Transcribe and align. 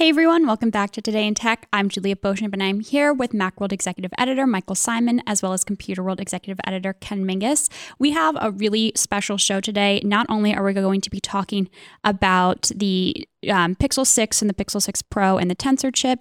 Hey 0.00 0.08
everyone, 0.08 0.46
welcome 0.46 0.70
back 0.70 0.92
to 0.92 1.02
Today 1.02 1.26
in 1.26 1.34
Tech. 1.34 1.68
I'm 1.74 1.90
Juliet 1.90 2.22
Beauchamp 2.22 2.54
and 2.54 2.62
I'm 2.62 2.80
here 2.80 3.12
with 3.12 3.32
Macworld 3.32 3.70
Executive 3.70 4.10
Editor 4.16 4.46
Michael 4.46 4.74
Simon, 4.74 5.20
as 5.26 5.42
well 5.42 5.52
as 5.52 5.62
Computer 5.62 6.02
World 6.02 6.20
Executive 6.20 6.58
Editor 6.66 6.94
Ken 6.94 7.26
Mingis. 7.26 7.68
We 7.98 8.12
have 8.12 8.34
a 8.40 8.50
really 8.50 8.92
special 8.96 9.36
show 9.36 9.60
today. 9.60 10.00
Not 10.02 10.24
only 10.30 10.54
are 10.54 10.64
we 10.64 10.72
going 10.72 11.02
to 11.02 11.10
be 11.10 11.20
talking 11.20 11.68
about 12.02 12.70
the 12.74 13.28
um, 13.50 13.76
Pixel 13.76 14.06
6 14.06 14.40
and 14.40 14.48
the 14.48 14.54
Pixel 14.54 14.80
6 14.80 15.02
Pro 15.02 15.36
and 15.36 15.50
the 15.50 15.54
Tensor 15.54 15.94
chip, 15.94 16.20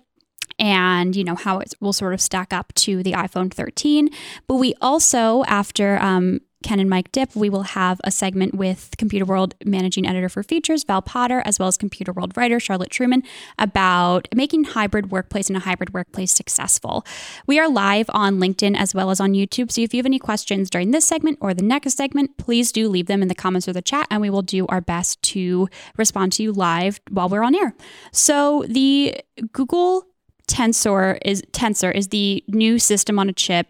and 0.59 1.15
you 1.15 1.23
know 1.23 1.35
how 1.35 1.59
it 1.59 1.73
will 1.79 1.93
sort 1.93 2.13
of 2.13 2.19
stack 2.19 2.51
up 2.51 2.73
to 2.73 3.01
the 3.01 3.13
iphone 3.13 3.53
13 3.53 4.09
but 4.45 4.55
we 4.55 4.73
also 4.81 5.43
after 5.45 5.97
um, 6.01 6.41
Ken 6.61 6.79
and 6.79 6.89
Mike 6.89 7.11
Dip, 7.13 7.35
we 7.35 7.49
will 7.49 7.63
have 7.63 8.01
a 8.03 8.11
segment 8.11 8.53
with 8.53 8.93
Computer 8.97 9.25
World 9.25 9.55
Managing 9.63 10.05
Editor 10.05 10.27
for 10.27 10.43
Features, 10.43 10.83
Val 10.83 11.01
Potter, 11.01 11.41
as 11.45 11.57
well 11.57 11.69
as 11.69 11.77
Computer 11.77 12.11
World 12.11 12.35
writer 12.35 12.59
Charlotte 12.59 12.89
Trueman, 12.89 13.25
about 13.57 14.27
making 14.35 14.65
hybrid 14.65 15.09
workplace 15.09 15.47
and 15.47 15.55
a 15.55 15.61
hybrid 15.61 15.93
workplace 15.93 16.33
successful. 16.33 17.05
We 17.47 17.59
are 17.59 17.69
live 17.69 18.07
on 18.09 18.39
LinkedIn 18.39 18.75
as 18.77 18.93
well 18.93 19.09
as 19.09 19.21
on 19.21 19.33
YouTube. 19.33 19.71
So 19.71 19.81
if 19.81 19.93
you 19.93 19.99
have 19.99 20.05
any 20.05 20.19
questions 20.19 20.69
during 20.69 20.91
this 20.91 21.05
segment 21.05 21.37
or 21.39 21.53
the 21.53 21.63
next 21.63 21.95
segment, 21.95 22.37
please 22.37 22.73
do 22.73 22.89
leave 22.89 23.07
them 23.07 23.21
in 23.21 23.29
the 23.29 23.35
comments 23.35 23.67
or 23.67 23.73
the 23.73 23.81
chat, 23.81 24.07
and 24.11 24.21
we 24.21 24.29
will 24.29 24.41
do 24.41 24.67
our 24.67 24.81
best 24.81 25.21
to 25.23 25.69
respond 25.97 26.33
to 26.33 26.43
you 26.43 26.51
live 26.51 26.99
while 27.09 27.29
we're 27.29 27.43
on 27.43 27.55
air. 27.55 27.73
So 28.11 28.65
the 28.67 29.15
Google 29.53 30.07
Tensor 30.47 31.19
is 31.23 31.41
Tensor 31.53 31.95
is 31.95 32.09
the 32.09 32.43
new 32.47 32.79
system 32.79 33.17
on 33.17 33.29
a 33.29 33.33
chip. 33.33 33.67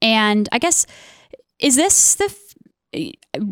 And 0.00 0.48
I 0.52 0.58
guess 0.58 0.86
is 1.58 1.76
this 1.76 2.16
the 2.16 2.34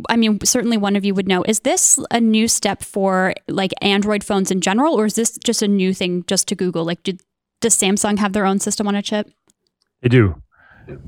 I 0.09 0.17
mean, 0.17 0.39
certainly 0.45 0.77
one 0.77 0.97
of 0.97 1.05
you 1.05 1.15
would 1.15 1.27
know. 1.27 1.43
Is 1.43 1.61
this 1.61 1.99
a 2.11 2.21
new 2.21 2.49
step 2.49 2.83
for 2.83 3.35
like 3.49 3.73
Android 3.81 4.25
phones 4.25 4.51
in 4.51 4.61
general, 4.61 4.95
or 4.95 5.07
is 5.07 5.15
this 5.15 5.37
just 5.39 5.63
a 5.63 5.69
new 5.69 5.93
thing 5.93 6.25
just 6.27 6.49
to 6.49 6.55
Google? 6.55 6.85
Like, 6.85 7.03
do, 7.03 7.17
does 7.61 7.77
Samsung 7.77 8.19
have 8.19 8.33
their 8.33 8.47
own 8.47 8.61
system 8.61 8.87
on 8.87 8.95
a 8.95 9.03
chip? 9.03 9.31
They 10.01 10.09
do. 10.09 10.41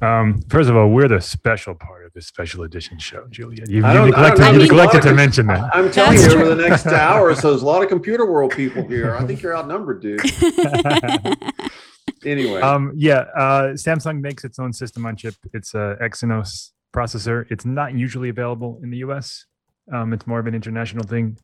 Um, 0.02 0.40
first 0.48 0.70
of 0.70 0.76
all, 0.76 0.88
we're 0.88 1.08
the 1.08 1.20
special 1.20 1.74
part 1.74 2.06
of 2.06 2.12
this 2.12 2.26
special 2.26 2.62
edition 2.62 2.98
show, 2.98 3.26
Juliet. 3.28 3.68
You, 3.68 3.86
you 3.86 4.06
neglected, 4.06 4.52
you 4.52 4.58
neglected 4.60 5.02
to 5.02 5.14
mention 5.14 5.46
that. 5.48 5.74
I'm 5.74 5.90
telling 5.90 6.16
That's 6.16 6.32
you, 6.32 6.38
true. 6.38 6.46
over 6.46 6.54
the 6.54 6.68
next 6.68 6.86
hour 6.86 7.34
so, 7.34 7.50
there's 7.50 7.62
a 7.62 7.66
lot 7.66 7.82
of 7.82 7.88
computer 7.88 8.30
world 8.30 8.52
people 8.52 8.86
here. 8.86 9.16
I 9.16 9.26
think 9.26 9.42
you're 9.42 9.56
outnumbered, 9.56 10.00
dude. 10.00 10.20
anyway. 12.24 12.60
Um, 12.60 12.92
yeah, 12.94 13.24
uh, 13.36 13.72
Samsung 13.72 14.20
makes 14.20 14.44
its 14.44 14.60
own 14.60 14.72
system 14.72 15.06
on 15.06 15.16
chip. 15.16 15.34
It's 15.52 15.74
a 15.74 15.96
Exynos 16.00 16.70
processor. 16.94 17.44
It's 17.50 17.64
not 17.64 17.94
usually 17.94 18.28
available 18.28 18.80
in 18.82 18.90
the 18.90 18.98
US. 18.98 19.46
Um, 19.92 20.12
it's 20.12 20.26
more 20.26 20.38
of 20.38 20.46
an 20.46 20.54
international 20.54 21.04
thing. 21.04 21.36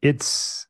It's 0.00 0.66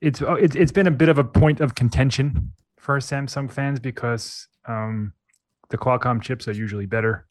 it's 0.00 0.22
oh, 0.22 0.34
it's 0.34 0.54
it's 0.54 0.72
been 0.72 0.86
a 0.86 0.92
bit 0.92 1.08
of 1.08 1.18
a 1.18 1.24
point 1.24 1.60
of 1.60 1.74
contention 1.74 2.52
for 2.78 2.98
Samsung 2.98 3.50
fans 3.50 3.80
because 3.80 4.46
um, 4.66 5.12
the 5.70 5.76
Qualcomm 5.76 6.22
chips 6.22 6.46
are 6.48 6.52
usually 6.52 6.86
better, 6.86 7.26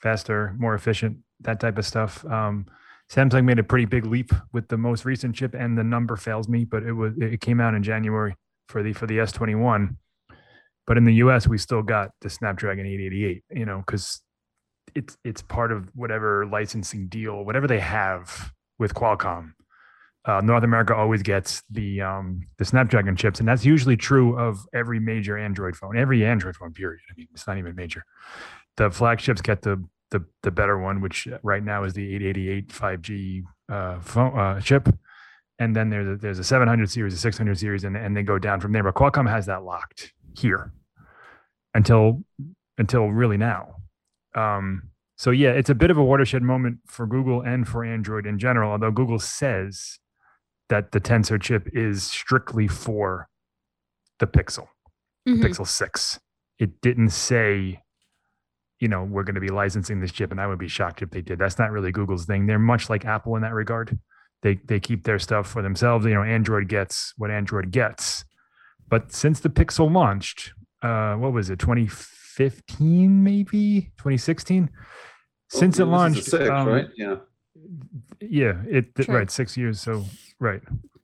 faster, 0.00 0.54
more 0.58 0.74
efficient, 0.74 1.18
that 1.40 1.60
type 1.60 1.78
of 1.78 1.84
stuff. 1.84 2.24
Um, 2.24 2.66
Samsung 3.10 3.44
made 3.44 3.58
a 3.58 3.64
pretty 3.64 3.84
big 3.84 4.06
leap 4.06 4.32
with 4.52 4.68
the 4.68 4.76
most 4.76 5.04
recent 5.04 5.34
chip, 5.34 5.54
and 5.54 5.76
the 5.76 5.84
number 5.84 6.16
fails 6.16 6.48
me, 6.48 6.64
but 6.64 6.82
it 6.82 6.92
was 6.92 7.12
it 7.18 7.40
came 7.40 7.60
out 7.60 7.74
in 7.74 7.82
January 7.82 8.34
for 8.68 8.82
the 8.82 8.92
for 8.92 9.06
the 9.06 9.18
S21. 9.18 9.96
But 10.86 10.96
in 10.96 11.04
the 11.04 11.14
US, 11.14 11.48
we 11.48 11.58
still 11.58 11.82
got 11.82 12.10
the 12.20 12.30
Snapdragon 12.30 12.86
888, 12.86 13.44
you 13.50 13.66
know, 13.66 13.82
because 13.84 14.22
it's 14.94 15.16
it's 15.24 15.42
part 15.42 15.72
of 15.72 15.90
whatever 15.94 16.46
licensing 16.46 17.08
deal, 17.08 17.44
whatever 17.44 17.66
they 17.66 17.80
have 17.80 18.52
with 18.78 18.94
Qualcomm. 18.94 19.52
Uh, 20.24 20.40
North 20.40 20.64
America 20.64 20.94
always 20.94 21.22
gets 21.22 21.62
the 21.70 22.00
um, 22.00 22.40
the 22.58 22.64
Snapdragon 22.64 23.16
chips, 23.16 23.38
and 23.38 23.48
that's 23.48 23.64
usually 23.64 23.96
true 23.96 24.38
of 24.38 24.66
every 24.74 24.98
major 24.98 25.38
Android 25.38 25.76
phone, 25.76 25.96
every 25.96 26.24
Android 26.24 26.56
phone. 26.56 26.72
Period. 26.72 27.00
I 27.10 27.14
mean, 27.16 27.28
it's 27.32 27.46
not 27.46 27.58
even 27.58 27.76
major. 27.76 28.04
The 28.76 28.90
flagships 28.90 29.40
get 29.40 29.62
the 29.62 29.84
the 30.10 30.24
the 30.42 30.50
better 30.50 30.78
one, 30.78 31.00
which 31.00 31.28
right 31.42 31.62
now 31.62 31.84
is 31.84 31.94
the 31.94 32.14
888 32.16 32.68
5G 32.68 33.42
uh, 33.68 34.00
phone 34.00 34.38
uh, 34.38 34.60
chip, 34.60 34.88
and 35.58 35.76
then 35.76 35.90
there's 35.90 36.08
a, 36.08 36.16
there's 36.16 36.38
a 36.38 36.44
700 36.44 36.90
series, 36.90 37.14
a 37.14 37.18
600 37.18 37.58
series, 37.58 37.84
and 37.84 37.96
and 37.96 38.16
they 38.16 38.22
go 38.22 38.38
down 38.38 38.60
from 38.60 38.72
there. 38.72 38.82
But 38.82 38.94
Qualcomm 38.94 39.30
has 39.30 39.46
that 39.46 39.62
locked 39.62 40.12
here 40.36 40.72
until 41.74 42.24
until 42.78 43.08
really 43.08 43.36
now. 43.36 43.75
Um, 44.36 44.90
so 45.16 45.30
yeah, 45.30 45.50
it's 45.50 45.70
a 45.70 45.74
bit 45.74 45.90
of 45.90 45.96
a 45.96 46.04
watershed 46.04 46.42
moment 46.42 46.78
for 46.86 47.06
Google 47.06 47.40
and 47.40 47.66
for 47.66 47.84
Android 47.84 48.26
in 48.26 48.38
general. 48.38 48.72
Although 48.72 48.90
Google 48.90 49.18
says 49.18 49.98
that 50.68 50.92
the 50.92 51.00
Tensor 51.00 51.40
chip 51.40 51.68
is 51.72 52.02
strictly 52.02 52.68
for 52.68 53.28
the 54.18 54.26
Pixel, 54.26 54.68
mm-hmm. 55.26 55.40
the 55.40 55.48
Pixel 55.48 55.66
Six. 55.66 56.20
It 56.58 56.80
didn't 56.82 57.10
say, 57.10 57.82
you 58.78 58.88
know, 58.88 59.04
we're 59.04 59.24
going 59.24 59.34
to 59.34 59.40
be 59.40 59.48
licensing 59.48 60.00
this 60.00 60.12
chip, 60.12 60.30
and 60.30 60.40
I 60.40 60.46
would 60.46 60.58
be 60.58 60.68
shocked 60.68 61.02
if 61.02 61.10
they 61.10 61.22
did. 61.22 61.38
That's 61.38 61.58
not 61.58 61.70
really 61.70 61.92
Google's 61.92 62.26
thing. 62.26 62.46
They're 62.46 62.58
much 62.58 62.90
like 62.90 63.04
Apple 63.04 63.36
in 63.36 63.42
that 63.42 63.54
regard. 63.54 63.98
They 64.42 64.56
they 64.66 64.80
keep 64.80 65.04
their 65.04 65.18
stuff 65.18 65.48
for 65.48 65.62
themselves. 65.62 66.04
You 66.04 66.14
know, 66.14 66.22
Android 66.22 66.68
gets 66.68 67.14
what 67.16 67.30
Android 67.30 67.70
gets. 67.70 68.24
But 68.88 69.12
since 69.12 69.40
the 69.40 69.48
Pixel 69.48 69.90
launched, 69.92 70.52
uh, 70.82 71.14
what 71.14 71.32
was 71.32 71.50
it, 71.50 71.58
20 71.58 71.88
2015, 72.36 73.22
maybe 73.22 73.92
2016. 73.98 74.70
Since 75.48 75.78
it 75.78 75.84
launched, 75.84 76.24
six, 76.24 76.48
um, 76.48 76.68
right? 76.68 76.86
Yeah, 76.96 77.16
yeah, 78.20 78.62
it 78.68 78.86
sure. 79.00 79.14
right 79.14 79.30
six 79.30 79.56
years. 79.56 79.80
So 79.80 80.04
right, 80.40 80.60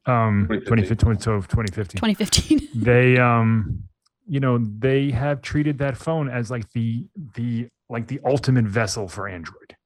um, 0.07 0.47
2015, 0.51 0.97
2015, 0.97 2.01
2015. 2.01 2.69
they 2.75 3.19
um, 3.19 3.85
you 4.27 4.41
know, 4.41 4.59
they 4.59 5.11
have 5.11 5.43
treated 5.43 5.79
that 5.79 5.97
phone 5.97 6.29
as 6.29 6.51
like 6.51 6.71
the 6.73 7.07
the 7.35 7.69
like 7.89 8.09
the 8.09 8.21
ultimate 8.25 8.65
vessel 8.65 9.07
for 9.07 9.29
Android, 9.29 9.77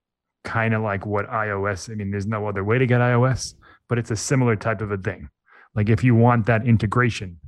kind 0.44 0.74
of 0.74 0.82
like 0.82 1.04
what 1.04 1.28
iOS. 1.28 1.90
I 1.90 1.94
mean, 1.94 2.10
there's 2.10 2.26
no 2.26 2.46
other 2.46 2.64
way 2.64 2.78
to 2.78 2.86
get 2.86 3.00
iOS, 3.00 3.54
but 3.88 3.98
it's 3.98 4.10
a 4.10 4.16
similar 4.16 4.56
type 4.56 4.80
of 4.80 4.90
a 4.90 4.96
thing. 4.96 5.28
Like 5.74 5.90
if 5.90 6.02
you 6.02 6.14
want 6.14 6.46
that 6.46 6.66
integration, 6.66 7.38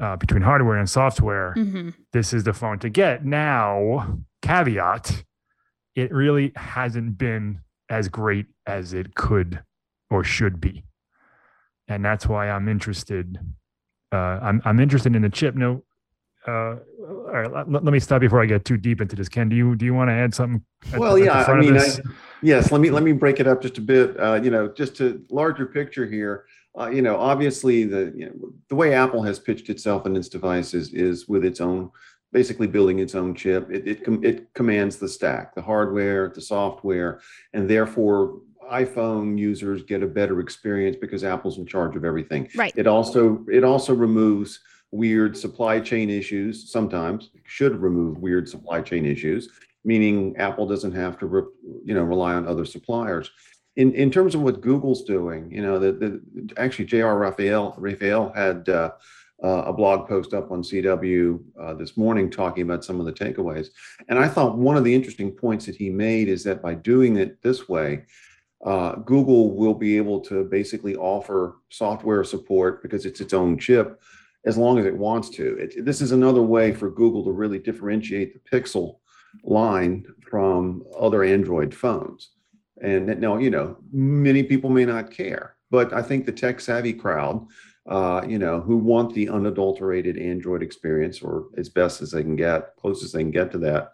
uh, 0.00 0.16
between 0.16 0.42
hardware 0.42 0.76
and 0.76 0.88
software, 0.88 1.54
mm-hmm. 1.56 1.90
this 2.12 2.32
is 2.32 2.44
the 2.44 2.52
phone 2.52 2.78
to 2.80 2.88
get. 2.88 3.24
Now, 3.24 4.18
caveat, 4.42 5.24
it 5.94 6.12
really 6.12 6.52
hasn't 6.56 7.18
been 7.18 7.60
as 7.88 8.08
great 8.08 8.46
as 8.66 8.92
it 8.92 9.14
could 9.14 9.62
or 10.10 10.24
should 10.24 10.60
be. 10.60 10.84
And 11.88 12.04
that's 12.04 12.26
why 12.26 12.50
I'm 12.50 12.68
interested. 12.68 13.38
Uh, 14.12 14.38
I'm, 14.42 14.60
I'm 14.64 14.80
interested 14.80 15.14
in 15.14 15.22
the 15.22 15.30
chip. 15.30 15.54
No, 15.54 15.82
uh, 16.46 16.76
all 16.98 17.32
right, 17.32 17.52
let, 17.52 17.84
let, 17.84 17.92
me 17.92 17.98
stop 17.98 18.20
before 18.20 18.40
I 18.40 18.46
get 18.46 18.64
too 18.64 18.76
deep 18.76 19.00
into 19.00 19.16
this. 19.16 19.28
Ken, 19.28 19.48
do 19.48 19.56
you 19.56 19.74
do 19.74 19.84
you 19.84 19.94
want 19.94 20.10
to 20.10 20.14
add 20.14 20.32
something? 20.32 20.62
At, 20.92 20.98
well, 20.98 21.18
yeah, 21.18 21.44
I 21.44 21.58
mean, 21.58 21.76
I, 21.76 21.88
yes. 22.40 22.70
Let 22.70 22.80
me 22.80 22.90
let 22.90 23.02
me 23.02 23.12
break 23.12 23.40
it 23.40 23.48
up 23.48 23.62
just 23.62 23.78
a 23.78 23.80
bit. 23.80 24.18
Uh, 24.18 24.34
you 24.34 24.50
know, 24.50 24.68
just 24.68 24.96
to 24.98 25.24
larger 25.28 25.66
picture 25.66 26.06
here 26.06 26.44
uh, 26.78 26.88
you 26.88 27.02
know, 27.02 27.16
obviously 27.16 27.84
the 27.84 28.12
you 28.14 28.26
know, 28.26 28.52
the 28.68 28.74
way 28.74 28.92
Apple 28.92 29.22
has 29.22 29.38
pitched 29.38 29.70
itself 29.70 30.04
and 30.06 30.16
its 30.16 30.28
devices 30.28 30.92
is 30.92 31.26
with 31.26 31.44
its 31.44 31.60
own, 31.60 31.90
basically 32.32 32.66
building 32.66 32.98
its 32.98 33.14
own 33.14 33.34
chip. 33.34 33.70
It 33.70 33.88
it, 33.88 34.04
com- 34.04 34.24
it 34.24 34.52
commands 34.52 34.96
the 34.96 35.08
stack, 35.08 35.54
the 35.54 35.62
hardware, 35.62 36.28
the 36.28 36.40
software, 36.40 37.20
and 37.54 37.68
therefore 37.68 38.40
iPhone 38.70 39.38
users 39.38 39.84
get 39.84 40.02
a 40.02 40.06
better 40.06 40.40
experience 40.40 40.96
because 41.00 41.24
Apple's 41.24 41.58
in 41.58 41.66
charge 41.66 41.96
of 41.96 42.04
everything. 42.04 42.48
Right. 42.54 42.74
It 42.76 42.86
also 42.86 43.44
it 43.50 43.64
also 43.64 43.94
removes 43.94 44.60
weird 44.90 45.36
supply 45.36 45.80
chain 45.80 46.10
issues. 46.10 46.70
Sometimes 46.70 47.30
should 47.44 47.80
remove 47.80 48.18
weird 48.18 48.48
supply 48.48 48.82
chain 48.82 49.06
issues, 49.06 49.48
meaning 49.84 50.36
Apple 50.36 50.66
doesn't 50.66 50.92
have 50.92 51.18
to 51.20 51.26
re, 51.26 51.42
you 51.84 51.94
know 51.94 52.02
rely 52.02 52.34
on 52.34 52.46
other 52.46 52.66
suppliers 52.66 53.30
in, 53.76 53.92
in 53.94 54.10
terms 54.10 54.34
of 54.34 54.42
what 54.42 54.60
Google's 54.60 55.02
doing, 55.04 55.50
you 55.52 55.62
know, 55.62 55.78
the, 55.78 55.92
the 55.92 56.52
actually 56.56 56.86
J.R. 56.86 57.18
Raphael 57.18 57.74
Raphael 57.76 58.32
had 58.34 58.68
uh, 58.68 58.92
uh, 59.44 59.64
a 59.66 59.72
blog 59.72 60.08
post 60.08 60.32
up 60.32 60.50
on 60.50 60.62
CW 60.62 61.38
uh, 61.60 61.74
this 61.74 61.96
morning 61.96 62.30
talking 62.30 62.62
about 62.62 62.84
some 62.84 62.98
of 63.00 63.06
the 63.06 63.12
takeaways, 63.12 63.68
and 64.08 64.18
I 64.18 64.28
thought 64.28 64.56
one 64.56 64.76
of 64.76 64.84
the 64.84 64.94
interesting 64.94 65.30
points 65.30 65.66
that 65.66 65.76
he 65.76 65.90
made 65.90 66.28
is 66.28 66.42
that 66.44 66.62
by 66.62 66.74
doing 66.74 67.16
it 67.16 67.42
this 67.42 67.68
way, 67.68 68.04
uh, 68.64 68.96
Google 68.96 69.54
will 69.54 69.74
be 69.74 69.98
able 69.98 70.20
to 70.22 70.44
basically 70.44 70.96
offer 70.96 71.56
software 71.68 72.24
support 72.24 72.82
because 72.82 73.04
it's 73.04 73.20
its 73.20 73.34
own 73.34 73.58
chip, 73.58 74.00
as 74.46 74.56
long 74.56 74.78
as 74.78 74.86
it 74.86 74.96
wants 74.96 75.28
to. 75.30 75.56
It, 75.58 75.84
this 75.84 76.00
is 76.00 76.12
another 76.12 76.42
way 76.42 76.72
for 76.72 76.90
Google 76.90 77.24
to 77.24 77.32
really 77.32 77.58
differentiate 77.58 78.32
the 78.32 78.58
Pixel 78.58 79.00
line 79.44 80.06
from 80.30 80.82
other 80.98 81.22
Android 81.22 81.74
phones. 81.74 82.30
And 82.82 83.20
now, 83.20 83.38
you 83.38 83.50
know, 83.50 83.78
many 83.92 84.42
people 84.42 84.70
may 84.70 84.84
not 84.84 85.10
care, 85.10 85.56
but 85.70 85.92
I 85.92 86.02
think 86.02 86.26
the 86.26 86.32
tech 86.32 86.60
savvy 86.60 86.92
crowd, 86.92 87.46
uh, 87.88 88.22
you 88.28 88.38
know, 88.38 88.60
who 88.60 88.76
want 88.76 89.14
the 89.14 89.28
unadulterated 89.28 90.18
Android 90.18 90.62
experience 90.62 91.22
or 91.22 91.48
as 91.56 91.68
best 91.68 92.02
as 92.02 92.10
they 92.10 92.22
can 92.22 92.36
get, 92.36 92.76
closest 92.76 93.14
they 93.14 93.22
can 93.22 93.30
get 93.30 93.50
to 93.52 93.58
that 93.58 93.92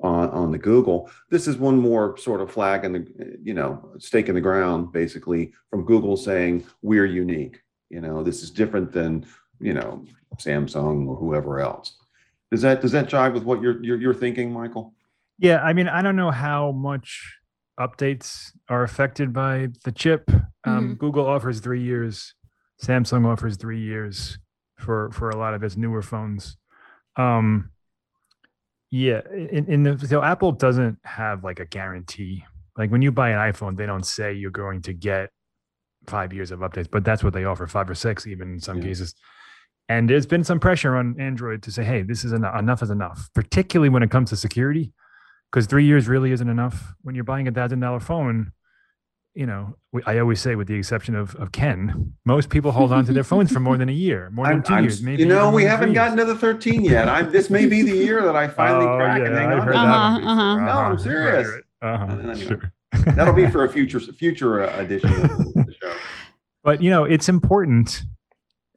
on, 0.00 0.30
on 0.30 0.50
the 0.50 0.58
Google. 0.58 1.10
This 1.30 1.46
is 1.46 1.56
one 1.56 1.78
more 1.78 2.16
sort 2.16 2.40
of 2.40 2.50
flag 2.50 2.84
in 2.84 2.92
the, 2.92 3.38
you 3.42 3.54
know, 3.54 3.92
stake 3.98 4.28
in 4.28 4.34
the 4.34 4.40
ground, 4.40 4.92
basically 4.92 5.52
from 5.70 5.84
Google 5.84 6.16
saying 6.16 6.64
we're 6.80 7.06
unique. 7.06 7.60
You 7.90 8.00
know, 8.00 8.22
this 8.22 8.42
is 8.42 8.50
different 8.50 8.92
than 8.92 9.26
you 9.62 9.72
know, 9.72 10.04
Samsung 10.36 11.06
or 11.06 11.16
whoever 11.16 11.60
else. 11.60 11.96
Does 12.50 12.60
that, 12.62 12.82
does 12.82 12.92
that 12.92 13.08
jive 13.08 13.32
with 13.32 13.44
what 13.44 13.62
you're, 13.62 13.82
you're, 13.82 13.98
you're 13.98 14.14
thinking, 14.14 14.52
Michael? 14.52 14.92
Yeah, 15.38 15.62
I 15.62 15.72
mean, 15.72 15.88
I 15.88 16.02
don't 16.02 16.16
know 16.16 16.30
how 16.30 16.72
much 16.72 17.38
updates 17.78 18.50
are 18.68 18.82
affected 18.82 19.32
by 19.32 19.68
the 19.84 19.92
chip. 19.92 20.30
Um, 20.64 20.94
Google 20.94 21.26
offers 21.26 21.60
three 21.60 21.82
years. 21.82 22.34
Samsung 22.82 23.26
offers 23.26 23.56
three 23.56 23.80
years 23.80 24.38
for 24.78 25.10
for 25.12 25.30
a 25.30 25.36
lot 25.36 25.54
of 25.54 25.62
its 25.62 25.76
newer 25.76 26.02
phones. 26.02 26.56
Um, 27.16 27.70
yeah, 28.90 29.20
in, 29.32 29.66
in 29.70 29.82
the 29.84 30.06
so 30.06 30.22
Apple 30.22 30.52
doesn't 30.52 30.98
have 31.04 31.44
like 31.44 31.60
a 31.60 31.64
guarantee. 31.66 32.44
Like 32.76 32.90
when 32.90 33.02
you 33.02 33.12
buy 33.12 33.30
an 33.30 33.52
iPhone, 33.52 33.76
they 33.76 33.86
don't 33.86 34.06
say 34.06 34.32
you're 34.32 34.50
going 34.50 34.82
to 34.82 34.92
get 34.92 35.30
five 36.06 36.32
years 36.32 36.50
of 36.50 36.60
updates, 36.60 36.90
but 36.90 37.04
that's 37.04 37.22
what 37.22 37.32
they 37.32 37.44
offer, 37.44 37.66
five 37.66 37.88
or 37.88 37.94
six, 37.94 38.26
even 38.26 38.54
in 38.54 38.60
some 38.60 38.78
Yeah. 38.78 38.84
cases. 38.84 39.14
And 39.88 40.08
there's 40.08 40.26
been 40.26 40.42
some 40.44 40.58
pressure 40.58 40.96
on 40.96 41.20
Android 41.20 41.62
to 41.64 41.70
say, 41.72 41.84
hey, 41.84 42.02
this 42.02 42.24
is 42.24 42.32
enough. 42.32 42.58
Enough 42.58 42.82
is 42.82 42.90
enough, 42.90 43.28
particularly 43.34 43.88
when 43.88 44.02
it 44.02 44.10
comes 44.10 44.30
to 44.30 44.36
security, 44.36 44.92
because 45.52 45.66
three 45.66 45.84
years 45.84 46.08
really 46.08 46.32
isn't 46.32 46.48
enough. 46.48 46.94
When 47.02 47.14
you're 47.14 47.24
buying 47.24 47.46
a 47.46 47.52
thousand 47.52 47.80
dollar 47.80 48.00
phone, 48.00 48.52
you 49.34 49.46
know, 49.46 49.76
we- 49.92 50.02
I 50.06 50.18
always 50.18 50.40
say, 50.40 50.56
with 50.56 50.66
the 50.68 50.74
exception 50.74 51.14
of, 51.14 51.34
of 51.36 51.52
Ken, 51.52 52.14
most 52.24 52.50
people 52.50 52.72
hold 52.72 52.92
on 52.92 53.04
to 53.06 53.12
their 53.12 53.24
phones 53.24 53.52
for 53.52 53.60
more 53.60 53.76
than 53.78 53.88
a 53.88 53.92
year, 53.92 54.30
more 54.32 54.46
than 54.46 54.54
I'm- 54.56 54.62
2 54.62 54.72
I'm 54.74 54.84
years. 54.84 55.02
Maybe 55.02 55.22
You 55.22 55.28
know, 55.28 55.50
we 55.50 55.64
haven't 55.64 55.92
gotten 55.92 56.16
to 56.18 56.24
the 56.24 56.34
thirteen 56.36 56.84
yet. 56.84 57.08
I'm, 57.08 57.30
this 57.30 57.48
may 57.50 57.66
be 57.66 57.82
the 57.82 57.96
year 57.96 58.22
that 58.22 58.36
I 58.36 58.48
finally 58.48 58.86
Oh, 58.88 58.96
crack 58.96 59.20
and 59.20 59.28
yeah, 59.34 59.40
hang 59.40 59.48
I've 59.52 59.58
on. 59.60 59.66
heard 59.66 59.74
that. 59.74 59.86
Uh-huh, 59.86 60.18
one 60.20 60.28
uh-huh. 60.28 60.56
No, 60.66 60.72
I'm 60.72 60.98
serious. 60.98 61.48
right. 61.48 61.94
Uh-huh, 61.94 62.12
Anyway. 62.30 62.46
sure. 62.46 62.72
That'll 63.14 63.34
be 63.34 63.46
for 63.48 63.64
a 63.64 63.68
future, 63.72 64.00
future 64.00 64.64
uh, 64.64 64.78
edition 64.80 65.10
of 65.10 65.28
the 65.54 65.74
show. 65.80 65.94
But 66.62 66.82
you 66.82 66.90
know, 66.90 67.04
it's 67.04 67.28
important 67.28 68.02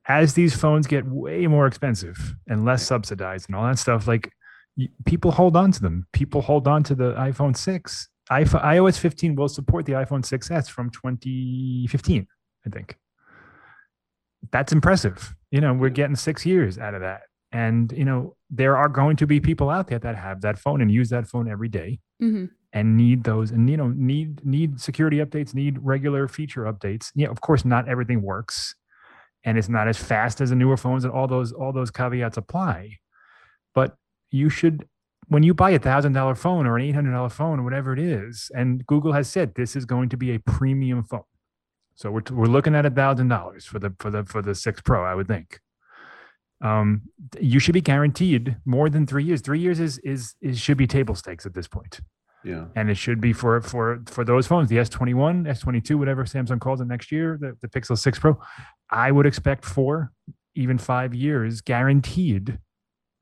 as 0.08 0.36
these 0.36 0.56
phones 0.56 0.88
get 0.88 1.06
way 1.06 1.48
more 1.48 1.68
expensive 1.68 2.36
and 2.48 2.64
less 2.64 2.86
subsidized 2.86 3.48
and 3.50 3.56
all 3.56 3.66
that 3.66 3.78
stuff. 3.80 4.08
Like 4.08 4.32
people 5.06 5.32
hold 5.32 5.56
on 5.56 5.72
to 5.72 5.82
them. 5.82 6.08
People 6.14 6.42
hold 6.42 6.68
on 6.68 6.84
to 6.84 6.96
the 6.96 7.14
iPhone 7.14 7.56
six. 7.56 8.10
iPhone, 8.32 8.64
iOS 8.64 8.98
15 8.98 9.36
will 9.36 9.48
support 9.48 9.86
the 9.86 9.94
iPhone 9.94 10.22
6s 10.24 10.70
from 10.70 10.90
2015, 10.90 12.28
I 12.66 12.70
think. 12.70 12.98
That's 14.52 14.74
impressive. 14.74 15.36
You 15.52 15.62
know, 15.62 15.74
we're 15.74 15.90
getting 15.90 16.16
six 16.16 16.46
years 16.46 16.78
out 16.78 16.94
of 16.94 17.02
that. 17.02 17.22
And 17.52 17.92
you 17.92 18.06
know, 18.06 18.36
there 18.50 18.76
are 18.78 18.90
going 18.90 19.16
to 19.18 19.28
be 19.28 19.40
people 19.40 19.70
out 19.70 19.88
there 19.88 20.00
that 20.00 20.16
have 20.16 20.42
that 20.42 20.60
phone 20.60 20.82
and 20.82 20.92
use 20.92 21.10
that 21.10 21.28
phone 21.28 21.50
every 21.50 21.70
day 21.70 22.00
hmm 22.20 22.46
and 22.76 22.98
need 22.98 23.24
those 23.24 23.52
and 23.52 23.70
you 23.70 23.78
know 23.78 23.88
need 23.96 24.46
need 24.46 24.80
security 24.80 25.18
updates 25.18 25.56
need 25.56 25.80
regular 25.80 26.28
feature 26.28 26.66
updates 26.66 27.10
yeah 27.16 27.30
of 27.30 27.40
course 27.40 27.64
not 27.64 27.88
everything 27.88 28.22
works 28.22 28.76
and 29.46 29.58
it's 29.58 29.70
not 29.70 29.88
as 29.88 29.98
fast 29.98 30.42
as 30.42 30.50
the 30.50 30.56
newer 30.56 30.76
phones 30.76 31.06
and 31.06 31.14
all 31.14 31.26
those 31.26 31.54
all 31.54 31.72
those 31.72 31.90
caveats 31.90 32.36
apply 32.36 32.98
but 33.74 33.96
you 34.32 34.50
should 34.50 34.88
when 35.28 35.44
you 35.44 35.54
buy 35.54 35.72
a 35.72 35.80
thousand 35.80 36.14
dollar 36.14 36.36
phone 36.36 36.66
or 36.68 36.78
an 36.78 36.84
eight 36.84 36.96
hundred 36.96 37.12
dollar 37.12 37.30
phone 37.30 37.60
or 37.60 37.64
whatever 37.64 37.94
it 37.94 38.00
is 38.00 38.52
and 38.56 38.86
google 38.86 39.14
has 39.14 39.28
said 39.30 39.56
this 39.56 39.76
is 39.76 39.86
going 39.86 40.10
to 40.10 40.18
be 40.18 40.34
a 40.34 40.40
premium 40.40 41.04
phone. 41.04 41.24
So 41.96 42.12
we're, 42.12 42.24
we're 42.32 42.46
looking 42.48 42.76
at 42.76 42.86
a 42.86 42.90
thousand 42.92 43.30
dollars 43.30 43.66
for 43.66 43.80
the 43.80 43.94
for 44.00 44.12
the 44.12 44.26
for 44.26 44.42
the 44.42 44.54
six 44.56 44.82
pro 44.82 45.04
i 45.04 45.16
would 45.16 45.28
think. 45.28 45.60
Um 46.62 47.04
you 47.40 47.60
should 47.60 47.74
be 47.74 47.82
guaranteed 47.82 48.58
more 48.66 48.90
than 48.90 49.06
three 49.08 49.24
years. 49.24 49.42
Three 49.42 49.60
years 49.60 49.80
is 49.80 49.98
is, 50.00 50.36
is 50.42 50.60
should 50.60 50.78
be 50.78 50.88
table 50.88 51.16
stakes 51.16 51.46
at 51.46 51.54
this 51.54 51.68
point. 51.68 52.00
Yeah. 52.44 52.66
and 52.76 52.92
it 52.92 52.96
should 52.96 53.20
be 53.20 53.34
for 53.34 53.60
for 53.62 54.04
for 54.06 54.24
those 54.24 54.46
phones 54.46 54.70
the 54.70 54.76
s21 54.78 55.48
s22 55.48 55.96
whatever 55.96 56.26
samsung 56.26 56.62
calls 56.62 56.80
it 56.80 56.86
next 56.86 57.12
year 57.12 57.40
the, 57.42 57.58
the 57.60 57.68
pixel 57.68 57.98
6 57.98 58.20
pro 58.20 58.40
i 58.92 59.12
would 59.12 59.26
expect 59.26 59.66
four 59.66 60.12
even 60.54 60.78
five 60.78 61.16
years 61.16 61.62
guaranteed 61.62 62.60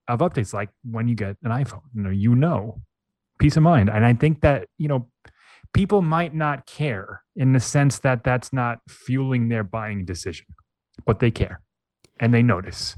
of 0.08 0.20
updates 0.20 0.54
like 0.54 0.70
when 0.84 1.08
you 1.08 1.16
get 1.16 1.38
an 1.44 1.52
iphone 1.52 1.82
you 1.94 2.02
know 2.04 2.10
you 2.10 2.36
know 2.36 2.82
peace 3.40 3.56
of 3.58 3.64
mind 3.64 3.90
and 3.90 4.06
i 4.06 4.14
think 4.14 4.42
that 4.42 4.68
you 4.78 4.88
know 4.88 5.08
people 5.74 6.02
might 6.02 6.34
not 6.36 6.66
care 6.66 7.24
in 7.36 7.54
the 7.54 7.60
sense 7.60 8.00
that 8.00 8.24
that's 8.24 8.52
not 8.54 8.80
fueling 8.90 9.50
their 9.50 9.64
buying 9.64 10.06
decision 10.06 10.46
but 11.06 11.20
they 11.20 11.32
care 11.32 11.62
and 12.20 12.34
they 12.34 12.44
notice 12.44 12.96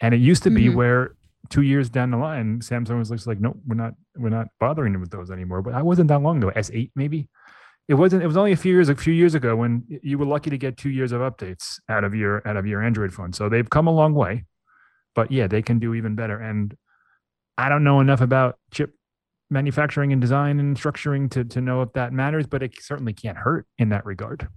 and 0.00 0.14
it 0.14 0.20
used 0.20 0.42
to 0.42 0.50
be 0.50 0.66
Mhm. 0.66 0.74
where 0.74 1.14
two 1.50 1.62
years 1.62 1.90
down 1.90 2.10
the 2.10 2.16
line, 2.16 2.58
Samsung 2.60 2.98
was 2.98 3.10
just 3.10 3.26
like, 3.26 3.38
no, 3.38 3.54
we're 3.66 3.74
not, 3.76 3.92
we're 4.16 4.30
not 4.30 4.48
bothering 4.58 4.98
with 4.98 5.10
those 5.10 5.30
anymore. 5.30 5.60
But 5.60 5.74
I 5.74 5.82
wasn't 5.82 6.08
that 6.08 6.20
long 6.22 6.38
ago. 6.38 6.50
S8 6.56 6.90
maybe. 6.96 7.28
It 7.86 7.94
wasn't. 7.94 8.22
It 8.22 8.26
was 8.26 8.36
only 8.38 8.52
a 8.52 8.56
few 8.56 8.72
years, 8.72 8.88
a 8.88 8.94
few 8.96 9.12
years 9.12 9.34
ago 9.34 9.54
when 9.54 9.84
you 10.02 10.16
were 10.16 10.24
lucky 10.24 10.48
to 10.50 10.56
get 10.58 10.78
two 10.78 10.88
years 10.88 11.12
of 11.12 11.20
updates 11.20 11.78
out 11.88 12.02
of 12.02 12.14
your 12.14 12.46
out 12.48 12.56
of 12.56 12.66
your 12.66 12.82
Android 12.82 13.12
phone. 13.12 13.32
So 13.34 13.48
they've 13.50 13.68
come 13.68 13.86
a 13.86 13.90
long 13.92 14.14
way. 14.14 14.46
But 15.14 15.30
yeah, 15.30 15.46
they 15.46 15.62
can 15.62 15.78
do 15.78 15.94
even 15.94 16.14
better. 16.14 16.38
And 16.38 16.76
I 17.56 17.68
don't 17.68 17.84
know 17.84 18.00
enough 18.00 18.20
about 18.20 18.58
chip 18.70 18.94
manufacturing 19.50 20.12
and 20.12 20.20
design 20.20 20.58
and 20.58 20.76
structuring 20.76 21.30
to 21.30 21.44
to 21.44 21.60
know 21.60 21.82
if 21.82 21.92
that 21.92 22.12
matters. 22.12 22.46
But 22.46 22.62
it 22.62 22.82
certainly 22.82 23.12
can't 23.12 23.38
hurt 23.38 23.66
in 23.78 23.90
that 23.90 24.04
regard. 24.04 24.48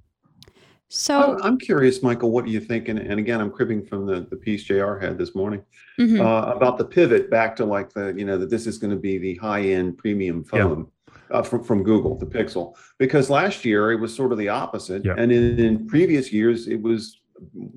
So, 0.89 1.33
I'm, 1.35 1.43
I'm 1.43 1.57
curious, 1.57 2.01
Michael, 2.01 2.31
what 2.31 2.45
do 2.45 2.51
you 2.51 2.61
think? 2.61 2.87
And, 2.87 2.97
and 2.97 3.19
again, 3.19 3.41
I'm 3.41 3.51
cribbing 3.51 3.85
from 3.85 4.05
the, 4.05 4.21
the 4.29 4.37
piece 4.37 4.63
JR 4.63 4.95
had 4.95 5.17
this 5.17 5.35
morning 5.35 5.61
mhm. 5.99 6.21
uh, 6.21 6.53
about 6.53 6.77
the 6.77 6.85
pivot 6.85 7.29
back 7.29 7.57
to 7.57 7.65
like 7.65 7.91
the, 7.91 8.13
you 8.17 8.23
know, 8.23 8.37
that 8.37 8.49
this 8.49 8.65
is 8.65 8.77
going 8.77 8.91
to 8.91 8.97
be 8.97 9.17
the 9.17 9.35
high-end 9.35 9.97
premium 9.97 10.45
Yeah. 10.53 10.63
phone 10.63 10.87
uh, 11.29 11.41
from, 11.41 11.63
from 11.63 11.83
Google, 11.83 12.17
the 12.17 12.25
Pixel. 12.25 12.77
Because 12.99 13.29
last 13.29 13.65
year 13.65 13.91
it 13.91 13.99
was 13.99 14.15
sort 14.15 14.31
of 14.31 14.37
the 14.37 14.47
opposite. 14.47 15.03
Yeah. 15.03 15.15
And 15.17 15.29
in, 15.29 15.59
in 15.59 15.87
previous 15.87 16.31
years, 16.31 16.69
it 16.69 16.81
was 16.81 17.19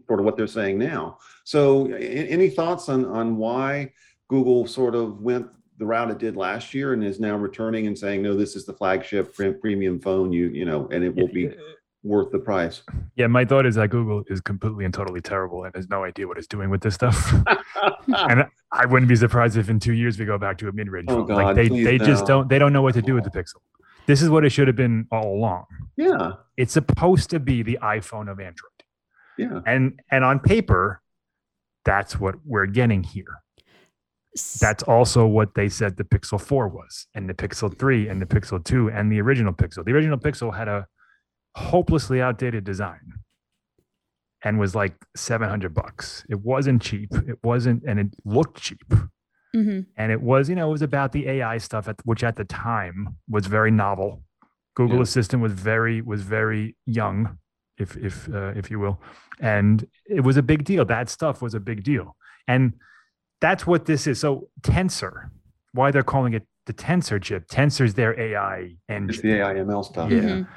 sort 0.07 0.21
of 0.21 0.25
what 0.25 0.37
they're 0.37 0.47
saying 0.47 0.79
now. 0.79 1.19
So 1.45 1.87
any 1.93 2.51
thoughts 2.51 2.89
on, 2.89 3.05
on 3.05 3.37
why 3.37 3.93
Google 4.29 4.67
sort 4.67 4.95
of 4.95 5.21
went 5.21 5.49
the 5.79 5.87
route 5.87 6.11
it 6.11 6.19
did 6.19 6.37
last 6.37 6.75
year 6.75 6.93
and 6.93 7.03
is 7.03 7.21
now 7.21 7.37
returning 7.37 7.87
and 7.87 7.99
saying, 7.99 8.23
no, 8.23 8.37
this 8.37 8.55
is 8.55 8.67
the 8.67 8.73
flagship 8.75 9.35
premium 9.35 9.99
phone, 9.99 10.33
you, 10.33 10.49
you 10.49 10.65
know, 10.67 10.87
and 10.93 11.03
it 11.03 11.15
will 11.15 11.29
be 11.29 11.51
worth 12.03 12.31
the 12.33 12.39
price. 12.39 12.83
Yeah, 13.17 13.27
my 13.27 13.45
thought 13.45 13.67
is 13.67 13.75
that 13.77 13.89
Google 13.91 14.23
is 14.29 14.41
completely 14.41 14.85
and 14.85 14.93
totally 14.93 15.21
terrible 15.21 15.65
and 15.65 15.75
has 15.75 15.89
no 15.89 16.05
idea 16.05 16.27
what 16.27 16.39
it's 16.39 16.47
doing 16.47 16.71
with 16.71 16.83
this 16.83 16.95
stuff. 16.95 17.33
and 18.07 18.47
I 18.73 18.87
wouldn't 18.87 19.09
be 19.09 19.17
surprised 19.17 19.57
if 19.57 19.69
in 19.69 19.81
two 19.81 19.95
years 19.95 20.19
we 20.19 20.25
go 20.25 20.39
back 20.39 20.59
to 20.59 20.69
a 20.69 20.73
mid-range 20.73 21.07
Oh, 21.09 21.19
phone. 21.19 21.27
God, 21.27 21.37
like 21.37 21.57
they 21.57 21.69
please 21.69 21.85
they 21.85 21.99
just 21.99 22.27
don't 22.27 22.49
they 22.49 22.59
don't 22.59 22.73
know 22.73 22.83
what 22.83 22.95
to 22.95 23.03
do 23.03 23.15
with 23.15 23.25
the 23.25 23.31
oh. 23.31 23.43
Pixel. 23.43 23.61
This 24.07 24.23
is 24.23 24.31
what 24.31 24.45
it 24.45 24.51
should 24.51 24.67
have 24.67 24.77
been 24.77 25.07
all 25.13 25.35
along. 25.35 25.67
Yeah, 25.97 26.33
It's 26.57 26.73
supposed 26.73 27.31
to 27.31 27.39
be 27.39 27.63
the 27.63 27.79
iPhone 27.83 28.31
of 28.31 28.41
Android. 28.41 28.71
Yeah. 29.41 29.61
And 29.67 30.01
and 30.11 30.25
on 30.25 30.41
paper, 30.41 31.03
that's 31.85 32.19
what 32.21 32.35
we're 32.45 32.67
getting 32.67 33.03
here. 33.03 33.35
That's 34.61 34.83
also 34.85 35.27
what 35.27 35.55
they 35.55 35.69
said 35.69 35.97
the 35.97 36.05
Pixel 36.05 36.41
4 36.41 36.69
was, 36.69 37.07
and 37.15 37.29
the 37.29 37.35
Pixel 37.35 37.77
3 37.77 38.09
and 38.09 38.23
the 38.23 38.27
Pixel 38.27 38.63
2 38.63 38.89
and 38.91 39.11
the 39.11 39.21
original 39.21 39.53
Pixel. 39.53 39.85
The 39.85 39.93
original 39.93 40.19
Pixel 40.19 40.55
had 40.57 40.69
a 40.69 40.87
hopelessly 41.57 42.21
outdated 42.23 42.63
design 42.65 43.01
and 44.45 44.59
was 44.59 44.75
like 44.75 44.95
700 45.17 45.75
bucks. 45.75 46.25
It 46.29 46.41
wasn't 46.41 46.81
cheap. 46.81 47.11
It 47.27 47.39
wasn't 47.43 47.83
and 47.89 47.99
it 47.99 48.15
looked 48.25 48.61
cheap. 48.61 48.89
mhm. 49.55 49.87
And 49.97 50.13
it 50.13 50.23
was, 50.23 50.49
you 50.49 50.55
know, 50.55 50.69
it 50.69 50.73
was 50.79 50.83
about 50.83 51.11
the 51.11 51.29
AI 51.29 51.59
stuff 51.59 51.89
at 51.89 51.97
which 52.05 52.23
at 52.23 52.37
the 52.37 52.45
time 52.45 53.17
was 53.29 53.47
very 53.47 53.73
novel. 53.73 54.23
Google 54.77 54.99
Yeah. 54.99 55.03
Assistant 55.03 55.43
was 55.43 55.53
very 55.53 56.01
was 56.03 56.23
very 56.23 56.77
young, 56.87 57.37
if 57.81 57.97
if 57.97 58.29
uh, 58.33 58.53
if 58.57 58.71
you 58.71 58.79
will, 58.79 59.01
and 59.41 59.87
it 60.07 60.21
was 60.21 60.37
a 60.37 60.43
big 60.43 60.65
deal. 60.65 60.85
That 60.85 61.09
stuff 61.09 61.41
was 61.43 61.55
a 61.55 61.61
big 61.61 61.83
deal, 61.85 62.17
and 62.47 62.75
that's 63.41 63.67
what 63.67 63.87
this 63.87 64.07
is. 64.07 64.21
So 64.21 64.49
Tensor, 64.63 65.31
why 65.73 65.91
they're 65.91 66.03
calling 66.03 66.35
it 66.35 66.47
the 66.67 66.73
Tensor 66.75 67.21
chip? 67.23 67.49
Tensor 67.49 67.85
is 67.85 67.95
their 67.95 68.19
AI 68.19 68.59
It's 68.61 68.77
engine. 68.89 69.23
the 69.23 69.39
AIML 69.39 69.85
stuff. 69.85 70.11
Yeah. 70.11 70.21
Mhm. 70.21 70.49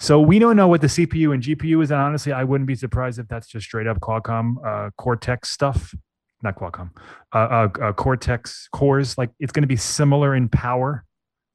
So 0.00 0.20
we 0.20 0.38
don't 0.38 0.54
know 0.54 0.68
what 0.68 0.80
the 0.80 0.86
CPU 0.86 1.32
and 1.34 1.42
GPU 1.42 1.82
is, 1.82 1.90
and 1.90 2.00
honestly, 2.00 2.32
I 2.32 2.44
wouldn't 2.44 2.68
be 2.68 2.76
surprised 2.76 3.18
if 3.18 3.26
that's 3.26 3.48
just 3.48 3.66
straight 3.66 3.88
up 3.88 3.98
Qualcomm 4.00 4.54
uh, 4.64 4.90
Cortex 4.96 5.50
stuff. 5.50 5.92
Not 6.40 6.54
Qualcomm, 6.54 6.90
uh, 7.34 7.38
uh, 7.38 7.68
uh, 7.82 7.92
Cortex 7.94 8.68
cores. 8.70 9.18
Like 9.18 9.30
it's 9.40 9.50
going 9.50 9.64
to 9.64 9.66
be 9.68 9.74
similar 9.74 10.36
in 10.36 10.48
power, 10.48 11.04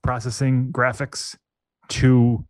processing, 0.04 0.74
graphics 0.74 1.38
to 1.90 2.46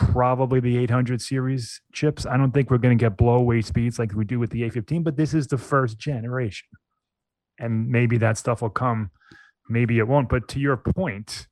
probably 0.00 0.58
the 0.60 0.78
800 0.78 1.20
series 1.22 1.80
chips. 1.92 2.26
I 2.26 2.36
don't 2.36 2.52
think 2.52 2.70
we're 2.70 2.78
going 2.78 2.96
to 2.96 3.02
get 3.02 3.16
blow 3.16 3.36
away 3.36 3.60
speeds 3.60 3.98
like 3.98 4.14
we 4.14 4.24
do 4.24 4.38
with 4.40 4.50
the 4.50 4.62
A15, 4.62 5.04
but 5.04 5.16
this 5.16 5.34
is 5.34 5.46
the 5.46 5.58
first 5.58 5.98
generation, 5.98 6.66
and 7.58 7.88
maybe 7.88 8.18
that 8.18 8.38
stuff 8.38 8.62
will 8.62 8.70
come. 8.70 9.10
Maybe 9.68 9.98
it 9.98 10.08
won't. 10.08 10.28
But 10.28 10.48
to 10.48 10.58
your 10.58 10.76
point, 10.76 11.46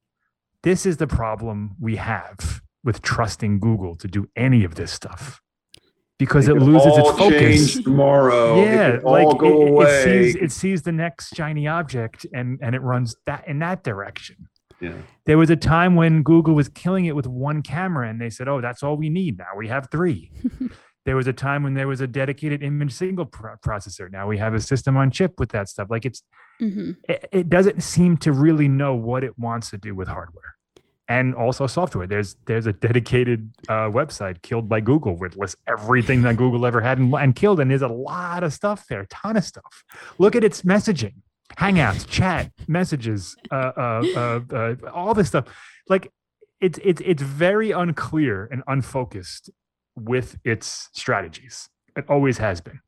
this 0.62 0.86
is 0.86 0.96
the 0.96 1.06
problem 1.06 1.76
we 1.80 1.96
have 1.96 2.62
with 2.82 3.02
trusting 3.02 3.60
Google 3.60 3.94
to 3.96 4.08
do 4.08 4.28
any 4.34 4.64
of 4.64 4.74
this 4.74 4.90
stuff 4.90 5.40
because 6.18 6.48
it, 6.48 6.54
could 6.54 6.62
loses 6.62 6.96
its 6.96 7.10
focus. 7.10 7.82
tomorrow. 7.82 8.60
Yeah, 8.60 8.92
could 8.96 9.04
like 9.04 9.26
all 9.26 9.32
it- 9.32 9.38
go 9.38 9.62
it, 9.62 9.68
away. 9.68 9.86
it 9.86 10.04
sees 10.04 10.34
it 10.36 10.52
sees 10.52 10.82
the 10.82 10.92
next 10.92 11.36
shiny 11.36 11.68
object 11.68 12.26
and 12.32 12.58
and 12.62 12.74
it 12.74 12.82
runs 12.82 13.14
that 13.26 13.46
in 13.46 13.58
that 13.60 13.84
direction. 13.84 14.48
Yeah. 14.80 14.94
There 15.26 15.38
was 15.38 15.50
a 15.50 15.56
time 15.56 15.96
when 15.96 16.22
Google 16.22 16.54
was 16.54 16.68
killing 16.68 17.04
it 17.06 17.16
with 17.16 17.26
one 17.26 17.62
camera 17.62 18.08
and 18.08 18.20
they 18.20 18.30
said, 18.30 18.48
"Oh, 18.48 18.60
that's 18.60 18.82
all 18.82 18.96
we 18.96 19.08
need 19.08 19.38
now. 19.38 19.56
We 19.56 19.68
have 19.68 19.88
3." 19.90 20.30
There 21.04 21.16
was 21.16 21.26
a 21.26 21.32
time 21.32 21.62
when 21.62 21.72
there 21.72 21.88
was 21.88 22.02
a 22.02 22.06
dedicated 22.06 22.62
image 22.62 22.92
signal 22.92 23.24
pro- 23.24 23.56
processor. 23.64 24.12
Now 24.12 24.28
we 24.28 24.36
have 24.36 24.52
a 24.52 24.60
system 24.60 24.94
on 24.98 25.10
chip 25.10 25.40
with 25.40 25.48
that 25.52 25.70
stuff. 25.70 25.88
Like 25.88 26.04
it's 26.04 26.22
hmm 26.60 26.90
it, 27.04 27.26
it 27.32 27.48
doesn't 27.48 27.82
seem 27.82 28.18
to 28.18 28.32
really 28.32 28.68
know 28.68 28.94
what 28.94 29.24
it 29.24 29.38
wants 29.38 29.70
to 29.70 29.78
do 29.78 29.94
with 29.94 30.06
hardware 30.08 30.58
and 31.08 31.34
also 31.34 31.66
software 31.66 32.06
there's 32.06 32.36
there's 32.46 32.66
a 32.66 32.72
dedicated 32.72 33.50
uh, 33.68 33.88
website 33.88 34.42
killed 34.42 34.68
by 34.68 34.80
google 34.80 35.16
which 35.16 35.36
lists 35.36 35.56
everything 35.66 36.22
that 36.22 36.36
google 36.36 36.66
ever 36.66 36.80
had 36.80 36.98
and, 36.98 37.14
and 37.14 37.34
killed 37.34 37.60
and 37.60 37.70
there's 37.70 37.82
a 37.82 37.88
lot 37.88 38.42
of 38.42 38.52
stuff 38.52 38.86
there 38.88 39.00
a 39.00 39.06
ton 39.06 39.36
of 39.36 39.44
stuff 39.44 39.84
look 40.18 40.36
at 40.36 40.44
its 40.44 40.62
messaging 40.62 41.14
hangouts 41.58 42.06
chat 42.06 42.50
messages 42.68 43.36
uh, 43.50 43.72
uh, 43.76 44.02
uh, 44.16 44.40
uh, 44.54 44.74
all 44.92 45.14
this 45.14 45.28
stuff 45.28 45.44
like 45.88 46.12
it's 46.60 46.78
it's 46.84 47.02
it's 47.04 47.22
very 47.22 47.70
unclear 47.70 48.48
and 48.52 48.62
unfocused 48.66 49.50
with 49.96 50.38
its 50.44 50.88
strategies 50.92 51.68
it 51.96 52.04
always 52.08 52.38
has 52.38 52.60
been 52.60 52.80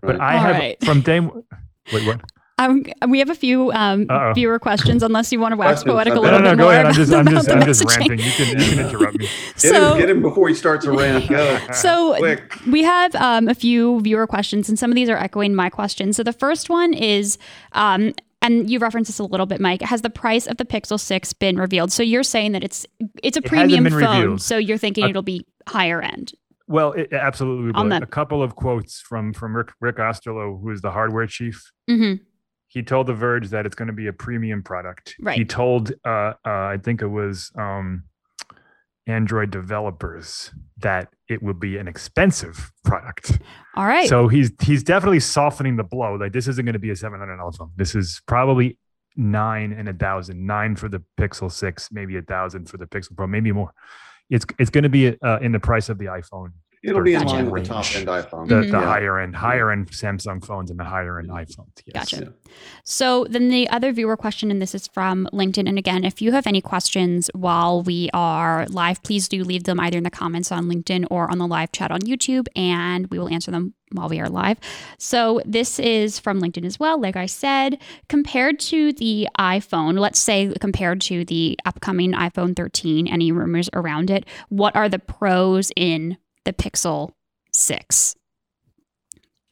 but 0.00 0.18
Right. 0.18 0.20
i 0.20 0.34
All 0.34 0.40
have 0.40 0.56
right. 0.56 0.84
from 0.84 1.00
day 1.00 1.20
one 1.20 1.44
wait 1.92 2.06
what 2.06 2.20
Um, 2.58 2.84
we 3.08 3.20
have 3.20 3.30
a 3.30 3.34
few 3.34 3.70
um, 3.72 4.06
viewer 4.34 4.58
questions, 4.58 5.02
unless 5.02 5.30
you 5.32 5.38
want 5.40 5.52
to 5.52 5.56
wax 5.56 5.82
Questions. 5.84 5.92
poetic 5.92 6.14
a 6.14 6.20
little 6.20 6.38
no, 6.40 6.44
no, 6.44 6.50
bit 6.50 6.56
go 6.58 6.62
more 6.64 6.72
ahead. 6.72 6.86
I'm 6.86 6.92
just, 6.94 7.12
I'm 7.12 7.20
about 7.26 7.32
just, 7.34 7.46
the 7.48 7.54
I'm 7.54 7.62
just 7.66 7.82
messaging. 7.84 8.08
ranting. 8.08 8.18
You 8.26 8.32
can, 8.32 8.60
you 8.60 8.68
can 8.70 8.78
interrupt 8.88 9.18
me. 9.18 9.26
Get 9.26 9.56
So, 9.60 9.92
him, 9.92 9.98
get 10.00 10.10
him 10.10 10.22
before 10.22 10.48
he 10.48 10.54
starts 10.54 10.84
a 10.84 10.92
rant. 10.92 11.28
Go. 11.28 11.58
so 11.72 12.16
Quick. 12.18 12.52
we 12.66 12.82
have 12.82 13.14
um, 13.14 13.48
a 13.48 13.54
few 13.54 14.00
viewer 14.00 14.26
questions, 14.26 14.68
and 14.68 14.78
some 14.78 14.90
of 14.90 14.96
these 14.96 15.08
are 15.08 15.16
echoing 15.16 15.54
my 15.54 15.70
questions. 15.70 16.16
So 16.16 16.22
the 16.24 16.32
first 16.32 16.68
one 16.68 16.94
is, 16.94 17.38
um, 17.72 18.12
and 18.42 18.68
you 18.70 18.78
referenced 18.80 19.08
this 19.08 19.18
a 19.20 19.24
little 19.24 19.46
bit, 19.46 19.60
Mike. 19.60 19.82
Has 19.82 20.02
the 20.02 20.10
price 20.10 20.46
of 20.46 20.56
the 20.56 20.64
Pixel 20.64 20.98
Six 20.98 21.32
been 21.32 21.58
revealed? 21.58 21.92
So 21.92 22.02
you're 22.02 22.22
saying 22.24 22.52
that 22.52 22.64
it's 22.64 22.86
it's 23.22 23.36
a 23.36 23.40
It 23.40 23.46
premium 23.46 23.84
phone, 23.84 23.94
revealed. 23.94 24.42
so 24.42 24.56
you're 24.58 24.78
thinking 24.78 25.04
Uh, 25.04 25.08
it'll 25.10 25.22
be 25.22 25.46
higher 25.68 26.00
end. 26.02 26.32
Well, 26.66 26.92
it, 26.92 27.12
absolutely. 27.12 27.72
On 27.74 27.88
that- 27.90 28.02
A 28.02 28.06
couple 28.06 28.42
of 28.42 28.54
quotes 28.56 29.00
from 29.00 29.32
from 29.32 29.56
Rick, 29.56 29.70
Rick 29.80 29.96
Osterloh, 29.96 30.60
who 30.60 30.70
is 30.70 30.80
the 30.82 30.90
hardware 30.90 31.26
chief. 31.26 31.70
hmm 31.88 32.14
He 32.68 32.82
told 32.82 33.06
The 33.06 33.14
Verge 33.14 33.48
that 33.48 33.66
it's 33.66 33.74
going 33.74 33.88
to 33.88 33.94
be 33.94 34.06
a 34.06 34.12
premium 34.12 34.62
product. 34.62 35.16
Right. 35.20 35.38
He 35.38 35.44
told, 35.44 35.92
uh, 36.04 36.08
uh, 36.08 36.34
I 36.44 36.78
think 36.82 37.00
it 37.00 37.08
was 37.08 37.50
um, 37.56 38.04
Android 39.06 39.50
developers 39.50 40.52
that 40.76 41.08
it 41.28 41.42
will 41.42 41.54
be 41.54 41.78
an 41.78 41.88
expensive 41.88 42.70
product. 42.84 43.40
All 43.74 43.86
right. 43.86 44.08
So 44.08 44.28
he's 44.28 44.52
he's 44.60 44.82
definitely 44.82 45.20
softening 45.20 45.76
the 45.76 45.82
blow. 45.82 46.14
Like 46.14 46.32
this 46.32 46.46
isn't 46.46 46.64
going 46.64 46.74
to 46.74 46.78
be 46.78 46.90
a 46.90 46.96
seven 46.96 47.18
hundred 47.18 47.38
dollar 47.38 47.52
phone. 47.52 47.72
This 47.74 47.94
is 47.94 48.20
probably 48.26 48.78
nine 49.16 49.72
and 49.72 49.88
a 49.88 49.94
thousand. 49.94 50.46
Nine 50.46 50.76
for 50.76 50.90
the 50.90 51.02
Pixel 51.18 51.50
Six, 51.50 51.90
maybe 51.90 52.18
a 52.18 52.22
thousand 52.22 52.68
for 52.68 52.76
the 52.76 52.86
Pixel 52.86 53.16
Pro, 53.16 53.26
maybe 53.26 53.50
more. 53.50 53.72
It's 54.28 54.44
it's 54.58 54.70
going 54.70 54.84
to 54.84 54.90
be 54.90 55.18
uh, 55.22 55.38
in 55.38 55.52
the 55.52 55.60
price 55.60 55.88
of 55.88 55.96
the 55.96 56.06
iPhone, 56.06 56.52
It'll 56.84 57.02
be 57.02 57.14
in 57.14 57.22
Gotcha. 57.22 57.34
line 57.34 57.50
with 57.50 57.64
the 57.64 57.68
top 57.68 57.84
end 57.94 58.06
iPhone. 58.06 58.48
the, 58.48 58.60
the 58.60 58.66
Yeah. 58.66 58.84
higher 58.84 59.18
end, 59.18 59.34
higher 59.34 59.70
end 59.70 59.90
Samsung 59.90 60.44
phones 60.44 60.70
and 60.70 60.78
the 60.78 60.84
higher 60.84 61.18
end 61.18 61.28
mm-hmm. 61.28 61.38
iPhones. 61.38 61.82
Yes. 61.86 62.10
Gotcha. 62.12 62.24
Yeah. 62.24 62.50
So 62.84 63.26
then 63.28 63.48
the 63.48 63.68
other 63.70 63.92
viewer 63.92 64.16
question, 64.16 64.50
and 64.50 64.62
this 64.62 64.74
is 64.74 64.86
from 64.86 65.28
LinkedIn. 65.32 65.68
And 65.68 65.78
again, 65.78 66.04
if 66.04 66.22
you 66.22 66.32
have 66.32 66.46
any 66.46 66.60
questions 66.60 67.30
while 67.34 67.82
we 67.82 68.10
are 68.14 68.66
live, 68.68 69.02
please 69.02 69.28
do 69.28 69.42
leave 69.42 69.64
them 69.64 69.80
either 69.80 69.98
in 69.98 70.04
the 70.04 70.10
comments 70.10 70.52
on 70.52 70.66
LinkedIn 70.66 71.06
or 71.10 71.30
on 71.30 71.38
the 71.38 71.46
live 71.46 71.72
chat 71.72 71.90
on 71.90 72.00
YouTube, 72.00 72.46
and 72.54 73.08
we 73.08 73.18
will 73.18 73.28
answer 73.28 73.50
them 73.50 73.74
while 73.92 74.08
we 74.08 74.20
are 74.20 74.28
live. 74.28 74.58
So 74.98 75.40
this 75.44 75.78
is 75.78 76.18
from 76.18 76.40
LinkedIn 76.40 76.64
as 76.64 76.78
well. 76.78 77.00
Like 77.00 77.16
I 77.16 77.26
said, 77.26 77.80
compared 78.08 78.60
to 78.60 78.92
the 78.92 79.28
iPhone, 79.38 79.98
let's 79.98 80.18
say 80.18 80.52
compared 80.60 81.00
to 81.02 81.24
the 81.24 81.58
upcoming 81.64 82.12
iPhone 82.12 82.54
13, 82.54 83.08
any 83.08 83.32
rumors 83.32 83.70
around 83.72 84.10
it, 84.10 84.26
what 84.48 84.76
are 84.76 84.88
the 84.88 84.98
pros 84.98 85.72
in 85.76 86.18
the 86.48 86.52
Pixel 86.54 87.10
6? 87.52 88.16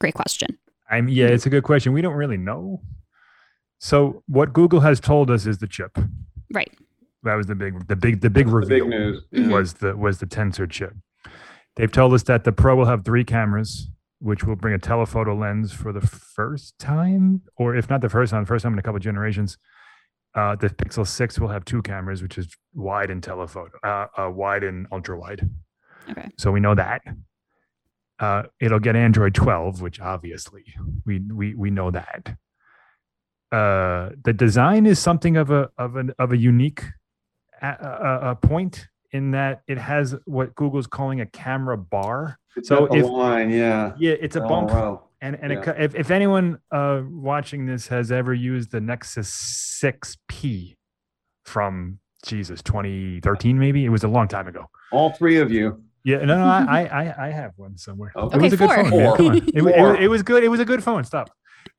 Great 0.01 0.15
question. 0.15 0.59
I'm 0.91 1.09
yeah, 1.09 1.27
it's 1.27 1.45
a 1.45 1.51
good 1.51 1.63
question. 1.63 1.93
We 1.93 2.01
don't 2.01 2.15
really 2.15 2.39
know. 2.39 2.81
So 3.79 4.23
what 4.27 4.53
Google 4.55 4.81
has 4.81 4.99
told 4.99 5.31
us 5.31 5.45
is 5.47 5.59
the 5.59 5.67
chip. 5.67 5.99
Right. 6.53 6.73
That 7.25 7.35
was 7.35 7.47
the 7.47 7.55
big, 7.55 7.87
the 7.89 7.97
big, 7.97 8.21
the 8.23 8.31
big 8.31 8.47
The 8.47 8.53
reveal. 8.53 8.85
big 8.85 8.89
news. 8.89 9.23
Was 9.51 9.75
the 9.75 9.97
was 9.97 10.21
the 10.21 10.27
tensor 10.27 10.71
chip. 10.71 10.95
They've 11.75 11.91
told 11.93 12.15
us 12.15 12.23
that 12.25 12.45
the 12.45 12.53
Pro 12.53 12.77
will 12.77 12.87
have 12.87 13.05
three 13.05 13.25
cameras, 13.25 13.91
which 14.21 14.45
will 14.45 14.57
bring 14.57 14.73
a 14.75 14.79
telephoto 14.79 15.35
lens 15.37 15.73
for 15.73 15.93
the 15.93 16.01
first 16.01 16.79
time, 16.79 17.43
or 17.57 17.77
if 17.77 17.91
not 17.91 18.01
the 18.01 18.09
first 18.09 18.31
time, 18.31 18.45
the 18.45 18.47
first 18.49 18.63
time 18.63 18.73
in 18.73 18.79
a 18.79 18.83
couple 18.83 18.99
generations. 19.01 19.59
Uh, 20.35 20.55
the 20.57 20.69
Pixel 20.71 21.07
Six 21.07 21.39
will 21.39 21.49
have 21.49 21.65
two 21.65 21.83
cameras, 21.83 22.23
which 22.23 22.39
is 22.39 22.49
wide 22.75 23.11
and 23.11 23.23
telephoto, 23.23 23.77
uh, 23.85 24.07
uh, 24.17 24.31
wide 24.31 24.63
and 24.65 24.87
ultra 24.93 25.19
wide. 25.19 25.51
Okay. 26.11 26.29
So 26.39 26.51
we 26.53 26.61
know 26.61 26.75
that. 26.75 27.03
Uh, 28.19 28.45
it'll 28.61 28.79
get 28.79 28.97
Android 28.97 29.35
12, 29.35 29.83
which 29.83 30.01
obviously 30.01 30.65
we 31.05 31.21
we 31.33 31.55
we 31.55 31.71
know 31.71 31.91
that. 31.91 32.37
Uh, 33.53 34.11
the 34.25 34.33
design 34.33 34.87
is 34.87 34.99
something 34.99 35.37
of 35.37 35.51
a 35.51 35.69
of 35.79 35.97
an 35.97 36.13
of 36.19 36.33
a 36.33 36.37
unique 36.37 36.83
a, 37.63 37.67
a, 37.69 38.31
a 38.31 38.35
point 38.37 38.89
in 39.13 39.31
that 39.31 39.63
it 39.69 39.79
has 39.79 40.15
what 40.25 40.55
Google's 40.55 40.87
calling 40.87 41.21
a 41.21 41.27
camera 41.27 41.77
bar. 41.79 42.39
It's 42.57 42.69
So 42.69 42.87
up 42.87 42.95
if- 42.95 43.07
line, 43.07 43.51
yeah. 43.51 43.93
Yeah, 43.99 44.15
it's 44.21 44.35
a 44.37 44.43
all 44.43 44.49
bump, 44.49 44.71
row. 44.71 45.03
and 45.21 45.37
and 45.41 45.53
yeah. 45.53 45.61
co- 45.63 45.75
if 45.79 45.95
if 45.95 46.11
anyone 46.11 46.59
uh, 46.73 47.03
watching 47.09 47.67
this 47.67 47.87
has 47.89 48.11
ever 48.11 48.35
used 48.35 48.73
the 48.73 48.81
Nexus 48.81 49.31
6P 49.85 50.75
from 51.45 51.99
Jesus 52.25 52.63
2013, 52.63 53.59
maybe 53.59 53.85
it 53.85 53.91
was 53.91 54.03
a 54.05 54.09
long 54.09 54.27
time 54.27 54.49
ago. 54.49 54.67
All 54.91 55.11
three 55.13 55.37
of 55.39 55.51
you. 55.53 55.83
Yeah, 56.07 56.19
no, 56.19 56.39
no, 56.39 56.45
I, 56.45 56.63
I, 56.69 57.05
I, 57.05 57.27
I 57.27 57.31
have 57.31 57.53
one 57.57 57.77
somewhere. 57.77 58.13
Okay. 58.15 58.37
It 58.37 58.41
was 58.43 58.53
Okay, 58.55 58.65
a 58.65 58.67
good 58.69 58.75
four. 58.75 58.91
phone. 58.91 58.91
man, 58.99 59.09
Four. 59.09 59.17
Come 59.17 59.27
on. 59.27 59.37
It, 59.37 59.99
it, 59.99 60.03
it 60.05 60.09
was 60.09 60.23
good. 60.23 60.45
It 60.45 60.49
was 60.49 60.61
a 60.61 60.65
good 60.65 60.83
phone. 60.83 61.05
Stop. 61.05 61.31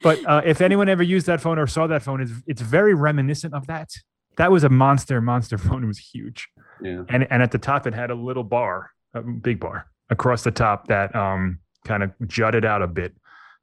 But 0.01 0.23
uh, 0.27 0.41
if 0.45 0.59
anyone 0.61 0.89
ever 0.89 1.01
used 1.01 1.25
that 1.27 1.39
phone 1.41 1.57
or 1.57 1.65
saw 1.65 1.87
that 1.87 2.03
phone, 2.03 2.21
it's 2.21 2.31
it's 2.45 2.61
very 2.61 2.93
reminiscent 2.93 3.53
of 3.53 3.65
that. 3.67 3.89
That 4.35 4.51
was 4.51 4.63
a 4.63 4.69
monster, 4.69 5.21
monster 5.21 5.57
phone. 5.65 5.83
It 5.83 5.87
was 5.87 5.97
huge, 5.97 6.47
Yeah. 6.81 7.03
and 7.09 7.25
and 7.31 7.41
at 7.41 7.51
the 7.51 7.57
top 7.57 7.87
it 7.87 7.93
had 7.93 8.11
a 8.11 8.15
little 8.15 8.43
bar, 8.43 8.91
a 9.13 9.21
big 9.21 9.59
bar 9.61 9.87
across 10.09 10.43
the 10.43 10.51
top 10.51 10.87
that 10.87 11.15
um 11.15 11.59
kind 11.85 12.03
of 12.03 12.11
jutted 12.27 12.65
out 12.65 12.81
a 12.81 12.87
bit, 12.87 13.15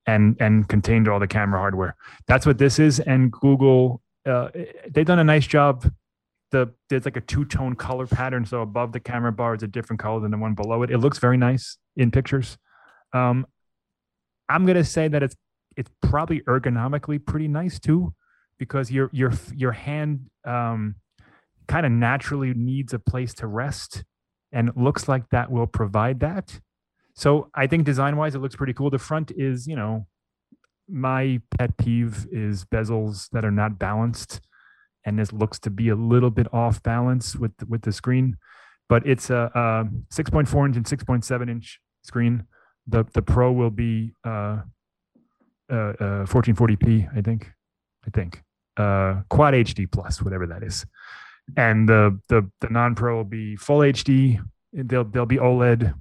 and 0.07 0.35
and 0.41 0.67
contained 0.69 1.09
all 1.09 1.21
the 1.21 1.29
camera 1.29 1.61
hardware. 1.61 1.95
That's 2.27 2.47
what 2.47 2.57
this 2.59 2.79
is. 2.79 3.01
And 3.01 3.31
Google, 3.31 4.01
uh, 4.27 4.49
they've 4.91 5.07
done 5.07 5.19
a 5.21 5.25
nice 5.25 5.47
job 5.47 5.85
the 6.55 6.73
there's 6.89 7.05
like 7.05 7.17
a 7.17 7.21
two 7.21 7.45
tone 7.45 7.75
color 7.75 8.07
pattern. 8.07 8.47
So 8.47 8.63
above 8.63 8.93
the 8.93 9.01
camera 9.01 9.33
bar 9.33 9.55
is 9.55 9.63
a 9.63 9.67
different 9.67 10.01
color 10.01 10.21
than 10.21 10.31
the 10.31 10.39
one 10.39 10.55
below 10.55 10.83
it. 10.85 10.91
It 10.91 10.99
looks 10.99 11.19
very 11.19 11.37
nice 11.37 11.77
in 11.97 12.11
pictures. 12.13 12.57
Um, 13.13 13.47
I'm 14.49 14.65
gonna 14.65 14.85
say 14.85 15.09
that 15.09 15.23
it's 15.23 15.37
it's 15.77 15.91
probably 16.01 16.41
ergonomically 16.43 17.25
pretty 17.25 17.49
nice 17.49 17.81
too, 17.81 18.15
because 18.59 18.91
your 18.91 19.11
your 19.13 19.33
your 19.53 19.73
hand 19.73 20.31
um, 20.47 20.95
kind 21.67 21.85
of 21.85 21.91
naturally 21.91 22.55
needs 22.55 22.95
a 22.95 23.01
place 23.01 23.35
to 23.35 23.49
rest, 23.49 24.05
and 24.53 24.69
it 24.69 24.77
looks 24.77 25.09
like 25.09 25.29
that 25.31 25.51
will 25.51 25.67
provide 25.67 26.21
that. 26.21 26.61
So 27.17 27.51
I 27.55 27.67
think 27.67 27.85
design 27.85 28.17
wise, 28.17 28.35
it 28.37 28.39
looks 28.39 28.57
pretty 28.57 28.75
cool. 28.75 28.91
The 28.91 28.99
front 28.99 29.33
is, 29.37 29.67
you 29.67 29.77
know, 29.77 30.07
my 30.89 31.41
pet 31.59 31.77
peeve 31.77 32.27
is 32.31 32.65
bezels 32.65 33.29
that 33.31 33.45
are 33.45 33.51
not 33.51 33.79
balanced 33.79 34.41
and 35.05 35.19
this 35.19 35.33
looks 35.33 35.59
to 35.59 35.71
be 35.71 35.89
a 35.89 35.95
little 35.95 36.31
bit 36.31 36.53
off 36.53 36.83
balance 36.83 37.37
with 37.37 37.53
with 37.69 37.83
the 37.83 37.93
screen 37.93 38.37
but 38.89 39.07
it's 39.07 39.31
a, 39.31 39.51
a 39.55 39.89
6.4 40.13 40.67
inch 40.67 40.77
and 40.77 40.87
6.7 40.87 41.51
inch 41.51 41.81
screen. 42.03 42.45
The 42.87 43.05
the 43.15 43.23
pro 43.23 43.51
will 43.53 43.71
be 43.71 44.13
uh 44.25 44.61
uh, 45.71 45.75
uh 45.75 46.27
1440p 46.27 47.17
i 47.17 47.23
think 47.23 47.51
i 48.07 48.11
think 48.11 48.43
uh 48.77 49.23
quad 49.31 49.55
hd 49.55 49.91
plus 49.91 50.21
whatever 50.23 50.47
that 50.47 50.63
is. 50.63 50.85
And 51.57 51.89
the 51.89 52.19
the 52.29 52.51
the 52.61 52.69
non-pro 52.69 53.17
will 53.17 53.25
be 53.25 53.57
full 53.57 53.79
hd 53.79 54.41
they'll 54.73 55.05
they'll 55.05 55.27
be 55.27 55.39
oled 55.39 55.95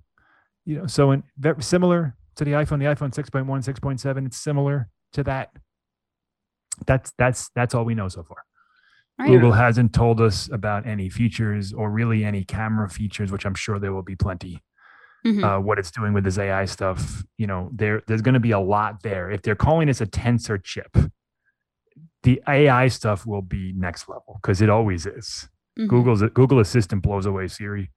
you 0.65 0.79
know 0.79 0.87
so 0.87 1.11
in 1.11 1.23
very 1.37 1.61
similar 1.61 2.15
to 2.35 2.43
the 2.43 2.51
iphone. 2.51 2.79
The 2.79 2.85
iphone 2.85 3.13
6.1 3.13 3.45
6.7 3.45 4.25
it's 4.25 4.37
similar 4.37 4.89
to 5.13 5.23
that. 5.23 5.51
That's 6.85 7.13
that's 7.17 7.49
that's 7.55 7.73
all 7.75 7.85
we 7.85 7.95
know 7.95 8.09
so 8.09 8.23
far 8.23 8.43
right. 9.19 9.27
Google 9.29 9.51
hasn't 9.51 9.93
told 9.93 10.19
us 10.21 10.49
about 10.51 10.85
any 10.87 11.09
features 11.09 11.73
or 11.73 11.89
really 11.89 12.23
any 12.25 12.43
camera 12.43 12.89
features, 12.89 13.31
which 13.31 13.45
I'm 13.45 13.55
sure 13.55 13.79
there 13.79 13.93
will 13.93 14.03
be 14.03 14.15
plenty. 14.15 14.61
Mhm. 15.25 15.43
Uh, 15.43 15.61
what 15.61 15.79
it's 15.79 15.91
doing 15.91 16.11
with 16.13 16.25
this 16.25 16.37
AI 16.37 16.65
stuff, 16.65 17.23
you 17.37 17.47
know, 17.47 17.69
there 17.73 18.01
there's 18.07 18.21
going 18.21 18.33
to 18.33 18.39
be 18.41 18.51
a 18.51 18.59
lot 18.59 19.03
there. 19.03 19.31
If 19.31 19.41
they're 19.41 19.55
calling 19.55 19.87
this 19.87 20.01
a 20.01 20.05
tensor 20.05 20.61
chip, 20.61 20.97
the 22.23 22.41
AI 22.47 22.87
stuff 22.87 23.25
will 23.25 23.41
be 23.41 23.73
next 23.75 24.07
level 24.09 24.39
because 24.41 24.61
it 24.61 24.69
always 24.69 25.05
is. 25.05 25.49
Mhm. 25.79 25.87
Google's 25.87 26.21
Google 26.33 26.59
Assistant 26.59 27.01
blows 27.01 27.25
away 27.25 27.47
Siri. 27.47 27.89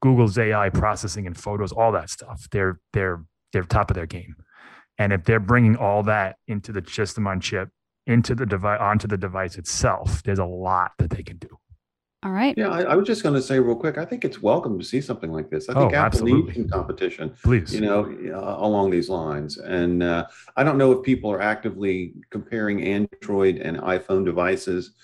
Google's 0.00 0.38
AI 0.38 0.70
processing 0.70 1.26
and 1.26 1.36
photos, 1.36 1.72
all 1.72 1.90
that 1.92 2.10
stuff. 2.10 2.46
They're 2.52 2.78
they're 2.92 3.24
they're 3.52 3.64
top 3.64 3.90
of 3.90 3.94
their 3.94 4.06
game. 4.06 4.36
And 4.98 5.12
if 5.12 5.24
they're 5.24 5.40
bringing 5.40 5.76
all 5.76 6.02
that 6.04 6.36
into 6.48 6.72
the 6.72 6.84
system 6.88 7.26
on 7.26 7.40
chip, 7.40 7.70
into 8.08 8.34
the 8.34 8.46
device, 8.46 8.78
onto 8.80 9.06
the 9.06 9.16
device 9.18 9.56
itself, 9.56 10.22
there's 10.24 10.38
a 10.38 10.44
lot 10.44 10.92
that 10.98 11.10
they 11.10 11.22
can 11.22 11.36
do. 11.36 11.48
All 12.24 12.32
right. 12.32 12.54
Yeah, 12.56 12.70
I, 12.70 12.82
I 12.82 12.94
was 12.96 13.06
just 13.06 13.22
going 13.22 13.36
to 13.36 13.42
say 13.42 13.60
real 13.60 13.76
quick. 13.76 13.96
I 13.96 14.04
think 14.04 14.24
it's 14.24 14.42
welcome 14.42 14.76
to 14.78 14.84
see 14.84 15.00
something 15.00 15.30
like 15.30 15.50
this. 15.50 15.68
I 15.68 15.74
Oh, 15.74 15.82
think 15.82 15.92
Apple 15.92 16.24
needs 16.24 16.32
absolutely. 16.32 16.54
some 16.54 16.68
competition. 16.68 17.34
Please. 17.44 17.72
you 17.72 17.80
know, 17.80 18.00
uh, 18.34 18.56
along 18.66 18.90
these 18.90 19.08
lines. 19.08 19.58
And 19.58 20.02
uh, 20.02 20.26
I 20.56 20.64
don't 20.64 20.78
know 20.78 20.90
if 20.90 21.04
people 21.04 21.30
are 21.30 21.40
actively 21.40 22.14
comparing 22.30 22.82
Android 22.82 23.58
and 23.58 23.76
iPhone 23.78 24.24
devices 24.24 24.94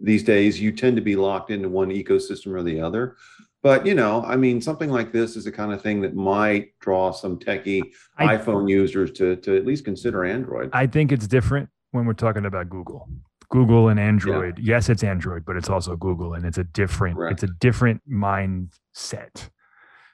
these 0.00 0.22
days. 0.22 0.60
You 0.60 0.70
tend 0.70 0.94
to 0.94 1.02
be 1.02 1.16
locked 1.16 1.50
into 1.50 1.68
one 1.68 1.88
ecosystem 1.88 2.54
or 2.54 2.62
the 2.62 2.80
other. 2.80 3.16
But 3.62 3.84
you 3.84 3.94
know, 3.94 4.22
I 4.24 4.36
mean, 4.36 4.60
something 4.62 4.90
like 4.90 5.12
this 5.12 5.34
is 5.36 5.44
the 5.44 5.52
kind 5.52 5.72
of 5.72 5.82
thing 5.82 6.00
that 6.02 6.14
might 6.14 6.78
draw 6.78 7.10
some 7.10 7.36
techie 7.36 7.82
I- 8.16 8.36
iPhone 8.36 8.70
users 8.70 9.10
to 9.12 9.34
to 9.36 9.56
at 9.56 9.66
least 9.66 9.84
consider 9.84 10.24
Android. 10.24 10.70
I 10.72 10.86
think 10.86 11.10
it's 11.10 11.26
different 11.26 11.68
when 11.92 12.06
we're 12.06 12.12
talking 12.12 12.46
about 12.46 12.68
Google. 12.68 13.08
Google 13.50 13.88
and 13.88 13.98
Android. 13.98 14.58
Yes, 14.60 14.88
it's 14.88 15.02
Android, 15.02 15.44
but 15.44 15.56
it's 15.56 15.68
also 15.68 15.96
Google, 15.96 16.34
and 16.34 16.44
it's 16.44 16.58
a 16.58 16.64
different. 16.64 17.16
Correct. 17.16 17.32
It's 17.34 17.42
a 17.42 17.54
different 17.58 18.00
mindset. 18.08 19.50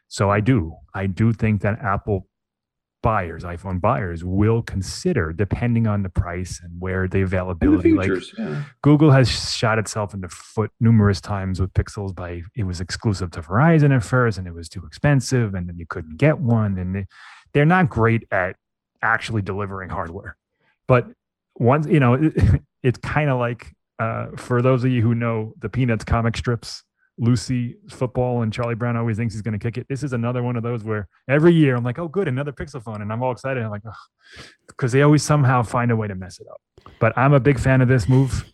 So 0.09 0.31
I 0.31 0.41
do, 0.41 0.77
I 0.95 1.07
do 1.07 1.33
think 1.33 1.61
that 1.63 1.79
Apple 1.81 2.29
buyers, 3.03 3.45
iPhone 3.45 3.81
buyers, 3.81 4.25
will 4.25 4.63
consider, 4.63 5.33
depending 5.33 5.87
on 5.87 6.03
the 6.03 6.09
price 6.09 6.61
and 6.63 6.73
where 6.81 7.07
the 7.07 7.19
And 7.19 7.31
the 7.31 7.37
availability. 7.37 7.93
Like 7.93 8.11
yeah. 8.39 8.65
Google 8.83 9.11
has 9.11 9.29
shot 9.29 9.79
itself 9.79 10.15
in 10.15 10.23
the 10.23 10.29
foot 10.29 10.71
numerous 10.81 11.21
times 11.21 11.61
with 11.61 11.73
Pixels 11.75 12.15
by 12.15 12.43
it 12.57 12.65
was 12.65 12.81
exclusive 12.81 13.31
to 13.33 13.43
Verizon 13.43 13.95
at 13.95 14.03
first, 14.03 14.39
and 14.39 14.47
it 14.47 14.55
was 14.55 14.69
too 14.69 14.85
expensive, 14.87 15.55
and 15.55 15.69
then 15.69 15.79
you 15.79 15.87
couldn't 15.89 16.17
get 16.17 16.41
one, 16.41 16.79
and 16.79 16.97
they, 16.97 17.07
they're 17.53 17.65
not 17.65 17.91
great 17.91 18.25
at 18.31 18.57
actually 19.03 19.43
delivering 19.43 19.91
hardware. 19.91 20.37
But 20.89 21.07
once 21.59 21.87
you 21.87 22.01
know, 22.01 22.15
it, 22.15 22.33
it's 22.83 22.99
kind 22.99 23.31
of 23.31 23.39
like 23.39 23.73
uh, 23.99 24.27
for 24.37 24.63
those 24.63 24.85
of 24.85 24.91
you 24.91 25.03
who 25.03 25.15
know 25.15 25.53
the 25.61 25.69
Peanuts 25.69 26.05
comic 26.05 26.37
strips. 26.37 26.83
Lucy 27.19 27.77
football 27.89 28.43
and 28.43 28.53
Charlie 28.53 28.75
Brown 28.75 28.95
always 28.95 29.17
thinks 29.17 29.33
he's 29.33 29.41
going 29.41 29.59
to 29.59 29.59
kick 29.59 29.79
it. 29.79 29.87
This 29.89 30.03
is 30.03 30.13
another 30.13 30.43
one 30.43 30.55
of 30.55 30.63
those 30.63 30.85
where 30.85 31.09
every 31.31 31.55
year 31.55 31.75
I'm 31.75 31.83
like, 31.83 31.99
oh, 31.99 32.09
good, 32.09 32.29
another 32.29 32.53
Pixel 32.53 32.83
phone. 32.83 33.01
And 33.01 33.11
I'm 33.11 33.23
all 33.23 33.33
excited. 33.33 33.63
I'm 33.63 33.71
like, 33.71 33.81
because 34.67 34.93
they 34.93 35.01
always 35.01 35.23
somehow 35.23 35.63
find 35.63 35.91
a 35.91 35.97
way 35.97 36.09
to 36.09 36.15
mess 36.15 36.39
it 36.41 36.47
up. 36.53 36.61
But 37.01 37.17
I'm 37.17 37.33
a 37.33 37.41
big 37.41 37.59
fan 37.59 37.81
of 37.81 37.89
this 37.89 38.07
move. 38.07 38.45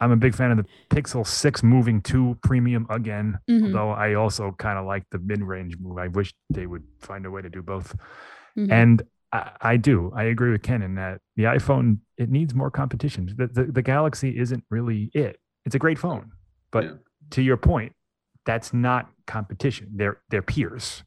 I'm 0.00 0.10
a 0.10 0.16
big 0.16 0.34
fan 0.34 0.50
of 0.52 0.56
the 0.56 0.64
Pixel 0.88 1.26
6 1.26 1.62
moving 1.62 2.00
to 2.02 2.38
premium 2.42 2.86
again. 2.88 3.38
Mhm, 3.50 3.74
Though 3.74 3.90
I 3.90 4.14
also 4.14 4.52
kind 4.52 4.78
of 4.78 4.86
like 4.86 5.04
the 5.10 5.18
mid-range 5.18 5.76
move. 5.78 5.98
I 5.98 6.08
wish 6.08 6.32
they 6.48 6.64
would 6.66 6.84
find 7.00 7.26
a 7.26 7.30
way 7.30 7.42
to 7.42 7.50
do 7.50 7.60
both. 7.62 7.94
mhm. 8.56 8.72
And 8.72 9.02
I, 9.32 9.50
I 9.60 9.76
do. 9.76 10.12
I 10.14 10.24
agree 10.24 10.50
with 10.52 10.62
Ken 10.62 10.82
in 10.82 10.94
that 10.96 11.20
the 11.36 11.44
iPhone 11.44 11.98
it 12.16 12.30
needs 12.30 12.54
more 12.54 12.70
competition. 12.70 13.28
The, 13.36 13.46
the 13.46 13.64
the 13.72 13.82
Galaxy 13.82 14.38
isn't 14.38 14.64
really 14.70 15.10
it. 15.14 15.38
It's 15.64 15.74
a 15.74 15.78
great 15.78 15.98
phone, 15.98 16.32
but 16.70 16.84
Yeah. 16.84 16.90
to 17.30 17.42
your 17.42 17.56
point, 17.56 17.92
that's 18.46 18.72
not 18.72 19.10
competition. 19.26 19.90
They're 19.94 20.18
they're 20.30 20.42
peers. 20.42 21.04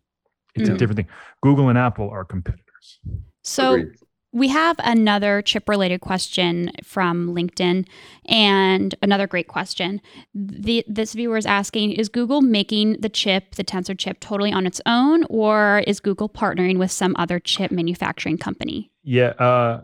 It's 0.54 0.70
a 0.70 0.74
Mhm. 0.74 0.78
different 0.78 0.98
thing. 0.98 1.08
Google 1.42 1.70
and 1.70 1.78
Apple 1.78 2.10
are 2.10 2.26
competitors. 2.26 3.00
so 3.44 3.74
Agreed. 3.76 3.96
We 4.34 4.48
have 4.48 4.78
another 4.80 5.42
chip 5.42 5.68
related 5.68 6.02
question 6.02 6.72
from 6.84 7.36
LinkedIn 7.36 7.86
and 8.26 8.96
another 9.02 9.28
great 9.28 9.48
question. 9.48 10.02
The, 10.34 10.86
this 10.88 11.14
viewer 11.14 11.38
is 11.38 11.46
asking 11.46 11.94
Is 11.94 12.08
Google 12.08 12.42
making 12.42 13.02
the 13.02 13.10
chip, 13.10 13.56
the 13.56 13.64
Tensor 13.64 13.98
chip, 13.98 14.20
totally 14.20 14.54
on 14.54 14.66
its 14.66 14.80
own, 14.86 15.26
or 15.30 15.84
is 15.86 16.00
Google 16.00 16.30
partnering 16.30 16.78
with 16.78 16.92
some 16.92 17.16
other 17.20 17.40
chip 17.40 17.72
manufacturing 17.72 18.38
company? 18.38 18.92
Yeah. 19.04 19.30
Uh, 19.38 19.82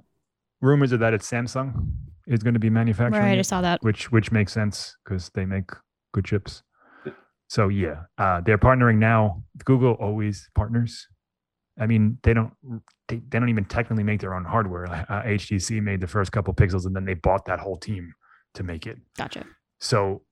rumors 0.62 0.94
are 0.94 0.98
that 0.98 1.14
it's 1.14 1.30
Samsung 1.30 1.92
is 2.26 2.44
going 2.44 2.54
to 2.54 2.60
be 2.60 2.70
manufacturing. 2.70 3.24
Right, 3.24 3.38
I 3.38 3.40
it. 3.40 3.46
saw 3.46 3.62
that. 3.62 3.82
which 3.84 4.12
which 4.12 4.32
makes 4.32 4.54
sense 4.54 4.96
because 5.04 5.30
they 5.34 5.46
make 5.46 5.72
good 6.14 6.26
chips. 6.26 6.64
So 7.50 7.70
yeah, 7.70 8.04
uh, 8.18 8.42
they're 8.42 8.58
partnering 8.58 8.98
now. 8.98 9.44
Google 9.64 9.94
always 9.94 10.50
partners. 10.54 11.08
I 11.80 11.86
mean, 11.86 12.18
they 12.24 12.34
don't 12.34 12.54
they, 13.08 13.18
they 13.18 13.40
don't 13.40 13.50
even 13.50 13.66
technically 13.66 14.04
make 14.04 14.20
their 14.20 14.34
own 14.34 14.44
hardware. 14.44 14.88
Uh, 14.88 15.24
HTC 15.24 15.82
made 15.82 16.02
the 16.02 16.08
first 16.08 16.32
couple 16.32 16.54
pixels, 16.54 16.86
and 16.86 16.96
then 16.96 17.06
they 17.06 17.14
bought 17.14 17.46
that 17.46 17.60
whole 17.60 17.78
team 17.78 18.14
to 18.56 18.64
make 18.64 18.88
it. 18.88 18.98
Gotcha. 19.18 19.46
So 19.80 20.24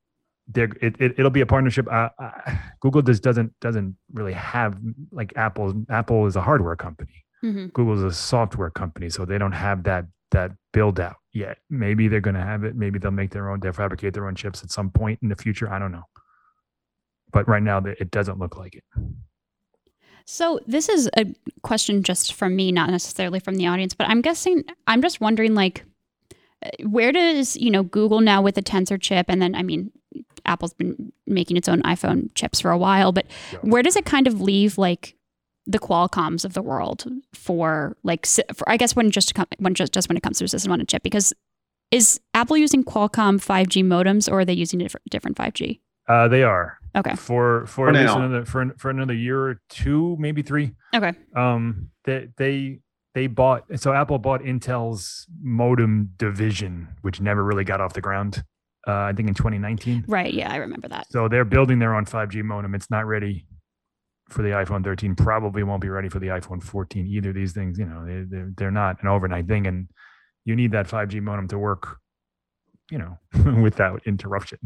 they're, 0.48 0.72
it, 0.82 0.96
it 1.00 1.13
it'll 1.17 1.32
be 1.32 1.41
a 1.41 1.46
partnership. 1.46 1.88
Uh, 1.91 2.10
uh, 2.20 2.32
Google 2.80 3.02
just 3.02 3.24
doesn't 3.24 3.54
doesn't 3.62 3.96
really 4.13 4.34
have 4.34 4.78
like 5.12 5.34
Apple. 5.36 5.86
Apple 5.89 6.26
is 6.28 6.36
a 6.36 6.41
hardware 6.41 6.76
company. 6.76 7.26
hmm 7.41 7.67
is 7.67 8.04
a 8.04 8.12
software 8.12 8.70
company, 8.70 9.10
so 9.10 9.26
they 9.26 9.38
don't 9.38 9.52
have 9.52 9.84
that 9.84 10.06
that 10.32 10.52
build 10.74 11.00
out 11.00 11.17
yet. 11.32 11.58
Maybe 11.70 12.08
they're 12.08 12.22
going 12.22 12.36
to 12.36 12.41
have 12.41 12.63
it. 12.63 12.76
Maybe 12.76 13.00
they'll 13.00 13.12
make 13.12 13.32
their 13.32 13.50
own. 13.50 13.60
They'll 13.60 13.74
fabricate 13.74 14.13
their 14.13 14.28
own 14.28 14.36
chips 14.36 14.63
at 14.63 14.72
some 14.72 14.89
point 14.89 15.20
in 15.22 15.30
the 15.30 15.36
future. 15.36 15.72
I 15.72 15.80
don't 15.80 15.91
know. 15.91 16.04
But 17.32 17.48
right 17.48 17.63
now, 17.63 17.84
it 17.86 18.12
doesn't 18.12 18.39
look 18.39 18.58
like 18.58 18.76
it. 18.76 18.84
So 20.26 20.60
this 20.66 20.90
is 20.90 21.10
a 21.18 21.26
question 21.62 22.02
just 22.04 22.34
from 22.34 22.56
me, 22.56 22.72
not 22.72 22.90
necessarily 22.90 23.40
from 23.40 23.56
the 23.56 23.68
audience, 23.68 23.94
but 23.94 24.10
I'm 24.10 24.22
guessing 24.22 24.64
I'm 24.88 25.02
just 25.02 25.22
wondering 25.22 25.54
like 25.54 25.84
uh, 26.66 26.70
where 26.88 27.12
does, 27.12 27.56
you 27.58 27.70
know, 27.70 27.84
Google 27.84 28.22
now 28.22 28.42
with 28.42 28.56
the 28.56 28.64
Tensor 28.64 29.00
chip 29.00 29.28
and 29.30 29.42
then 29.42 29.54
I 29.56 29.62
mean 29.64 29.92
Apple's 30.46 30.74
been 30.74 31.12
making 31.28 31.58
its 31.58 31.68
own 31.68 31.82
iPhone 31.84 32.30
chips 32.36 32.60
for 32.62 32.72
a 32.72 32.78
while, 32.78 33.12
but 33.12 33.26
Yeah. 33.52 33.60
where 33.60 33.84
does 33.84 33.96
it 33.96 34.06
kind 34.06 34.28
of 34.28 34.42
leave 34.42 34.78
like 34.78 35.16
the 35.68 35.80
Qualcomms 35.80 36.46
of 36.46 36.54
the 36.54 36.62
world 36.62 37.06
for 37.34 37.96
like 38.04 38.26
for 38.26 38.68
I 38.70 38.78
guess 38.78 38.96
when 38.96 39.12
just 39.12 39.34
when 39.60 39.74
just 39.76 39.94
just 39.94 40.10
when 40.10 40.18
it 40.18 40.24
comes 40.24 40.40
to 40.40 40.46
a 40.46 40.48
system 40.48 40.72
on 40.72 40.82
a 40.82 40.86
chip 40.86 41.04
because 41.04 41.34
is 41.92 42.20
Apple 42.34 42.58
using 42.58 42.84
Qualcomm 42.84 43.38
5G 43.40 43.84
modems 43.84 44.30
or 44.32 44.40
are 44.40 44.46
they 44.46 44.54
using 44.54 44.80
different 44.80 45.06
different 45.10 45.38
5G? 45.38 45.80
Uh, 46.08 46.28
they 46.28 46.44
are 46.44 46.78
Okay. 46.96 47.16
for 47.16 47.66
for, 47.66 47.68
For 47.68 47.90
at 47.90 47.96
least 47.96 48.16
another 48.16 48.46
for 48.46 48.74
for 48.78 48.90
another 48.90 49.14
year 49.14 49.50
or 49.50 49.62
two, 49.70 50.16
maybe 50.20 50.42
three. 50.42 50.74
Okay. 50.94 51.14
Um, 51.36 51.92
they 52.06 52.30
they 52.38 52.80
they 53.14 53.28
bought 53.28 53.64
so 53.80 53.94
Apple 53.94 54.20
bought 54.20 54.42
Intel's 54.42 55.26
modem 55.42 56.12
division, 56.18 56.90
which 57.02 57.22
never 57.22 57.44
really 57.44 57.64
got 57.64 57.82
off 57.82 57.94
the 57.94 58.02
ground. 58.02 58.44
Uh, 58.88 58.92
I 58.92 59.14
think 59.14 59.28
in 59.28 59.34
2019. 59.34 60.06
Right, 60.08 60.32
yeah, 60.32 60.52
I 60.52 60.58
remember 60.58 60.88
that. 60.90 61.08
So 61.12 61.28
they're 61.28 61.44
building 61.44 61.80
their 61.80 61.96
own 61.96 62.06
5G 62.06 62.44
modem. 62.44 62.76
It's 62.76 62.92
not 62.92 63.08
ready 63.08 63.48
for 64.30 64.44
the 64.44 64.50
iPhone 64.50 64.84
13. 64.84 65.16
Probably 65.16 65.64
won't 65.64 65.82
be 65.82 65.90
ready 65.90 66.08
for 66.08 66.20
the 66.20 66.28
iPhone 66.28 66.62
14 66.62 67.08
either. 67.08 67.34
These 67.34 67.54
things, 67.54 67.80
you 67.80 67.86
know, 67.86 68.06
they, 68.06 68.26
they're 68.30 68.52
they're 68.56 68.72
not 68.72 69.02
an 69.02 69.08
overnight 69.08 69.48
thing, 69.48 69.66
and 69.66 69.88
you 70.44 70.56
need 70.56 70.72
that 70.74 70.88
5G 70.88 71.22
modem 71.22 71.48
to 71.48 71.58
work, 71.58 71.98
you 72.92 73.00
know, 73.00 73.18
without 73.62 74.06
interruption. 74.06 74.60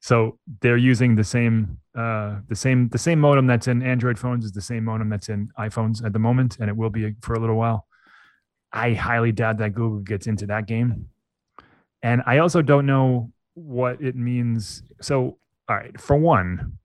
So 0.00 0.38
they're 0.60 0.76
using 0.76 1.16
the 1.16 1.24
same 1.24 1.78
uh, 1.96 2.40
the 2.48 2.54
same 2.54 2.88
the 2.90 2.98
same 2.98 3.18
modem 3.18 3.46
that's 3.46 3.66
in 3.66 3.82
Android 3.82 4.18
phones 4.18 4.44
is 4.44 4.52
the 4.52 4.60
same 4.60 4.84
modem 4.84 5.08
that's 5.08 5.28
in 5.28 5.48
iPhones 5.58 6.04
at 6.04 6.12
the 6.12 6.18
moment, 6.18 6.58
and 6.60 6.68
it 6.68 6.76
will 6.76 6.90
be 6.90 7.14
for 7.20 7.34
a 7.34 7.40
little 7.40 7.56
while. 7.56 7.86
I 8.72 8.92
highly 8.92 9.32
doubt 9.32 9.58
that 9.58 9.74
Google 9.74 10.00
gets 10.00 10.26
into 10.26 10.46
that 10.46 10.66
game, 10.66 11.08
and 12.02 12.22
I 12.26 12.38
also 12.38 12.62
don't 12.62 12.86
know 12.86 13.32
what 13.54 14.00
it 14.00 14.14
means. 14.14 14.82
So, 15.00 15.38
all 15.68 15.76
right, 15.76 16.00
for 16.00 16.16
one, 16.16 16.78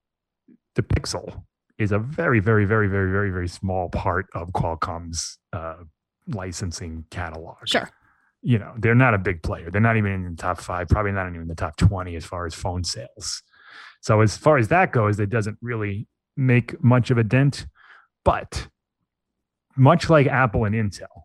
the 0.76 0.82
Pixel 0.82 1.44
is 1.78 1.92
a 1.92 2.00
very, 2.00 2.40
very, 2.40 2.66
very, 2.66 2.88
very, 2.88 3.12
very, 3.12 3.30
very 3.30 3.48
small 3.48 3.90
part 3.90 4.28
of 4.34 4.50
Qualcomm's 4.50 5.38
uh, 5.52 5.76
licensing 6.28 7.06
catalog 7.10 7.58
Sure. 7.66 7.90
You 8.44 8.60
know, 8.60 8.74
they're 8.78 8.94
not 8.94 9.14
a 9.14 9.18
big 9.18 9.42
player. 9.42 9.72
They're 9.72 9.82
not 9.82 9.98
even 9.98 10.12
in 10.12 10.36
the 10.36 10.42
top 10.42 10.60
five, 10.60 10.90
probably 10.90 11.14
not 11.14 11.28
even 11.28 11.42
in 11.42 11.48
the 11.48 11.56
top 11.56 11.78
20 11.78 12.16
as 12.16 12.26
far 12.26 12.46
as 12.46 12.54
phone 12.54 12.84
sales. 12.84 13.42
So, 14.02 14.20
as 14.20 14.36
far 14.36 14.58
as 14.58 14.68
that 14.68 14.92
goes, 14.92 15.20
it 15.20 15.30
doesn't 15.30 15.58
really 15.62 16.08
make 16.36 16.84
much 16.84 17.10
of 17.10 17.18
a 17.18 17.24
dent. 17.24 17.66
But 18.26 18.68
much 19.76 20.10
like 20.10 20.28
Apple 20.28 20.66
and 20.66 20.76
Intel, 20.76 21.24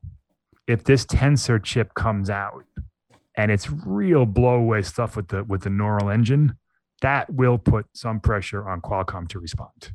if 0.67 0.85
this 0.85 1.05
Tensor 1.05 1.63
chip 1.63 1.95
comes 1.95 2.31
out 2.31 2.65
and 3.37 3.51
it's 3.51 3.71
real 3.71 4.27
blow 4.27 4.55
away 4.55 4.83
stuff 4.83 5.17
with 5.17 5.29
the 5.29 5.43
with 5.43 5.63
the 5.63 5.71
neural 5.71 6.09
engine, 6.09 6.57
that 7.03 7.33
will 7.33 7.59
put 7.59 7.87
some 7.95 8.21
pressure 8.21 8.69
on 8.69 8.81
Qualcomm 8.81 9.29
to 9.29 9.41
respond. 9.41 9.93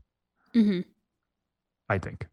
hmm 0.53 0.81
I 1.89 1.99
think. 1.99 2.27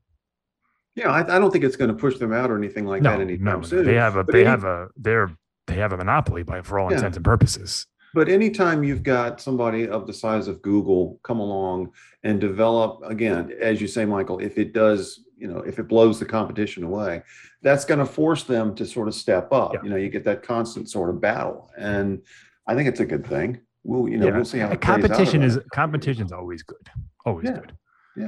Yeah, 1.00 1.10
I, 1.10 1.20
I 1.36 1.38
don't 1.38 1.50
think 1.50 1.64
it's 1.64 1.76
going 1.76 1.88
to 1.88 1.96
push 1.96 2.18
them 2.18 2.32
out 2.32 2.50
or 2.50 2.56
anything 2.58 2.84
like 2.86 3.00
no, 3.02 3.10
that 3.12 3.20
anytime 3.20 3.44
no, 3.44 3.56
no, 3.56 3.62
soon. 3.62 3.86
they 3.86 3.94
have 3.94 4.16
a 4.16 4.24
But 4.24 4.32
they 4.32 4.40
any- 4.40 4.50
have 4.50 4.64
a 4.64 4.88
they're 4.96 5.30
they 5.66 5.76
have 5.76 5.92
a 5.92 5.96
monopoly 5.96 6.42
by 6.42 6.60
for 6.62 6.78
all 6.78 6.90
Yeah. 6.90 6.96
intents 6.96 7.16
and 7.16 7.24
purposes. 7.24 7.86
But 8.12 8.28
anytime 8.28 8.82
you've 8.82 9.04
got 9.04 9.40
somebody 9.40 9.86
of 9.88 10.06
the 10.06 10.12
size 10.12 10.48
of 10.48 10.60
Google 10.62 11.20
come 11.22 11.38
along 11.38 11.92
and 12.24 12.40
develop, 12.40 13.02
again, 13.04 13.52
as 13.60 13.80
you 13.80 13.86
say, 13.86 14.04
Michael, 14.04 14.40
if 14.40 14.58
it 14.58 14.72
does, 14.72 15.24
you 15.38 15.46
know, 15.46 15.58
if 15.60 15.78
it 15.78 15.86
blows 15.86 16.18
the 16.18 16.26
competition 16.26 16.82
away, 16.82 17.22
that's 17.62 17.84
going 17.84 18.00
to 18.00 18.04
force 18.06 18.42
them 18.42 18.74
to 18.74 18.84
sort 18.84 19.06
of 19.06 19.14
step 19.14 19.52
up. 19.52 19.74
Yeah. 19.74 19.80
You 19.84 19.90
know, 19.90 19.96
you 19.96 20.08
get 20.10 20.24
that 20.24 20.42
constant 20.42 20.90
sort 20.90 21.08
of 21.08 21.20
battle. 21.20 21.70
And 21.78 22.20
I 22.66 22.74
think 22.74 22.88
it's 22.88 22.98
a 23.00 23.06
good 23.06 23.24
thing. 23.24 23.60
We'll, 23.84 24.08
you 24.08 24.18
know, 24.18 24.26
Yeah, 24.26 24.34
we'll 24.36 24.44
see 24.44 24.58
how 24.58 24.70
it 24.72 24.80
plays 24.80 24.90
out 24.96 25.00
competition 25.02 25.42
is 25.44 25.58
competition's 25.72 26.32
always 26.32 26.62
good 26.64 26.86
always 27.24 27.46
Yeah. 27.48 27.60
good 27.60 27.72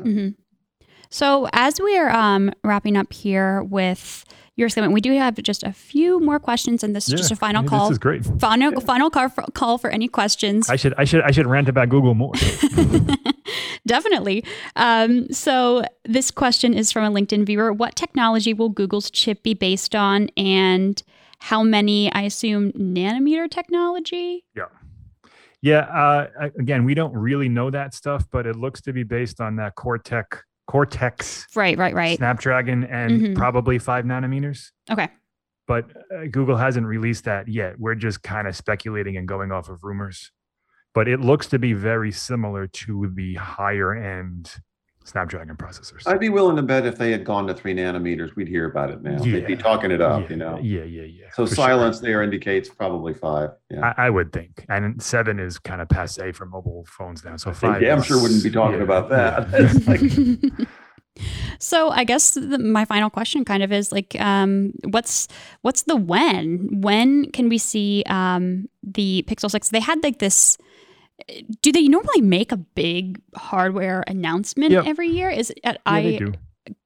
hmm 0.05 0.29
So 1.13 1.49
as 1.53 1.81
we 1.81 1.97
are 1.99 2.11
um, 2.11 2.51
wrapping 2.65 2.97
up 2.97 3.13
here 3.13 3.63
with 3.63 4.25
your 4.57 4.69
segment. 4.69 4.93
We 4.93 5.01
do 5.01 5.13
have 5.13 5.37
just 5.37 5.63
a 5.63 5.73
few 5.73 6.21
more 6.21 6.39
questions, 6.39 6.85
and 6.85 6.95
this 6.95 7.09
is 7.09 7.15
just 7.15 7.31
a 7.31 7.37
final 7.37 7.63
yeah, 7.63 7.69
call. 7.69 7.89
This 7.89 7.95
is 7.95 7.99
great. 7.99 8.25
Final 8.39 8.81
final 8.81 9.11
call 9.11 9.29
for, 9.29 9.45
call 9.55 9.79
for 9.79 9.91
any 9.91 10.09
questions. 10.09 10.69
I 10.69 10.77
should 10.77 10.95
I 10.99 11.05
should 11.05 11.23
I 11.23 11.31
should 11.31 11.47
rant 11.47 11.69
about 11.69 11.89
Google 11.89 12.15
more. 12.15 12.33
Definitely. 13.87 14.45
Um, 14.77 15.33
so 15.33 15.85
this 16.05 16.31
question 16.31 16.75
is 16.75 16.93
from 16.93 17.05
a 17.05 17.11
LinkedIn 17.11 17.47
viewer. 17.47 17.73
What 17.73 17.97
technology 17.97 18.53
will 18.55 18.69
Google's 18.69 19.11
chip 19.11 19.43
be 19.43 19.55
based 19.55 19.95
on, 19.95 20.29
and 20.37 21.03
how 21.39 21.63
many? 21.63 22.13
I 22.13 22.23
assume 22.23 22.73
nanometer 22.73 23.51
technology. 23.51 24.45
Yeah. 24.55 24.65
Yeah. 25.63 25.81
Uh, 25.81 26.51
again, 26.59 26.85
we 26.85 26.95
don't 26.95 27.15
really 27.15 27.49
know 27.49 27.71
that 27.71 27.95
stuff, 27.95 28.27
but 28.31 28.47
it 28.47 28.57
looks 28.57 28.81
to 28.83 28.93
be 28.93 29.03
based 29.03 29.41
on 29.41 29.57
that 29.57 29.77
Cortex 29.77 30.43
Cortex 30.67 31.47
Right. 31.55 31.77
Right. 31.77 31.95
Right. 31.95 32.17
Snapdragon 32.19 32.85
and 32.85 33.21
Mhm. 33.21 33.35
probably 33.37 33.79
five 33.79 34.05
nanometers. 34.05 34.71
Okay. 34.91 35.09
But 35.67 35.91
uh, 36.15 36.27
Google 36.31 36.57
hasn't 36.57 36.87
released 36.87 37.25
that 37.25 37.49
yet. 37.49 37.79
We're 37.79 37.95
just 37.95 38.23
kind 38.23 38.47
of 38.49 38.57
speculating 38.57 39.17
and 39.17 39.29
going 39.29 39.53
off 39.53 39.69
of 39.69 39.85
rumors. 39.85 40.31
But 40.95 41.09
it 41.09 41.21
looks 41.21 41.47
to 41.49 41.59
be 41.59 41.73
very 41.73 42.13
similar 42.13 42.67
to 42.67 43.11
the 43.15 43.35
higher 43.35 43.95
end 43.95 44.57
Snapdragon 45.05 45.57
processors. 45.57 46.07
I'd 46.07 46.21
be 46.21 46.29
willing 46.29 46.57
to 46.57 46.63
bet 46.63 46.87
if 46.87 46.97
they 46.97 47.11
had 47.11 47.25
gone 47.25 47.47
to 47.47 47.55
three 47.55 47.75
nanometers, 47.75 48.35
we'd 48.37 48.49
hear 48.49 48.67
about 48.67 48.91
it 48.91 49.03
now. 49.03 49.19
They'd 49.19 49.47
be 49.47 49.57
talking 49.57 49.91
it 49.91 50.01
up, 50.01 50.23
yeah, 50.23 50.29
you 50.29 50.37
know. 50.37 50.59
Yeah, 50.63 50.85
yeah, 50.85 51.03
yeah. 51.03 51.27
So 51.35 51.47
for 51.47 51.55
sure. 51.55 51.65
silence 51.65 52.01
there 52.01 52.23
indicates 52.23 52.69
probably 52.69 53.15
five. 53.15 53.51
Yeah. 53.71 53.93
I, 53.97 54.07
I 54.07 54.11
would 54.11 54.33
think, 54.33 54.65
and 54.69 55.03
seven 55.03 55.39
is 55.39 55.59
kind 55.59 55.81
of 55.81 55.89
passe 55.89 56.33
for 56.33 56.47
mobile 56.47 56.87
phones 56.89 57.25
now. 57.25 57.37
So 57.37 57.51
I 57.51 57.55
think 57.55 57.73
five. 57.75 57.83
damn 57.83 57.99
is- 57.99 58.07
sure 58.07 58.21
wouldn't 58.21 58.43
be 58.43 58.51
talking 58.51 58.79
yeah, 58.79 58.85
about 58.85 59.09
that. 59.11 59.49
yeah. 59.51 59.73
Like- 60.59 60.69
so 61.59 61.91
I 61.91 62.05
guess 62.05 62.35
the, 62.35 62.59
my 62.59 62.85
final 62.85 63.11
question 63.11 63.45
kind 63.45 63.63
of 63.63 63.73
is 63.73 63.93
like, 63.93 64.19
um, 64.21 64.73
what's 64.91 65.29
what's 65.63 65.83
the 65.83 65.97
when? 65.97 66.81
When 66.81 67.31
can 67.33 67.49
we 67.49 67.59
see 67.59 68.03
um, 68.07 68.69
the 68.83 69.25
Pixel 69.29 69.51
Six? 69.51 69.69
They 69.69 69.81
had 69.81 70.03
like 70.03 70.19
this. 70.19 70.57
Do 71.61 71.73
they 71.73 71.89
normally 71.89 72.21
make 72.21 72.53
a 72.53 72.57
big 72.57 73.21
hardware 73.35 74.05
announcement 74.07 74.73
Yep. 74.73 74.87
every 74.87 75.09
year? 75.09 75.31
Is 75.31 75.51
it 75.51 75.61
at 75.65 75.75
Yeah, 75.87 75.93
I. 75.93 76.21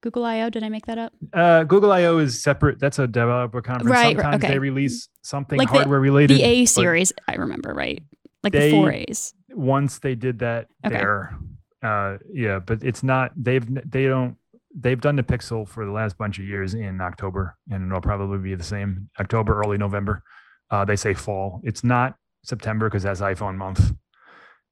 Google 0.00 0.24
I/O? 0.24 0.48
Did 0.48 0.62
I 0.62 0.68
make 0.70 0.86
that 0.86 0.96
up? 0.98 1.12
Uh, 1.34 1.64
Google 1.64 1.92
I/O 1.92 2.18
is 2.18 2.42
separate. 2.42 2.78
That's 2.78 2.98
a 2.98 3.06
developer 3.06 3.60
conference. 3.60 3.90
Right, 3.90 4.16
Sometimes 4.16 4.42
okay. 4.44 4.54
they 4.54 4.58
release 4.58 5.08
something 5.22 5.58
Like 5.58 5.68
the- 5.68 5.74
hardware 5.74 6.00
related. 6.00 6.38
The 6.38 6.42
A 6.44 6.64
series, 6.64 7.12
I 7.28 7.34
remember 7.34 7.74
right, 7.74 8.02
like 8.42 8.52
They- 8.54 8.70
the 8.70 8.76
four 8.76 8.90
A's. 8.92 9.34
Once 9.52 9.98
they 9.98 10.14
did 10.14 10.38
that, 10.38 10.68
Okay. 10.84 10.94
there, 10.96 11.36
uh, 11.82 12.16
yeah, 12.32 12.58
but 12.58 12.82
it's 12.84 13.02
not. 13.02 13.32
They've 13.36 13.64
they 13.90 14.06
don't. 14.06 14.36
They've 14.78 15.00
done 15.00 15.16
the 15.16 15.22
Pixel 15.22 15.66
for 15.68 15.84
the 15.86 15.92
last 15.92 16.16
bunch 16.18 16.38
of 16.38 16.44
years 16.44 16.74
in 16.74 17.00
October, 17.00 17.56
and 17.70 17.86
it'll 17.86 18.00
probably 18.02 18.38
be 18.38 18.54
the 18.54 18.64
same 18.64 19.08
October, 19.20 19.58
early 19.60 19.78
November. 19.78 20.22
Uh, 20.70 20.84
they 20.84 20.96
say 20.96 21.12
fall. 21.14 21.60
It's 21.64 21.82
not 21.84 22.16
September 22.44 22.88
because 22.88 23.02
that's 23.04 23.20
iPhone 23.20 23.56
month, 23.56 23.92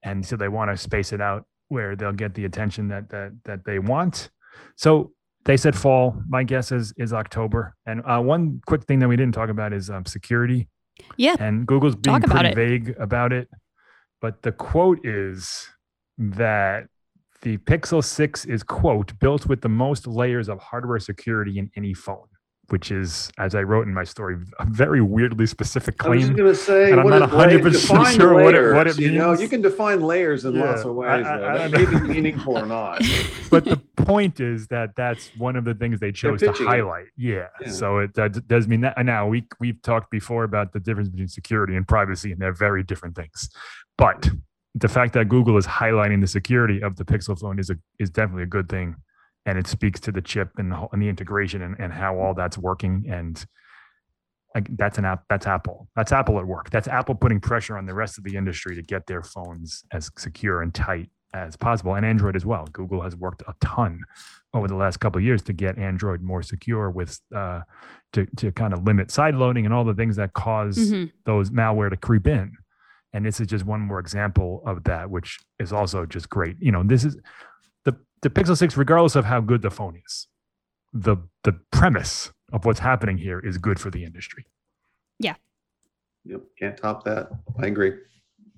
and 0.05 0.25
so 0.25 0.37
they 0.37 0.49
want 0.49 0.71
to 0.71 0.77
space 0.77 1.13
it 1.13 1.21
out 1.21 1.45
where 1.69 1.97
they'll 1.97 2.13
get 2.13 2.35
the 2.35 2.45
attention 2.45 2.89
that 2.89 3.09
that 3.11 3.33
that 3.45 3.65
they 3.65 3.79
want. 3.79 4.31
So 4.77 5.13
they 5.45 5.57
said 5.57 5.77
fall. 5.77 6.17
My 6.29 6.45
guess 6.45 6.73
is 6.73 6.93
is 6.97 7.13
October. 7.13 7.75
And 7.87 8.03
uh, 8.07 8.21
one 8.21 8.61
quick 8.67 8.85
thing 8.85 9.01
that 9.01 9.09
we 9.09 9.17
didn't 9.17 9.35
talk 9.35 9.49
about 9.49 9.73
is 9.73 9.91
um, 9.91 10.07
security. 10.07 10.69
Yeah. 11.17 11.37
And 11.39 11.67
Google's 11.67 11.97
being 11.97 12.21
pretty 12.23 12.51
it. 12.51 12.55
vague 12.55 12.97
about 12.99 13.33
it. 13.33 13.49
But 14.21 14.43
the 14.43 14.53
quote 14.53 15.05
is 15.05 15.67
that 16.17 16.85
the 17.43 17.59
Pixel 17.59 18.03
6 18.03 18.47
is 18.47 18.63
quote 18.63 19.19
built 19.19 19.47
with 19.47 19.61
the 19.61 19.69
most 19.69 20.07
layers 20.07 20.49
of 20.49 20.59
hardware 20.61 20.99
security 20.99 21.59
in 21.59 21.71
any 21.77 21.93
phone, 21.93 22.29
which 22.69 22.91
is, 22.91 23.31
as 23.39 23.55
I 23.55 23.63
wrote 23.63 23.87
in 23.87 23.93
my 23.95 24.05
story, 24.05 24.37
a 24.59 24.65
very 24.67 25.01
weirdly 25.03 25.47
specific 25.47 25.99
claim. 25.99 26.13
I 26.13 26.17
was 26.17 26.31
going 26.31 26.49
to 26.49 26.55
say, 26.55 26.91
and 26.93 27.01
I'm 27.01 27.09
not 27.09 27.29
100% 27.31 27.73
define 27.73 28.15
sure 28.17 28.35
what 28.35 28.55
it- 28.55 28.73
what 28.75 28.87
layers, 28.87 28.99
it 28.99 29.03
You 29.03 29.13
know, 29.13 29.29
means. 29.29 29.43
you 29.43 29.49
can 29.49 29.61
define 29.61 30.01
layers 30.01 30.45
in 30.45 30.59
lots 30.59 30.83
of 30.83 30.95
ways. 30.95 31.09
I- 31.27 31.35
I- 31.35 31.39
though. 31.39 31.49
I 31.49 31.59
that 31.69 31.71
don't 31.71 31.93
may 31.93 31.99
know. 31.99 32.07
be 32.07 32.15
meaningful 32.15 32.57
or 32.59 32.67
not. 32.67 33.03
but 33.51 33.65
the 33.65 33.77
point 33.97 34.41
is 34.41 34.67
that 34.69 34.97
that's 34.97 35.31
one 35.37 35.57
of 35.57 35.65
the 35.65 35.75
things 35.75 36.01
they 36.01 36.13
chose 36.13 36.41
to 36.41 36.53
highlight. 36.53 37.07
Yeah. 37.17 37.49
Yeah. 37.61 37.69
So 37.71 37.99
it 37.99 38.13
does 38.49 38.67
mean 38.67 38.81
that 38.83 39.03
now 39.05 39.27
we 39.29 39.47
we've 39.61 39.81
talked 39.83 40.11
before 40.11 40.45
about 40.45 40.73
the 40.73 40.81
difference 40.81 41.09
between 41.11 41.29
security 41.29 41.77
and 41.77 41.87
privacy, 41.87 42.33
and 42.33 42.41
they're 42.41 42.53
very 42.53 42.83
different 42.83 43.15
things. 43.17 43.51
But 43.99 44.31
the 44.75 44.89
fact 44.89 45.13
that 45.13 45.29
Google 45.29 45.57
is 45.57 45.67
highlighting 45.67 46.21
the 46.21 46.27
security 46.27 46.83
of 46.83 46.97
the 46.97 47.05
Pixel 47.05 47.39
phone 47.39 47.59
is 47.59 47.71
a 47.71 47.77
is 47.99 48.11
definitely 48.11 48.43
a 48.45 48.47
good 48.47 48.69
thing, 48.69 48.97
and 49.47 49.59
it 49.59 49.67
speaks 49.67 50.01
to 50.01 50.13
the 50.13 50.23
chip 50.23 50.51
and 50.57 50.73
the, 50.73 50.87
and 50.93 51.03
the 51.03 51.09
integration 51.09 51.63
and, 51.63 51.77
and 51.79 51.93
how 51.93 52.19
all 52.19 52.35
that's 52.35 52.57
working. 52.59 53.05
And 53.11 53.45
like, 54.55 54.69
that's 54.77 54.99
an 54.99 55.05
app. 55.05 55.25
That's 55.29 55.47
Apple. 55.47 55.89
That's 55.97 56.13
Apple 56.13 56.39
at 56.39 56.47
work. 56.47 56.71
That's 56.71 56.89
Apple 56.89 57.15
putting 57.15 57.41
pressure 57.41 57.77
on 57.77 57.87
the 57.87 57.95
rest 57.95 58.19
of 58.19 58.25
the 58.25 58.37
industry 58.37 58.75
to 58.77 58.83
get 58.83 59.07
their 59.07 59.23
phones 59.23 59.85
as 59.93 60.11
secure 60.17 60.63
and 60.63 60.73
tight 60.73 61.11
as 61.35 61.57
possible, 61.57 61.95
and 61.95 62.07
Android 62.07 62.37
as 62.37 62.47
well. 62.47 62.65
Google 62.73 63.01
has 63.03 63.17
worked 63.17 63.43
a 63.49 63.55
ton 63.61 63.99
over 64.53 64.69
the 64.69 64.77
last 64.77 64.99
couple 65.01 65.19
of 65.19 65.25
years 65.25 65.43
to 65.43 65.53
get 65.53 65.77
Android 65.79 66.23
more 66.23 66.45
secure 66.45 66.89
with 66.91 67.19
uh, 67.35 67.63
to 68.13 68.25
to 68.37 68.53
kind 68.53 68.73
of 68.73 68.85
limit 68.85 69.11
side 69.11 69.35
loading 69.35 69.65
and 69.65 69.75
all 69.75 69.83
the 69.85 69.95
things 69.95 70.15
that 70.15 70.33
because 70.33 70.79
Mhm. 70.79 71.11
those 71.25 71.51
malware 71.51 71.91
to 71.91 71.97
creep 71.97 72.29
in. 72.29 72.53
And 73.13 73.27
this 73.27 73.41
is 73.41 73.49
just 73.49 73.65
one 73.67 73.81
more 73.81 73.99
example 73.99 74.63
of 74.65 74.85
that, 74.85 75.11
which 75.11 75.41
is 75.59 75.73
also 75.73 76.07
just 76.07 76.29
great. 76.29 76.57
You 76.61 76.71
know, 76.71 76.85
this 76.85 77.05
is 77.05 77.17
the 78.25 78.31
the 78.31 78.31
Pixel 78.31 78.57
6, 78.57 78.77
regardless 78.77 79.15
of 79.17 79.27
how 79.27 79.41
good 79.41 79.63
the 79.63 79.71
phone 79.71 80.01
is, 80.05 80.27
the 80.93 81.17
the 81.45 81.53
premise 81.71 82.33
of 82.53 82.65
what's 82.65 82.81
happening 82.81 83.19
here 83.19 83.39
is 83.39 83.59
good 83.59 83.79
for 83.79 83.91
the 83.91 84.03
industry. 84.03 84.47
Yeah. 85.19 85.35
Yep, 86.25 86.41
can't 86.59 86.77
top 86.77 87.05
that. 87.05 87.29
I 87.63 87.67
agree. 87.67 87.93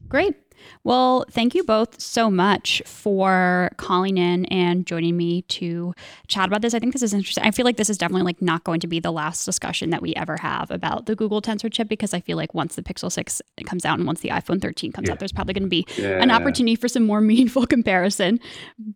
Great. 0.08 0.36
Well, 0.84 1.24
thank 1.30 1.54
you 1.54 1.64
both 1.64 2.00
so 2.00 2.30
much 2.30 2.82
for 2.86 3.70
calling 3.76 4.18
in 4.18 4.44
and 4.46 4.86
joining 4.86 5.16
me 5.16 5.42
to 5.42 5.94
chat 6.28 6.46
about 6.48 6.62
this. 6.62 6.74
I 6.74 6.78
think 6.78 6.92
this 6.92 7.02
is 7.02 7.12
interesting. 7.14 7.44
I 7.44 7.50
feel 7.50 7.64
like 7.64 7.76
this 7.76 7.90
is 7.90 7.98
definitely 7.98 8.24
like 8.24 8.40
not 8.42 8.64
going 8.64 8.80
to 8.80 8.86
be 8.86 9.00
the 9.00 9.10
last 9.12 9.44
discussion 9.44 9.90
that 9.90 10.02
we 10.02 10.14
ever 10.14 10.36
have 10.38 10.70
about 10.70 11.06
the 11.06 11.14
Google 11.16 11.42
Tensor 11.42 11.72
chip 11.72 11.88
because 11.88 12.14
I 12.14 12.20
feel 12.20 12.36
like 12.36 12.54
once 12.54 12.76
the 12.76 12.82
Pixel 12.82 13.10
6 13.10 13.42
comes 13.64 13.84
out 13.84 13.98
and 13.98 14.06
once 14.06 14.20
the 14.20 14.28
iPhone 14.30 14.60
13 14.60 14.92
comes 14.92 15.06
Yeah. 15.08 15.12
out, 15.12 15.18
there's 15.18 15.32
probably 15.32 15.54
going 15.54 15.64
to 15.64 15.68
be 15.68 15.86
Yeah. 15.98 16.22
an 16.22 16.30
opportunity 16.30 16.76
for 16.76 16.88
some 16.88 17.04
more 17.04 17.20
meaningful 17.26 17.66
comparison. 17.66 18.38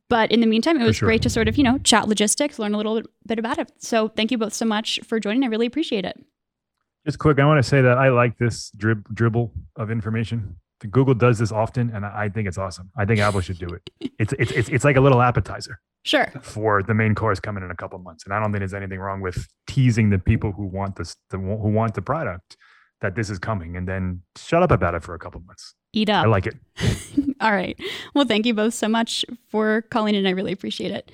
But 0.09 0.31
in 0.33 0.41
the 0.41 0.47
meantime, 0.47 0.81
it 0.81 0.85
was 0.85 0.97
sure. 0.97 1.07
great 1.09 1.23
to 1.23 1.31
sort 1.31 1.49
of, 1.49 1.57
you 1.59 1.65
know, 1.65 1.79
chat 1.79 2.09
logistics, 2.09 2.59
learn 2.59 2.75
a 2.75 2.77
little 2.77 2.97
bit, 3.01 3.07
bit 3.27 3.39
about 3.39 3.59
it. 3.59 3.71
So 3.79 4.09
thank 4.09 4.31
you 4.31 4.39
both 4.39 4.53
so 4.55 4.65
much 4.65 5.01
for 5.07 5.19
joining. 5.21 5.43
I 5.45 5.47
really 5.47 5.67
appreciate 5.67 6.05
it. 6.05 6.17
Just 7.07 7.19
quick, 7.19 7.39
I 7.39 7.47
want 7.47 7.59
to 7.63 7.69
say 7.69 7.81
that 7.81 7.97
I 7.97 8.11
like 8.11 8.37
this 8.37 8.71
drib- 8.77 9.05
dribble 9.15 9.53
of 9.77 9.91
information. 9.91 10.57
Google 10.91 11.15
does 11.15 11.39
this 11.39 11.53
often, 11.53 11.91
and 11.91 12.07
I 12.07 12.25
I 12.25 12.29
think 12.29 12.49
it's 12.49 12.59
awesome. 12.59 12.91
I 12.97 13.05
think 13.05 13.21
Apple 13.21 13.41
should 13.41 13.59
do 13.59 13.69
it. 13.69 13.91
It's 14.19 14.33
it's 14.39 14.53
it's, 14.53 14.69
it's 14.69 14.85
like 14.85 14.97
a 14.97 15.01
little 15.01 15.21
appetizer. 15.23 15.81
Sure. 16.03 16.33
for 16.41 16.83
the 16.83 16.95
main 16.95 17.15
course 17.15 17.41
coming 17.41 17.63
in 17.63 17.71
a 17.71 17.77
couple 17.77 17.99
months. 17.99 18.25
And 18.25 18.33
I 18.33 18.41
don't 18.41 18.53
think 18.53 18.61
there's 18.61 18.73
anything 18.73 18.99
wrong 18.99 19.21
with 19.21 19.47
teasing 19.67 20.09
the 20.09 20.19
people 20.19 20.51
who 20.53 20.65
want 20.65 20.97
this, 20.97 21.15
the, 21.29 21.37
who 21.37 21.71
want 21.71 21.95
the 21.95 22.01
product, 22.01 22.57
that 23.03 23.15
this 23.17 23.29
is 23.29 23.39
coming, 23.39 23.77
and 23.77 23.87
then 23.87 24.23
shut 24.37 24.63
up 24.63 24.71
about 24.71 24.95
it 24.95 25.03
for 25.03 25.15
a 25.15 25.19
couple 25.19 25.41
months. 25.43 25.75
Eat 25.93 26.09
up. 26.09 26.25
I 26.25 26.29
like 26.29 26.47
it. 26.47 26.55
All 27.41 27.53
right. 27.53 27.79
Well, 28.15 28.25
thank 28.25 28.47
you 28.47 28.55
both 28.55 28.75
so 28.75 28.89
much 28.89 29.25
for 29.51 29.83
calling 29.91 30.15
in. 30.15 30.27
I 30.27 30.31
really 30.31 30.53
appreciate 30.53 30.91
it. 30.91 31.11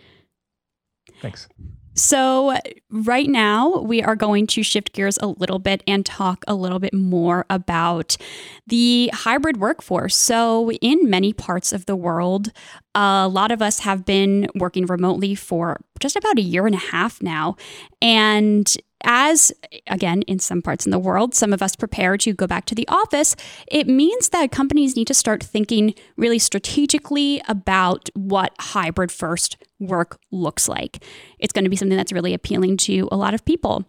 Thanks. 1.20 1.48
So, 1.96 2.58
right 2.90 3.28
now, 3.28 3.78
we 3.78 4.02
are 4.02 4.16
going 4.16 4.46
to 4.48 4.62
shift 4.62 4.92
gears 4.92 5.18
a 5.22 5.28
little 5.28 5.58
bit 5.58 5.82
and 5.86 6.04
talk 6.04 6.44
a 6.46 6.54
little 6.54 6.78
bit 6.78 6.92
more 6.92 7.46
about 7.48 8.18
the 8.66 9.10
hybrid 9.14 9.56
workforce. 9.56 10.14
So, 10.14 10.70
in 10.72 11.08
many 11.08 11.32
parts 11.32 11.72
of 11.72 11.86
the 11.86 11.96
world, 11.96 12.52
a 12.94 13.28
lot 13.28 13.50
of 13.50 13.62
us 13.62 13.78
have 13.80 14.04
been 14.04 14.46
working 14.54 14.84
remotely 14.84 15.34
for 15.34 15.80
just 15.98 16.16
about 16.16 16.38
a 16.38 16.42
year 16.42 16.66
and 16.66 16.74
a 16.74 16.78
half 16.78 17.22
now. 17.22 17.56
And 18.02 18.76
as, 19.06 19.52
again, 19.86 20.22
in 20.22 20.38
some 20.38 20.60
parts 20.60 20.84
in 20.84 20.90
the 20.90 20.98
world, 20.98 21.34
some 21.34 21.52
of 21.52 21.62
us 21.62 21.76
prepare 21.76 22.18
to 22.18 22.34
go 22.34 22.46
back 22.46 22.66
to 22.66 22.74
the 22.74 22.86
office, 22.88 23.36
it 23.68 23.86
means 23.86 24.28
that 24.30 24.50
companies 24.50 24.96
need 24.96 25.06
to 25.06 25.14
start 25.14 25.42
thinking 25.42 25.94
really 26.16 26.38
strategically 26.38 27.40
about 27.48 28.10
what 28.14 28.52
hybrid 28.58 29.10
first 29.10 29.56
work 29.78 30.18
looks 30.30 30.68
like. 30.68 31.02
It's 31.38 31.52
going 31.52 31.64
to 31.64 31.70
be 31.70 31.76
something 31.76 31.96
that's 31.96 32.12
really 32.12 32.34
appealing 32.34 32.76
to 32.78 33.08
a 33.12 33.16
lot 33.16 33.32
of 33.32 33.44
people. 33.44 33.86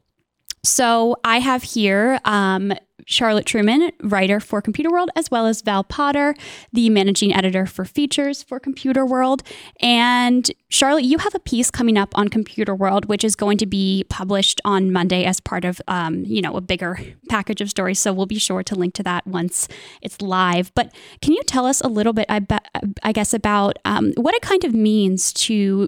So 0.63 1.15
I 1.23 1.39
have 1.39 1.63
here 1.63 2.19
um, 2.25 2.73
Charlotte 3.09 3.45
Trueman, 3.45 3.91
writer 4.03 4.41
for 4.41 4.61
Computer 4.61 4.91
World, 4.91 5.09
as 5.15 5.31
well 5.31 5.47
as 5.47 5.61
Val 5.61 5.83
Potter, 5.83 6.35
the 6.73 6.89
managing 6.89 7.33
editor 7.33 7.65
for 7.65 7.85
features 7.85 8.43
for 8.43 8.59
Computer 8.59 9.05
World. 9.05 9.43
And 9.79 10.51
Charlotte, 10.67 11.05
you 11.05 11.19
have 11.19 11.33
a 11.33 11.39
piece 11.39 11.71
coming 11.71 11.97
up 11.97 12.15
on 12.17 12.27
Computer 12.27 12.75
World, 12.75 13.05
which 13.05 13.23
is 13.23 13.33
going 13.35 13.57
to 13.59 13.65
be 13.65 14.03
published 14.09 14.59
on 14.65 14.91
Monday 14.91 15.23
as 15.23 15.39
part 15.39 15.63
of, 15.63 15.81
um, 15.87 16.25
you 16.25 16.41
know, 16.41 16.57
a 16.57 16.61
bigger 16.61 16.99
package 17.29 17.61
of 17.61 17.69
stories. 17.69 17.97
So 17.97 18.11
we'll 18.11 18.25
be 18.25 18.39
sure 18.39 18.61
to 18.63 18.75
link 18.75 18.93
to 18.95 19.03
that 19.03 19.25
once 19.25 19.69
it's 20.01 20.21
live. 20.21 20.73
But 20.75 20.93
can 21.21 21.31
you 21.31 21.43
tell 21.43 21.65
us 21.65 21.79
a 21.79 21.87
little 21.87 22.13
bit, 22.13 22.25
I, 22.27 22.39
bet, 22.39 22.67
I 23.03 23.13
guess, 23.13 23.33
about 23.33 23.79
um, 23.85 24.11
what 24.17 24.35
it 24.35 24.41
kind 24.41 24.65
of 24.65 24.73
means 24.73 25.31
to 25.33 25.87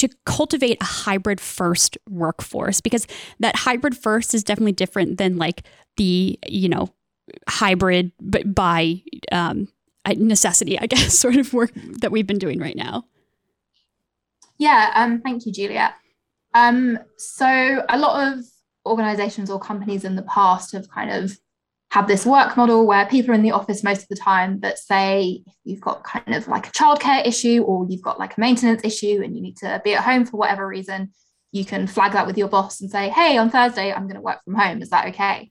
to 0.00 0.08
cultivate 0.24 0.78
a 0.80 0.84
hybrid 0.84 1.40
first 1.40 1.98
workforce 2.08 2.80
because 2.80 3.06
that 3.38 3.54
hybrid 3.56 3.96
first 3.96 4.34
is 4.34 4.42
definitely 4.42 4.72
different 4.72 5.18
than 5.18 5.36
like 5.36 5.62
the 5.96 6.38
you 6.48 6.68
know 6.68 6.88
hybrid 7.48 8.12
but 8.20 8.54
by 8.54 9.02
um, 9.30 9.68
necessity 10.16 10.78
i 10.78 10.86
guess 10.86 11.18
sort 11.18 11.36
of 11.36 11.52
work 11.52 11.70
that 12.00 12.10
we've 12.10 12.26
been 12.26 12.38
doing 12.38 12.58
right 12.58 12.76
now. 12.76 13.04
Yeah 14.58 14.90
um, 14.94 15.20
thank 15.20 15.46
you 15.46 15.52
juliet 15.52 15.94
um, 16.52 16.98
so 17.16 17.84
a 17.88 17.96
lot 17.96 18.32
of 18.32 18.44
organizations 18.84 19.50
or 19.50 19.60
companies 19.60 20.04
in 20.04 20.16
the 20.16 20.22
past 20.22 20.72
have 20.72 20.90
kind 20.90 21.10
of 21.10 21.38
have 21.90 22.06
this 22.06 22.24
work 22.24 22.56
model 22.56 22.86
where 22.86 23.06
people 23.06 23.32
are 23.32 23.34
in 23.34 23.42
the 23.42 23.50
office 23.50 23.82
most 23.82 24.02
of 24.02 24.08
the 24.08 24.16
time 24.16 24.58
but 24.58 24.78
say 24.78 25.42
you've 25.64 25.80
got 25.80 26.04
kind 26.04 26.34
of 26.34 26.46
like 26.48 26.68
a 26.68 26.70
childcare 26.70 27.26
issue 27.26 27.62
or 27.62 27.86
you've 27.88 28.02
got 28.02 28.18
like 28.18 28.36
a 28.36 28.40
maintenance 28.40 28.82
issue 28.84 29.20
and 29.24 29.34
you 29.34 29.42
need 29.42 29.56
to 29.56 29.80
be 29.84 29.94
at 29.94 30.04
home 30.04 30.24
for 30.24 30.36
whatever 30.36 30.66
reason 30.66 31.10
you 31.52 31.64
can 31.64 31.86
flag 31.86 32.12
that 32.12 32.26
with 32.26 32.38
your 32.38 32.48
boss 32.48 32.80
and 32.80 32.90
say 32.90 33.08
hey 33.08 33.36
on 33.36 33.50
thursday 33.50 33.92
i'm 33.92 34.04
going 34.04 34.14
to 34.14 34.20
work 34.20 34.42
from 34.44 34.54
home. 34.54 34.82
Is 34.82 34.90
that 34.90 35.08
okay? 35.08 35.50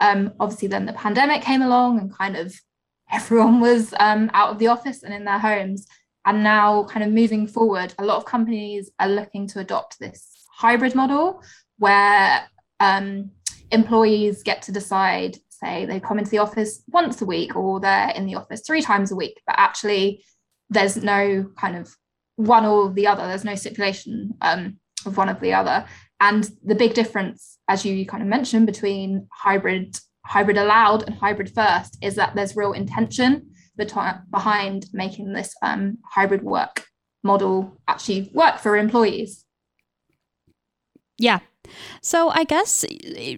Um, 0.00 0.32
obviously 0.40 0.68
then 0.68 0.86
the 0.86 0.92
pandemic 0.92 1.42
came 1.42 1.62
along 1.62 1.98
and 1.98 2.14
kind 2.14 2.36
of 2.36 2.54
everyone 3.12 3.60
was 3.60 3.92
um, 3.98 4.30
out 4.34 4.50
of 4.50 4.58
the 4.58 4.68
office 4.68 5.02
and 5.02 5.12
in 5.12 5.24
their 5.24 5.38
homes. 5.38 5.86
And 6.26 6.44
now 6.44 6.84
kind 6.84 7.02
of 7.04 7.12
moving 7.12 7.46
forward 7.46 7.94
a 7.98 8.04
lot 8.04 8.18
of 8.18 8.26
companies 8.26 8.90
are 9.00 9.08
looking 9.08 9.46
to 9.48 9.60
adopt 9.60 9.98
this 9.98 10.46
hybrid 10.52 10.94
model 10.94 11.42
where 11.78 12.46
um, 12.78 13.30
employees 13.70 14.42
get 14.42 14.62
to 14.62 14.72
decide 14.72 15.38
say 15.62 15.84
they 15.84 16.00
come 16.00 16.18
into 16.18 16.30
the 16.30 16.38
office 16.38 16.82
once 16.88 17.20
a 17.20 17.26
week 17.26 17.56
or 17.56 17.80
they're 17.80 18.10
in 18.10 18.26
the 18.26 18.36
office 18.36 18.62
three 18.66 18.82
times 18.82 19.12
a 19.12 19.16
week, 19.16 19.40
but 19.46 19.56
actually 19.58 20.24
there's 20.68 20.96
no 20.96 21.50
kind 21.58 21.76
of 21.76 21.94
one 22.36 22.64
or 22.64 22.90
the 22.90 23.06
other. 23.06 23.26
There's 23.26 23.44
no 23.44 23.54
stipulation 23.54 24.34
um, 24.40 24.78
of 25.04 25.16
one 25.16 25.28
or 25.28 25.38
the 25.40 25.54
other. 25.54 25.84
And 26.20 26.50
the 26.64 26.74
big 26.74 26.94
difference, 26.94 27.58
as 27.68 27.84
you 27.84 28.06
kind 28.06 28.22
of 28.22 28.28
mentioned, 28.28 28.66
between 28.66 29.28
hybrid 29.32 29.96
hybrid 30.26 30.58
allowed 30.58 31.02
and 31.02 31.14
hybrid 31.14 31.52
first 31.52 31.96
is 32.02 32.14
that 32.16 32.34
there's 32.34 32.54
real 32.54 32.72
intention 32.72 33.50
behind 33.76 34.86
making 34.92 35.32
this 35.32 35.54
um, 35.62 35.96
hybrid 36.04 36.42
work 36.42 36.84
model 37.24 37.80
actually 37.88 38.30
work 38.34 38.58
for 38.58 38.76
employees. 38.76 39.44
Yeah, 41.18 41.40
so 42.00 42.30
I 42.30 42.44
guess 42.44 42.84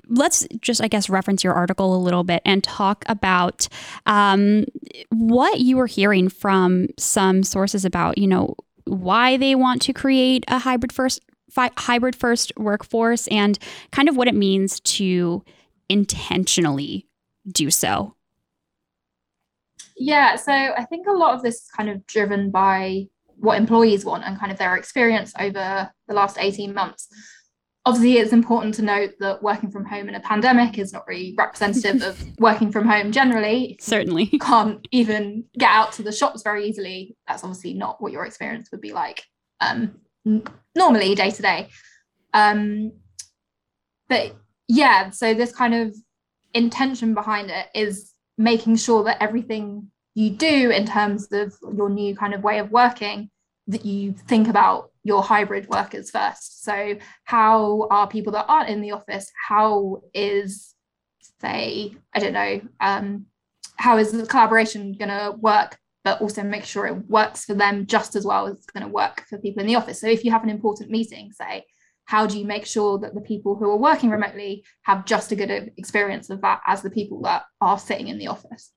let's 0.09 0.47
just, 0.61 0.83
I 0.83 0.89
guess, 0.89 1.09
reference 1.09 1.45
your 1.45 1.55
article 1.55 1.95
a 1.95 1.99
little 1.99 2.25
bit 2.25 2.43
and 2.45 2.63
talk 2.63 3.05
about 3.09 3.69
um, 4.07 4.65
what 5.11 5.61
you 5.61 5.77
were 5.77 5.87
hearing 5.87 6.29
from 6.29 6.89
some 6.99 7.43
sources 7.43 7.85
about, 7.85 8.19
you 8.19 8.27
know, 8.27 8.55
why 8.85 9.37
they 9.37 9.55
want 9.55 9.83
to 9.83 9.93
create 9.93 10.45
a 10.49 10.59
hybrid 10.59 10.93
first 10.93 11.21
fi- 11.51 11.71
hybrid 11.77 12.17
first 12.17 12.53
workforce 12.57 13.29
and 13.29 13.59
kind 13.91 14.09
of 14.09 14.17
what 14.17 14.29
it 14.29 14.35
means 14.35 14.81
to 14.81 15.45
intentionally 15.89 17.07
do 17.51 17.71
so. 17.71 18.15
Yeah, 19.97 20.37
so 20.37 20.53
I 20.53 20.85
think 20.85 21.07
a 21.07 21.13
lot 21.13 21.35
of 21.35 21.43
this 21.43 21.57
is 21.57 21.69
kind 21.77 21.91
of 21.91 22.07
driven 22.07 22.51
by 22.51 23.07
what 23.37 23.59
employees 23.59 24.05
want 24.05 24.25
and 24.25 24.39
kind 24.39 24.53
of 24.53 24.59
their 24.59 24.77
experience 24.77 25.33
over 25.39 25.91
the 26.09 26.15
last 26.15 26.39
18 26.39 26.73
months 26.73 27.09
obviously 27.85 28.19
it's 28.19 28.33
important 28.33 28.75
to 28.75 28.83
note 28.83 29.13
that 29.19 29.43
working 29.43 29.71
from 29.71 29.85
home 29.85 30.09
in 30.09 30.15
a 30.15 30.21
pandemic 30.21 30.79
is 30.79 30.93
not 30.93 31.07
really 31.07 31.35
representative 31.37 32.03
of 32.03 32.25
working 32.39 32.71
from 32.71 32.87
home 32.87 33.11
generally. 33.11 33.77
Certainly 33.81 34.25
you 34.33 34.39
can't 34.41 34.87
even 34.93 35.45
get 35.59 35.71
out 35.71 35.93
to 35.93 36.03
the 36.03 36.13
shops 36.13 36.43
very 36.43 36.67
easily 36.67 37.17
that's 37.27 37.43
obviously 37.43 37.75
not 37.75 38.01
what 38.01 38.13
your 38.13 38.25
experience 38.25 38.71
would 38.71 38.81
be 38.81 38.93
like 38.93 39.25
um, 39.61 40.01
normally 40.75 41.15
day 41.15 41.31
to 41.31 41.43
day. 41.43 41.69
Um, 42.35 42.93
but 44.09 44.35
yeah 44.69 45.11
so 45.11 45.35
this 45.35 45.55
kind 45.55 45.75
of 45.75 45.95
intention 46.55 47.15
behind 47.15 47.51
it 47.51 47.67
is 47.75 48.13
making 48.39 48.77
sure 48.77 49.05
that 49.05 49.23
everything 49.23 49.89
you 50.15 50.31
do 50.31 50.71
in 50.71 50.87
terms 50.87 51.29
of 51.33 51.55
your 51.75 51.89
new 51.89 52.15
kind 52.15 52.35
of 52.35 52.43
way 52.43 52.59
of 52.59 52.71
working 52.71 53.31
that 53.67 53.85
you 53.85 54.13
think 54.13 54.49
about 54.49 54.92
your 55.05 55.23
hybrid 55.23 55.69
workers 55.69 56.11
first. 56.11 56.65
So, 56.65 56.97
how 57.25 57.89
are 57.91 58.09
people 58.09 58.33
that 58.33 58.47
aren't 58.49 58.71
in 58.71 58.81
the 58.81 58.93
office? 58.93 59.31
How 59.49 60.03
is, 60.15 60.75
say, 61.41 61.95
I 62.15 62.19
don't 62.19 62.33
know, 62.33 62.61
um, 62.81 63.27
how 63.77 63.99
is 63.99 64.13
the 64.13 64.27
collaboration 64.27 64.93
going 64.93 65.09
to 65.09 65.37
work? 65.39 65.79
But 66.05 66.21
also 66.21 66.43
make 66.43 66.65
sure 66.65 66.87
it 66.87 67.09
works 67.09 67.45
for 67.45 67.55
them 67.55 67.87
just 67.87 68.17
as 68.17 68.25
well 68.25 68.49
as 68.49 68.57
it's 68.57 68.67
going 68.67 68.85
to 68.85 68.93
work 68.93 69.25
for 69.29 69.39
people 69.39 69.61
in 69.61 69.69
the 69.69 69.77
office. 69.77 70.01
So, 70.01 70.09
if 70.09 70.25
you 70.25 70.31
have 70.31 70.43
an 70.43 70.51
important 70.51 70.91
meeting, 70.91 71.33
say, 71.33 71.65
how 72.05 72.27
do 72.27 72.39
you 72.39 72.45
make 72.45 72.67
sure 72.67 72.99
that 72.99 73.15
the 73.15 73.21
people 73.21 73.55
who 73.55 73.71
are 73.71 73.77
working 73.77 74.11
remotely 74.11 74.65
have 74.83 75.05
just 75.05 75.33
a 75.33 75.37
good 75.37 75.73
experience 75.77 76.31
of 76.31 76.41
that 76.43 76.61
as 76.67 76.83
the 76.83 76.91
people 76.91 77.23
that 77.23 77.45
are 77.61 77.79
sitting 77.79 78.09
in 78.09 78.19
the 78.19 78.27
office? 78.27 78.73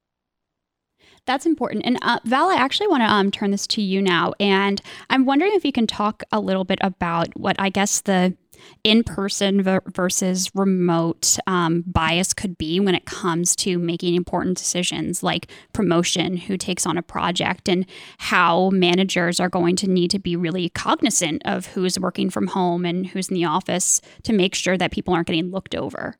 That's 1.25 1.45
important. 1.45 1.85
And 1.85 1.97
uh, 2.01 2.19
Val, 2.23 2.49
I 2.49 2.55
actually 2.55 2.87
want 2.87 3.01
to 3.01 3.11
um, 3.11 3.31
turn 3.31 3.51
this 3.51 3.65
to 3.67 3.81
you 3.81 4.01
now. 4.01 4.33
And 4.39 4.81
I'm 5.09 5.25
wondering 5.25 5.53
if 5.55 5.65
you 5.65 5.71
can 5.71 5.87
talk 5.87 6.23
a 6.31 6.39
little 6.39 6.63
bit 6.63 6.77
about 6.81 7.35
what 7.35 7.55
I 7.59 7.69
guess 7.69 8.01
the 8.01 8.35
in 8.83 9.03
person 9.03 9.61
versus 9.61 10.49
remote 10.55 11.37
um, 11.45 11.83
bias 11.85 12.33
could 12.33 12.57
be 12.57 12.79
when 12.79 12.95
it 12.95 13.05
comes 13.05 13.55
to 13.55 13.77
making 13.77 14.15
important 14.15 14.57
decisions 14.57 15.21
like 15.21 15.51
promotion, 15.73 16.37
who 16.37 16.57
takes 16.57 16.85
on 16.85 16.97
a 16.97 17.01
project, 17.01 17.67
and 17.67 17.85
how 18.17 18.69
managers 18.69 19.39
are 19.39 19.49
going 19.49 19.75
to 19.75 19.89
need 19.89 20.09
to 20.11 20.19
be 20.19 20.35
really 20.35 20.69
cognizant 20.69 21.41
of 21.45 21.67
who's 21.67 21.99
working 21.99 22.29
from 22.29 22.47
home 22.47 22.85
and 22.85 23.07
who's 23.07 23.29
in 23.29 23.35
the 23.35 23.45
office 23.45 24.01
to 24.23 24.33
make 24.33 24.55
sure 24.55 24.77
that 24.77 24.91
people 24.91 25.13
aren't 25.13 25.27
getting 25.27 25.51
looked 25.51 25.75
over. 25.75 26.17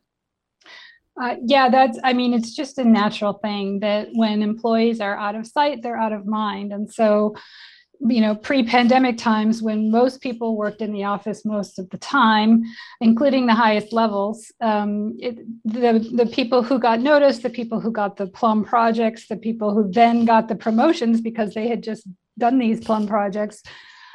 Uh, 1.21 1.35
yeah, 1.45 1.69
that's, 1.69 1.97
I 2.03 2.13
mean, 2.13 2.33
it's 2.33 2.53
just 2.53 2.77
a 2.77 2.83
natural 2.83 3.33
thing 3.33 3.79
that 3.79 4.09
when 4.13 4.41
employees 4.41 4.99
are 4.99 5.17
out 5.17 5.35
of 5.35 5.47
sight, 5.47 5.81
they're 5.81 5.97
out 5.97 6.11
of 6.11 6.25
mind. 6.25 6.73
And 6.73 6.91
so, 6.91 7.35
you 8.01 8.19
know, 8.19 8.35
pre 8.35 8.63
pandemic 8.63 9.17
times 9.17 9.61
when 9.61 9.89
most 9.89 10.19
people 10.19 10.57
worked 10.57 10.81
in 10.81 10.91
the 10.91 11.05
office 11.05 11.45
most 11.45 11.79
of 11.79 11.89
the 11.89 11.97
time, 11.97 12.63
including 12.99 13.45
the 13.45 13.53
highest 13.53 13.93
levels, 13.93 14.51
um, 14.59 15.15
it, 15.19 15.37
the, 15.63 16.05
the 16.13 16.25
people 16.25 16.61
who 16.61 16.79
got 16.79 16.99
noticed, 16.99 17.43
the 17.43 17.49
people 17.49 17.79
who 17.79 17.91
got 17.91 18.17
the 18.17 18.27
plum 18.27 18.65
projects, 18.65 19.27
the 19.27 19.37
people 19.37 19.73
who 19.73 19.89
then 19.89 20.25
got 20.25 20.49
the 20.49 20.55
promotions 20.55 21.21
because 21.21 21.53
they 21.53 21.69
had 21.69 21.81
just 21.81 22.05
done 22.37 22.59
these 22.59 22.83
plum 22.83 23.07
projects. 23.07 23.63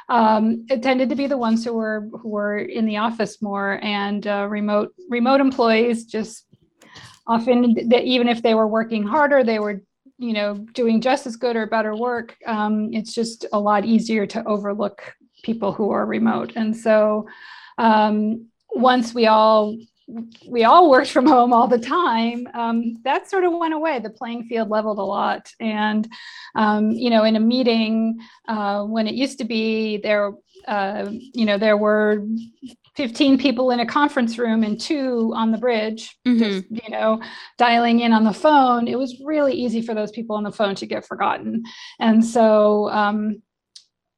Um, 0.09 0.65
it 0.69 0.83
tended 0.83 1.09
to 1.09 1.15
be 1.15 1.25
the 1.25 1.37
ones 1.37 1.63
who 1.63 1.73
were 1.73 2.07
who 2.11 2.29
were 2.29 2.57
in 2.59 2.85
the 2.85 2.97
office 2.97 3.41
more 3.41 3.79
and 3.81 4.27
uh, 4.27 4.45
remote 4.49 4.93
remote 5.09 5.39
employees 5.39 6.05
just 6.05 6.45
often 7.27 7.75
that 7.89 8.03
even 8.03 8.27
if 8.27 8.41
they 8.41 8.55
were 8.55 8.67
working 8.67 9.03
harder, 9.03 9.43
they 9.43 9.59
were 9.59 9.81
you 10.17 10.33
know 10.33 10.55
doing 10.73 11.01
just 11.01 11.25
as 11.25 11.35
good 11.35 11.55
or 11.55 11.65
better 11.65 11.95
work. 11.95 12.37
Um, 12.45 12.89
it's 12.93 13.13
just 13.13 13.45
a 13.53 13.59
lot 13.59 13.85
easier 13.85 14.25
to 14.27 14.43
overlook 14.45 15.13
people 15.43 15.71
who 15.71 15.91
are 15.91 16.05
remote, 16.05 16.53
and 16.55 16.75
so 16.75 17.27
um, 17.77 18.47
once 18.69 19.13
we 19.13 19.27
all 19.27 19.75
we 20.47 20.63
all 20.63 20.89
worked 20.89 21.11
from 21.11 21.25
home 21.25 21.53
all 21.53 21.67
the 21.67 21.79
time 21.79 22.47
um, 22.53 22.95
that 23.03 23.29
sort 23.29 23.43
of 23.43 23.53
went 23.53 23.73
away 23.73 23.99
the 23.99 24.09
playing 24.09 24.43
field 24.43 24.69
leveled 24.69 24.97
a 24.97 25.03
lot 25.03 25.49
and 25.59 26.11
um, 26.55 26.91
you 26.91 27.09
know 27.09 27.23
in 27.23 27.35
a 27.35 27.39
meeting 27.39 28.19
uh, 28.47 28.83
when 28.83 29.07
it 29.07 29.13
used 29.13 29.37
to 29.37 29.45
be 29.45 29.97
there 29.97 30.31
uh, 30.67 31.09
you 31.11 31.45
know 31.45 31.57
there 31.57 31.77
were 31.77 32.25
15 32.95 33.37
people 33.37 33.71
in 33.71 33.79
a 33.79 33.85
conference 33.85 34.37
room 34.37 34.63
and 34.63 34.79
two 34.79 35.31
on 35.35 35.51
the 35.51 35.57
bridge 35.57 36.17
mm-hmm. 36.27 36.39
just 36.39 36.65
you 36.69 36.89
know 36.89 37.21
dialing 37.57 38.01
in 38.01 38.13
on 38.13 38.23
the 38.23 38.33
phone 38.33 38.87
it 38.87 38.97
was 38.97 39.19
really 39.23 39.53
easy 39.53 39.81
for 39.81 39.93
those 39.93 40.11
people 40.11 40.35
on 40.35 40.43
the 40.43 40.51
phone 40.51 40.75
to 40.75 40.85
get 40.85 41.05
forgotten 41.05 41.63
and 41.99 42.23
so 42.23 42.89
um, 42.89 43.41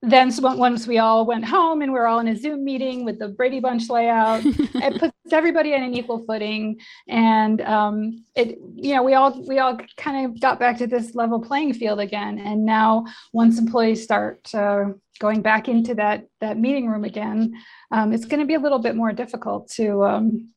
then 0.01 0.31
once 0.41 0.85
we 0.85 0.97
all 0.97 1.25
went 1.25 1.45
home 1.45 1.81
and 1.81 1.93
we 1.93 1.99
are 1.99 2.07
all 2.07 2.19
in 2.19 2.27
a 2.27 2.35
zoom 2.35 2.63
meeting 2.63 3.05
with 3.05 3.19
the 3.19 3.29
brady 3.29 3.59
bunch 3.59 3.89
layout 3.89 4.41
it 4.45 4.99
puts 4.99 5.12
everybody 5.31 5.73
on 5.73 5.83
an 5.83 5.93
equal 5.93 6.25
footing 6.25 6.79
and 7.07 7.61
um, 7.61 8.25
it 8.35 8.57
you 8.75 8.93
know 8.93 9.03
we 9.03 9.13
all 9.13 9.41
we 9.47 9.59
all 9.59 9.77
kind 9.95 10.25
of 10.25 10.39
got 10.39 10.59
back 10.59 10.77
to 10.77 10.87
this 10.87 11.15
level 11.15 11.39
playing 11.39 11.73
field 11.73 11.99
again 11.99 12.39
and 12.39 12.65
now 12.65 13.05
once 13.31 13.57
employees 13.57 14.03
start 14.03 14.53
uh, 14.53 14.85
going 15.19 15.41
back 15.41 15.67
into 15.67 15.95
that 15.95 16.27
that 16.41 16.57
meeting 16.57 16.87
room 16.87 17.03
again, 17.03 17.53
um, 17.91 18.13
it's 18.13 18.25
going 18.25 18.39
to 18.39 18.45
be 18.45 18.55
a 18.55 18.59
little 18.59 18.79
bit 18.79 18.95
more 18.95 19.11
difficult 19.11 19.69
to 19.69 20.03
um, 20.03 20.49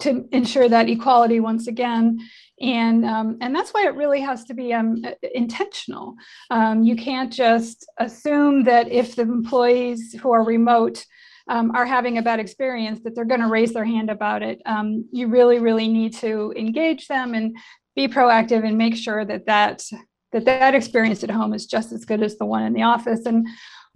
to 0.00 0.26
ensure 0.32 0.68
that 0.68 0.88
equality 0.88 1.40
once 1.40 1.66
again. 1.66 2.18
And 2.60 3.04
um, 3.04 3.38
and 3.40 3.54
that's 3.54 3.70
why 3.70 3.86
it 3.86 3.94
really 3.94 4.20
has 4.20 4.44
to 4.44 4.54
be 4.54 4.72
um, 4.72 5.04
intentional. 5.34 6.14
Um, 6.50 6.82
you 6.82 6.96
can't 6.96 7.32
just 7.32 7.86
assume 7.98 8.64
that 8.64 8.90
if 8.90 9.16
the 9.16 9.22
employees 9.22 10.14
who 10.20 10.32
are 10.32 10.44
remote 10.44 11.04
um, 11.48 11.70
are 11.74 11.86
having 11.86 12.18
a 12.18 12.22
bad 12.22 12.40
experience, 12.40 13.00
that 13.02 13.14
they're 13.14 13.24
going 13.24 13.40
to 13.40 13.48
raise 13.48 13.72
their 13.72 13.84
hand 13.84 14.10
about 14.10 14.42
it. 14.42 14.60
Um, 14.66 15.06
you 15.12 15.28
really, 15.28 15.58
really 15.58 15.88
need 15.88 16.14
to 16.14 16.52
engage 16.56 17.08
them 17.08 17.34
and 17.34 17.56
be 17.94 18.08
proactive 18.08 18.66
and 18.66 18.78
make 18.78 18.96
sure 18.96 19.24
that 19.24 19.46
that 19.46 19.84
that 20.32 20.46
that 20.46 20.74
experience 20.74 21.22
at 21.22 21.30
home 21.30 21.52
is 21.52 21.66
just 21.66 21.92
as 21.92 22.06
good 22.06 22.22
as 22.22 22.38
the 22.38 22.46
one 22.46 22.62
in 22.62 22.72
the 22.72 22.82
office. 22.82 23.26
And 23.26 23.46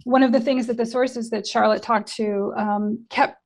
one 0.03 0.21
of 0.21 0.31
the 0.31 0.39
things 0.39 0.67
that 0.67 0.77
the 0.77 0.85
sources 0.85 1.31
that 1.31 1.47
Charlotte 1.47 1.81
talked 1.81 2.15
to 2.15 2.53
um, 2.55 3.05
kept 3.09 3.37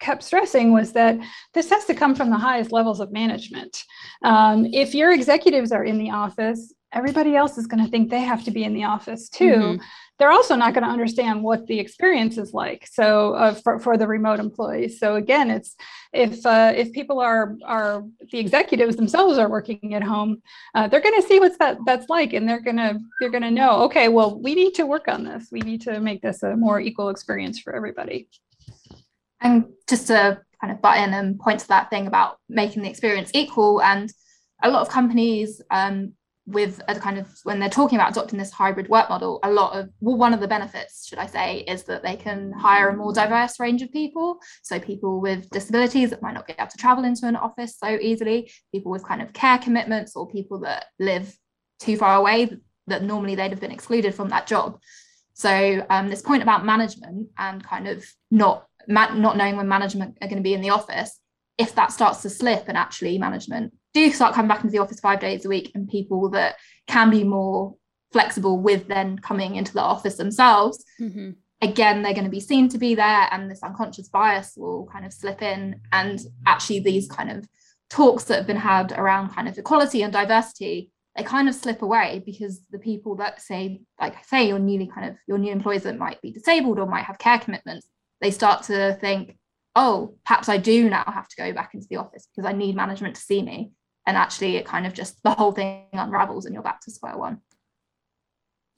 kept 0.00 0.22
stressing 0.22 0.72
was 0.72 0.92
that 0.92 1.18
this 1.52 1.70
has 1.70 1.84
to 1.84 1.94
come 1.94 2.14
from 2.14 2.30
the 2.30 2.38
highest 2.38 2.72
levels 2.72 3.00
of 3.00 3.12
management. 3.12 3.84
Um, 4.24 4.66
if 4.72 4.94
your 4.94 5.12
executives 5.12 5.72
are 5.72 5.84
in 5.84 5.98
the 5.98 6.10
office, 6.10 6.72
everybody 6.92 7.36
else 7.36 7.56
is 7.56 7.66
going 7.66 7.84
to 7.84 7.90
think 7.90 8.10
they 8.10 8.20
have 8.20 8.44
to 8.44 8.50
be 8.50 8.64
in 8.64 8.74
the 8.74 8.84
office 8.84 9.28
too. 9.28 9.44
Mm-hmm. 9.44 9.82
They're 10.18 10.30
also 10.30 10.54
not 10.54 10.74
going 10.74 10.84
to 10.84 10.90
understand 10.90 11.42
what 11.42 11.66
the 11.66 11.78
experience 11.78 12.36
is 12.36 12.52
like. 12.52 12.86
So 12.86 13.34
uh, 13.34 13.54
for, 13.54 13.78
for 13.78 13.96
the 13.96 14.06
remote 14.06 14.38
employees. 14.38 14.98
So 14.98 15.14
again, 15.14 15.50
it's 15.50 15.76
if 16.12 16.44
uh, 16.44 16.72
if 16.76 16.92
people 16.92 17.20
are 17.20 17.56
are 17.64 18.04
the 18.30 18.38
executives 18.38 18.96
themselves 18.96 19.38
are 19.38 19.48
working 19.48 19.94
at 19.94 20.02
home, 20.02 20.42
uh, 20.74 20.88
they're 20.88 21.00
going 21.00 21.20
to 21.20 21.26
see 21.26 21.40
what's 21.40 21.56
that 21.58 21.78
that's 21.86 22.08
like, 22.08 22.32
and 22.34 22.48
they're 22.48 22.60
gonna 22.60 22.98
they're 23.20 23.30
gonna 23.30 23.50
know. 23.50 23.82
Okay, 23.84 24.08
well, 24.08 24.38
we 24.38 24.54
need 24.54 24.74
to 24.74 24.86
work 24.86 25.08
on 25.08 25.24
this. 25.24 25.48
We 25.50 25.60
need 25.60 25.80
to 25.82 26.00
make 26.00 26.20
this 26.20 26.42
a 26.42 26.56
more 26.56 26.80
equal 26.80 27.08
experience 27.08 27.58
for 27.58 27.74
everybody. 27.74 28.28
And 29.40 29.66
just 29.88 30.08
to 30.08 30.42
kind 30.60 30.72
of 30.72 30.82
butt 30.82 30.98
in 30.98 31.14
and 31.14 31.38
point 31.38 31.60
to 31.60 31.68
that 31.68 31.88
thing 31.88 32.06
about 32.06 32.36
making 32.48 32.82
the 32.82 32.90
experience 32.90 33.30
equal, 33.32 33.80
and 33.80 34.12
a 34.62 34.70
lot 34.70 34.82
of 34.82 34.90
companies 34.90 35.62
um, 35.70 36.12
with 36.50 36.80
a 36.88 36.94
kind 36.98 37.18
of 37.18 37.28
when 37.44 37.60
they're 37.60 37.68
talking 37.68 37.98
about 37.98 38.10
adopting 38.10 38.38
this 38.38 38.50
hybrid 38.50 38.88
work 38.88 39.08
model, 39.08 39.38
a 39.42 39.50
lot 39.50 39.78
of 39.78 39.88
well, 40.00 40.16
one 40.16 40.34
of 40.34 40.40
the 40.40 40.48
benefits, 40.48 41.06
should 41.06 41.18
I 41.18 41.26
say, 41.26 41.58
is 41.60 41.84
that 41.84 42.02
they 42.02 42.16
can 42.16 42.52
hire 42.52 42.88
a 42.88 42.96
more 42.96 43.12
diverse 43.12 43.60
range 43.60 43.82
of 43.82 43.92
people. 43.92 44.38
So 44.62 44.78
people 44.80 45.20
with 45.20 45.48
disabilities 45.50 46.10
that 46.10 46.22
might 46.22 46.34
not 46.34 46.46
be 46.46 46.54
able 46.58 46.70
to 46.70 46.78
travel 46.78 47.04
into 47.04 47.26
an 47.26 47.36
office 47.36 47.76
so 47.78 47.88
easily, 47.88 48.50
people 48.72 48.90
with 48.90 49.04
kind 49.04 49.22
of 49.22 49.32
care 49.32 49.58
commitments, 49.58 50.16
or 50.16 50.28
people 50.28 50.60
that 50.60 50.86
live 50.98 51.34
too 51.78 51.96
far 51.96 52.16
away 52.16 52.50
that 52.86 53.02
normally 53.02 53.34
they'd 53.34 53.50
have 53.50 53.60
been 53.60 53.70
excluded 53.70 54.14
from 54.14 54.28
that 54.30 54.46
job. 54.46 54.78
So 55.34 55.86
um, 55.88 56.10
this 56.10 56.22
point 56.22 56.42
about 56.42 56.64
management 56.64 57.28
and 57.38 57.64
kind 57.64 57.88
of 57.88 58.04
not 58.30 58.66
ma- 58.88 59.14
not 59.14 59.36
knowing 59.36 59.56
when 59.56 59.68
management 59.68 60.18
are 60.20 60.28
going 60.28 60.38
to 60.38 60.42
be 60.42 60.54
in 60.54 60.60
the 60.60 60.70
office, 60.70 61.18
if 61.58 61.74
that 61.74 61.92
starts 61.92 62.22
to 62.22 62.30
slip 62.30 62.64
and 62.68 62.76
actually 62.76 63.18
management 63.18 63.74
do 63.94 64.10
start 64.10 64.34
coming 64.34 64.48
back 64.48 64.62
into 64.62 64.72
the 64.72 64.78
office 64.78 65.00
five 65.00 65.20
days 65.20 65.44
a 65.44 65.48
week 65.48 65.72
and 65.74 65.88
people 65.88 66.30
that 66.30 66.56
can 66.86 67.10
be 67.10 67.24
more 67.24 67.74
flexible 68.12 68.58
with 68.58 68.88
then 68.88 69.18
coming 69.18 69.56
into 69.56 69.72
the 69.72 69.80
office 69.80 70.16
themselves 70.16 70.84
mm-hmm. 71.00 71.30
again 71.62 72.02
they're 72.02 72.14
going 72.14 72.24
to 72.24 72.30
be 72.30 72.40
seen 72.40 72.68
to 72.68 72.78
be 72.78 72.94
there 72.94 73.28
and 73.30 73.50
this 73.50 73.62
unconscious 73.62 74.08
bias 74.08 74.54
will 74.56 74.86
kind 74.92 75.06
of 75.06 75.12
slip 75.12 75.42
in 75.42 75.80
and 75.92 76.20
actually 76.46 76.80
these 76.80 77.08
kind 77.08 77.30
of 77.30 77.46
talks 77.88 78.24
that 78.24 78.38
have 78.38 78.46
been 78.46 78.56
had 78.56 78.92
around 78.92 79.30
kind 79.30 79.48
of 79.48 79.56
equality 79.58 80.02
and 80.02 80.12
diversity 80.12 80.90
they 81.16 81.24
kind 81.24 81.48
of 81.48 81.54
slip 81.54 81.82
away 81.82 82.22
because 82.24 82.62
the 82.70 82.78
people 82.78 83.16
that 83.16 83.40
say 83.40 83.80
like 84.00 84.14
I 84.16 84.22
say 84.22 84.48
your 84.48 84.58
newly 84.58 84.86
kind 84.86 85.10
of 85.10 85.16
your 85.26 85.38
new 85.38 85.52
employees 85.52 85.82
that 85.84 85.98
might 85.98 86.20
be 86.22 86.32
disabled 86.32 86.78
or 86.78 86.86
might 86.86 87.04
have 87.04 87.18
care 87.18 87.38
commitments 87.38 87.86
they 88.20 88.30
start 88.30 88.64
to 88.64 88.96
think 89.00 89.36
oh 89.76 90.14
perhaps 90.26 90.48
i 90.48 90.56
do 90.56 90.90
now 90.90 91.04
have 91.06 91.28
to 91.28 91.36
go 91.36 91.52
back 91.52 91.74
into 91.74 91.86
the 91.88 91.96
office 91.96 92.26
because 92.34 92.48
i 92.48 92.52
need 92.52 92.74
management 92.74 93.14
to 93.14 93.20
see 93.20 93.42
me 93.42 93.70
and 94.06 94.16
actually 94.16 94.56
it 94.56 94.64
kind 94.64 94.86
of 94.86 94.94
just 94.94 95.22
the 95.22 95.30
whole 95.30 95.52
thing 95.52 95.84
unravels 95.92 96.46
and 96.46 96.54
you're 96.54 96.62
back 96.62 96.80
to 96.82 96.90
square 96.90 97.16
one. 97.16 97.40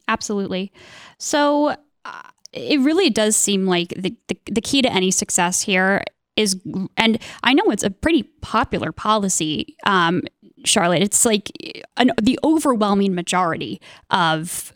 Absolutely. 0.08 0.72
So 1.18 1.76
uh, 2.04 2.22
it 2.52 2.80
really 2.80 3.10
does 3.10 3.36
seem 3.36 3.66
like 3.66 3.90
the, 3.90 4.14
the, 4.28 4.36
the 4.50 4.60
key 4.60 4.82
to 4.82 4.92
any 4.92 5.10
success 5.10 5.62
here 5.62 6.02
is 6.36 6.58
and 6.96 7.18
i 7.42 7.52
know 7.52 7.64
it's 7.66 7.82
a 7.82 7.90
pretty 7.90 8.22
popular 8.40 8.90
policy 8.90 9.76
um, 9.84 10.22
charlotte 10.64 11.02
it's 11.02 11.26
like 11.26 11.50
an, 11.98 12.10
the 12.22 12.38
overwhelming 12.42 13.14
majority 13.14 13.80
of 14.10 14.72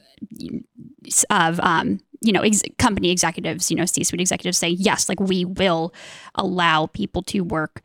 of 1.31 1.59
um, 1.61 1.99
you 2.21 2.33
know 2.33 2.43
ex- 2.43 2.63
company 2.79 3.11
executives 3.11 3.71
you 3.71 3.77
know 3.77 3.87
c-suite 3.87 4.21
executives 4.21 4.59
say 4.59 4.69
yes 4.69 5.09
like 5.09 5.21
we 5.21 5.45
will 5.45 5.95
allow 6.35 6.87
people 6.87 7.23
to 7.23 7.41
work 7.41 7.81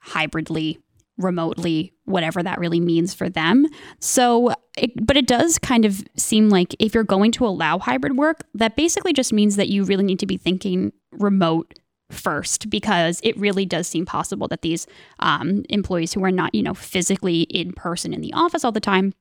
hybridly 0.00 0.78
remotely, 1.18 1.92
whatever 2.04 2.42
that 2.42 2.58
really 2.58 2.80
means 2.80 3.14
for 3.14 3.28
them. 3.28 3.66
So, 4.00 4.52
it, 4.76 4.90
but 5.06 5.16
it 5.16 5.26
does 5.26 5.58
kind 5.58 5.84
of 5.84 6.02
seem 6.16 6.48
like 6.48 6.74
if 6.78 6.94
you're 6.94 7.04
going 7.04 7.32
to 7.32 7.46
allow 7.46 7.78
hybrid 7.78 8.16
work, 8.16 8.40
that 8.54 8.76
basically 8.76 9.12
just 9.12 9.32
means 9.32 9.56
that 9.56 9.68
you 9.68 9.84
really 9.84 10.04
need 10.04 10.18
to 10.20 10.26
be 10.26 10.36
thinking 10.36 10.92
remote 11.12 11.74
first 12.10 12.68
because 12.70 13.20
it 13.22 13.36
really 13.38 13.64
does 13.64 13.86
seem 13.86 14.06
possible 14.06 14.48
that 14.48 14.62
these 14.62 14.86
um, 15.20 15.64
employees 15.68 16.12
who 16.12 16.24
are 16.24 16.30
not, 16.30 16.54
you 16.54 16.62
know, 16.62 16.74
physically 16.74 17.42
in 17.42 17.72
person 17.72 18.12
in 18.12 18.20
the 18.20 18.32
office 18.32 18.64
all 18.64 18.72
the 18.72 18.80
time 18.80 19.12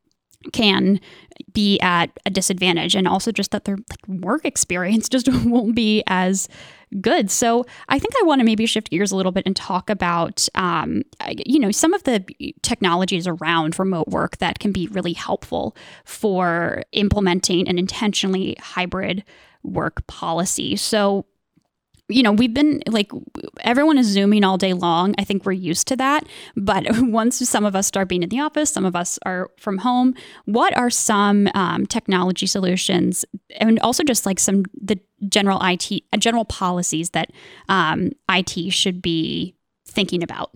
can 0.52 1.00
be 1.54 1.80
at 1.80 2.10
a 2.26 2.30
disadvantage 2.30 2.96
and 2.96 3.08
also 3.08 3.32
just 3.32 3.52
that 3.52 3.66
their 3.66 3.78
like, 3.78 4.08
work 4.08 4.44
experience 4.46 5.08
just 5.10 5.30
won't 5.46 5.76
be 5.76 6.04
as 6.08 6.50
good. 7.02 7.30
So 7.32 7.66
i 7.90 8.00
think 8.00 8.14
i 8.20 8.24
want 8.26 8.40
to 8.40 8.46
maybe 8.46 8.66
shift 8.66 8.90
gears 8.90 9.12
a 9.12 9.16
little 9.16 9.32
bit 9.32 9.46
and 9.46 9.56
talk 9.56 9.90
about 9.90 10.48
um, 10.56 11.04
you 11.46 11.60
know 11.60 11.72
some 11.72 11.94
of 11.94 12.04
the 12.04 12.24
technologies 12.62 13.28
around 13.28 13.78
remote 13.80 14.08
work 14.08 14.38
that 14.38 14.60
can 14.60 14.72
be 14.72 14.88
really 14.88 15.14
helpful 15.14 15.76
for 16.06 16.84
implementing 16.92 17.68
an 17.68 17.78
intentionally 17.78 18.56
hybrid 18.60 19.24
work 19.64 20.06
policy. 20.08 20.76
So 20.76 21.26
you 22.10 22.22
know, 22.22 22.32
we've 22.32 22.54
been 22.54 22.82
like 22.88 23.12
everyone 23.62 23.98
is 23.98 24.08
zooming 24.08 24.44
all 24.44 24.58
day 24.58 24.74
long. 24.74 25.16
I 25.18 25.24
think 25.24 25.46
we're 25.46 25.54
used 25.54 25.88
to 25.88 25.96
that. 25.96 26.26
But 26.56 26.86
once 27.00 27.38
some 27.50 27.66
of 27.66 27.76
us 27.76 27.88
start 27.88 28.10
being 28.10 28.24
in 28.24 28.30
the 28.30 28.40
office, 28.40 28.70
some 28.70 28.86
of 28.86 28.96
us 28.96 29.18
are 29.26 29.52
from 29.58 29.78
home. 29.80 30.14
What 30.46 30.76
are 30.78 30.90
some 30.90 31.48
um, 31.56 31.86
technology 31.86 32.46
solutions, 32.46 33.26
and 33.60 33.80
also 33.80 34.04
just 34.04 34.26
like 34.26 34.40
some 34.40 34.66
the 34.80 35.00
general 35.30 35.60
IT, 35.64 36.04
uh, 36.12 36.18
general 36.18 36.46
policies 36.46 37.12
that 37.12 37.32
um, 37.70 38.12
IT 38.30 38.72
should 38.72 39.02
be 39.02 39.56
thinking 39.88 40.24
about? 40.24 40.52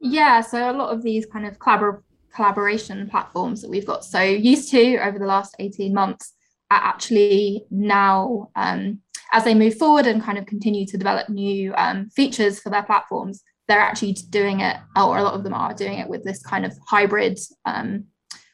Yeah, 0.00 0.40
so 0.40 0.70
a 0.70 0.72
lot 0.72 0.94
of 0.94 1.02
these 1.02 1.26
kind 1.26 1.46
of 1.46 1.58
collabor- 1.58 2.02
collaboration 2.34 3.08
platforms 3.08 3.62
that 3.62 3.70
we've 3.70 3.86
got 3.86 4.04
so 4.04 4.20
used 4.20 4.70
to 4.70 4.96
over 4.98 5.18
the 5.18 5.26
last 5.26 5.54
18 5.58 5.92
months 5.92 6.32
are 6.70 6.80
actually 6.80 7.64
now 7.70 8.50
um, 8.56 9.00
as 9.32 9.44
they 9.44 9.54
move 9.54 9.76
forward 9.76 10.06
and 10.06 10.22
kind 10.22 10.38
of 10.38 10.46
continue 10.46 10.86
to 10.86 10.98
develop 10.98 11.28
new 11.28 11.74
um, 11.74 12.08
features 12.10 12.60
for 12.60 12.70
their 12.70 12.82
platforms, 12.82 13.42
they're 13.68 13.80
actually 13.80 14.12
doing 14.30 14.60
it, 14.60 14.76
or 14.96 15.18
a 15.18 15.22
lot 15.22 15.34
of 15.34 15.44
them 15.44 15.54
are 15.54 15.72
doing 15.74 15.98
it 15.98 16.08
with 16.08 16.24
this 16.24 16.42
kind 16.42 16.66
of 16.66 16.76
hybrid 16.88 17.38
um, 17.64 18.06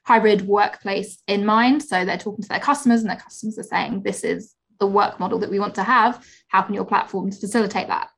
hybrid 0.04 0.42
workplace 0.42 1.18
in 1.26 1.44
mind. 1.44 1.82
So 1.82 2.04
they're 2.04 2.18
talking 2.18 2.42
to 2.42 2.48
their 2.48 2.60
customers, 2.60 3.00
and 3.00 3.10
their 3.10 3.16
customers 3.16 3.58
are 3.58 3.62
saying, 3.62 4.02
"This 4.02 4.24
is 4.24 4.54
the 4.78 4.86
work 4.86 5.18
model 5.18 5.38
that 5.38 5.50
we 5.50 5.58
want 5.58 5.74
to 5.76 5.82
have. 5.82 6.24
How 6.48 6.62
can 6.62 6.74
your 6.74 6.84
platform 6.84 7.32
facilitate 7.32 7.88
that?" 7.88 8.08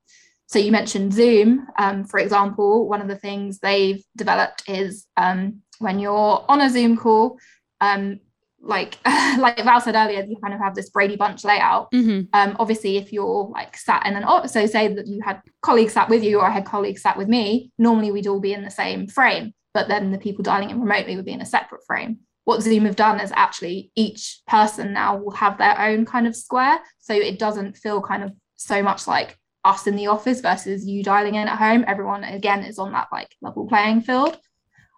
So 0.47 0.59
you 0.59 0.73
mentioned 0.73 1.13
Zoom, 1.13 1.67
um, 1.79 2.05
for 2.05 2.19
example. 2.19 2.89
One 2.89 3.01
of 3.01 3.09
the 3.09 3.19
things 3.19 3.59
they've 3.59 4.03
developed 4.17 4.65
is 4.67 5.07
um, 5.17 5.63
when 5.79 5.99
you're 6.01 6.45
on 6.49 6.61
a 6.61 6.71
Zoom 6.71 6.97
call, 6.97 7.39
um, 7.81 8.21
like 8.61 8.99
like 9.39 9.63
Val 9.63 9.81
said 9.81 9.95
earlier, 9.95 10.25
you 10.25 10.37
kind 10.43 10.55
of 10.55 10.61
have 10.61 10.75
this 10.75 10.91
Brady 10.91 11.17
Bunch 11.17 11.45
layout. 11.45 11.91
Mm-hmm. 11.93 12.29
Um, 12.33 12.57
obviously, 12.59 12.97
if 12.97 13.13
you're 13.13 13.51
like 13.53 13.77
sat 13.77 14.07
in 14.07 14.17
an 14.17 14.49
so 14.49 14.67
say 14.67 14.93
that 14.95 15.07
you 15.07 15.21
had 15.25 15.43
colleagues 15.63 15.93
sat 15.93 16.09
with 16.09 16.23
you 16.23 16.39
or 16.39 16.47
I 16.47 16.51
had 16.51 16.65
colleagues 16.65 17.03
sat 17.03 17.17
with 17.17 17.29
me, 17.29 17.73
normally 17.79 18.11
we'd 18.11 18.27
all 18.27 18.41
be 18.41 18.53
in 18.53 18.65
the 18.65 18.71
same 18.71 19.07
frame, 19.07 19.55
but 19.75 19.89
then 19.89 20.11
the 20.13 20.19
people 20.19 20.43
dialing 20.43 20.71
in 20.71 20.81
remotely 20.81 21.17
would 21.17 21.25
be 21.25 21.33
in 21.33 21.41
a 21.41 21.47
separate 21.47 21.85
frame. 21.87 22.19
What 22.45 22.63
Zoom 22.63 22.87
have 22.87 22.97
done 22.97 23.21
is 23.21 23.33
actually 23.35 23.93
each 23.95 24.41
person 24.47 24.93
now 24.93 25.17
will 25.17 25.33
have 25.33 25.59
their 25.59 25.79
own 25.79 26.07
kind 26.07 26.27
of 26.27 26.35
square, 26.35 26.81
so 26.99 27.15
it 27.15 27.39
doesn't 27.39 27.77
feel 27.77 28.01
kind 28.01 28.25
of 28.25 28.33
so 28.57 28.83
much 28.83 29.07
like 29.07 29.39
us 29.65 29.87
in 29.87 29.97
the 29.97 30.07
office 30.07 30.41
versus 30.41 30.87
you 30.87 31.03
dialing 31.03 31.35
in 31.35 31.49
at 31.49 31.59
home. 31.59 31.85
Everyone 31.87 32.25
again 32.25 32.65
is 32.65 32.79
on 32.79 32.93
that 32.93 33.09
like 33.13 33.35
level 33.43 33.67
playing 33.67 34.01
field. 34.01 34.39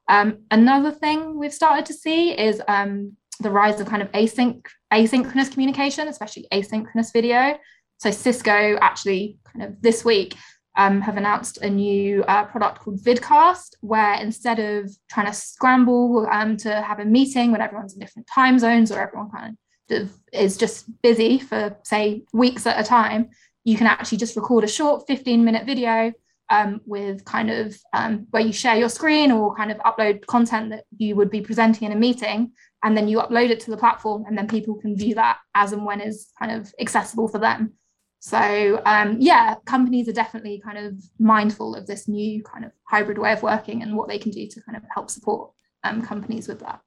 Um, 0.08 0.44
another 0.50 0.90
thing 0.90 1.38
we've 1.38 1.54
started 1.54 1.86
to 1.86 1.94
see 1.94 2.32
is 2.36 2.60
um, 2.66 3.16
the 3.40 3.50
rise 3.50 3.80
of 3.80 3.86
kind 3.86 4.02
of 4.02 4.10
async 4.12 4.64
asynchronous 4.92 5.50
communication, 5.50 6.08
especially 6.08 6.46
asynchronous 6.52 7.12
video. 7.12 7.58
So 7.98 8.10
Cisco 8.10 8.78
actually 8.80 9.38
kind 9.44 9.64
of 9.64 9.80
this 9.82 10.04
week 10.04 10.36
um, 10.76 11.00
have 11.00 11.16
announced 11.16 11.58
a 11.58 11.68
new 11.68 12.22
uh, 12.24 12.44
product 12.44 12.80
called 12.80 13.00
Vidcast, 13.00 13.74
where 13.80 14.14
instead 14.14 14.58
of 14.58 14.90
trying 15.10 15.26
to 15.26 15.32
scramble 15.32 16.26
um, 16.30 16.56
to 16.58 16.80
have 16.80 17.00
a 17.00 17.04
meeting 17.04 17.52
when 17.52 17.60
everyone's 17.60 17.94
in 17.94 18.00
different 18.00 18.28
time 18.32 18.58
zones 18.58 18.90
or 18.90 19.00
everyone 19.00 19.30
kind 19.30 19.56
of 19.90 20.10
is 20.32 20.56
just 20.56 20.86
busy 21.02 21.38
for 21.38 21.76
say 21.82 22.22
weeks 22.32 22.66
at 22.66 22.80
a 22.80 22.84
time, 22.84 23.30
you 23.64 23.76
can 23.76 23.86
actually 23.86 24.18
just 24.18 24.36
record 24.36 24.64
a 24.64 24.68
short 24.68 25.06
15 25.06 25.44
minute 25.44 25.66
video 25.66 26.12
um, 26.50 26.80
with 26.84 27.24
kind 27.24 27.50
of 27.50 27.76
um, 27.92 28.26
where 28.30 28.42
you 28.42 28.52
share 28.52 28.76
your 28.76 28.88
screen 28.88 29.30
or 29.30 29.54
kind 29.54 29.70
of 29.70 29.78
upload 29.78 30.26
content 30.26 30.70
that 30.70 30.84
you 30.96 31.16
would 31.16 31.30
be 31.30 31.40
presenting 31.40 31.86
in 31.86 31.92
a 31.92 32.00
meeting 32.00 32.52
and 32.82 32.96
then 32.96 33.08
you 33.08 33.18
upload 33.18 33.50
it 33.50 33.60
to 33.60 33.70
the 33.70 33.76
platform 33.76 34.24
and 34.26 34.36
then 34.36 34.48
people 34.48 34.74
can 34.74 34.96
view 34.96 35.14
that 35.14 35.38
as 35.54 35.72
and 35.72 35.84
when 35.84 36.00
is 36.00 36.28
kind 36.38 36.52
of 36.52 36.72
accessible 36.80 37.28
for 37.28 37.38
them. 37.38 37.74
So 38.18 38.82
um, 38.84 39.16
yeah 39.20 39.54
companies 39.64 40.08
are 40.08 40.12
definitely 40.12 40.60
kind 40.62 40.78
of 40.78 40.94
mindful 41.18 41.74
of 41.74 41.86
this 41.86 42.08
new 42.08 42.42
kind 42.42 42.64
of 42.64 42.72
hybrid 42.84 43.16
way 43.16 43.32
of 43.32 43.42
working 43.42 43.82
and 43.82 43.96
what 43.96 44.08
they 44.08 44.18
can 44.18 44.30
do 44.30 44.46
to 44.46 44.62
kind 44.62 44.76
of 44.76 44.82
help 44.92 45.08
support 45.08 45.52
um, 45.84 46.02
companies 46.02 46.46
with 46.46 46.60
that 46.60 46.80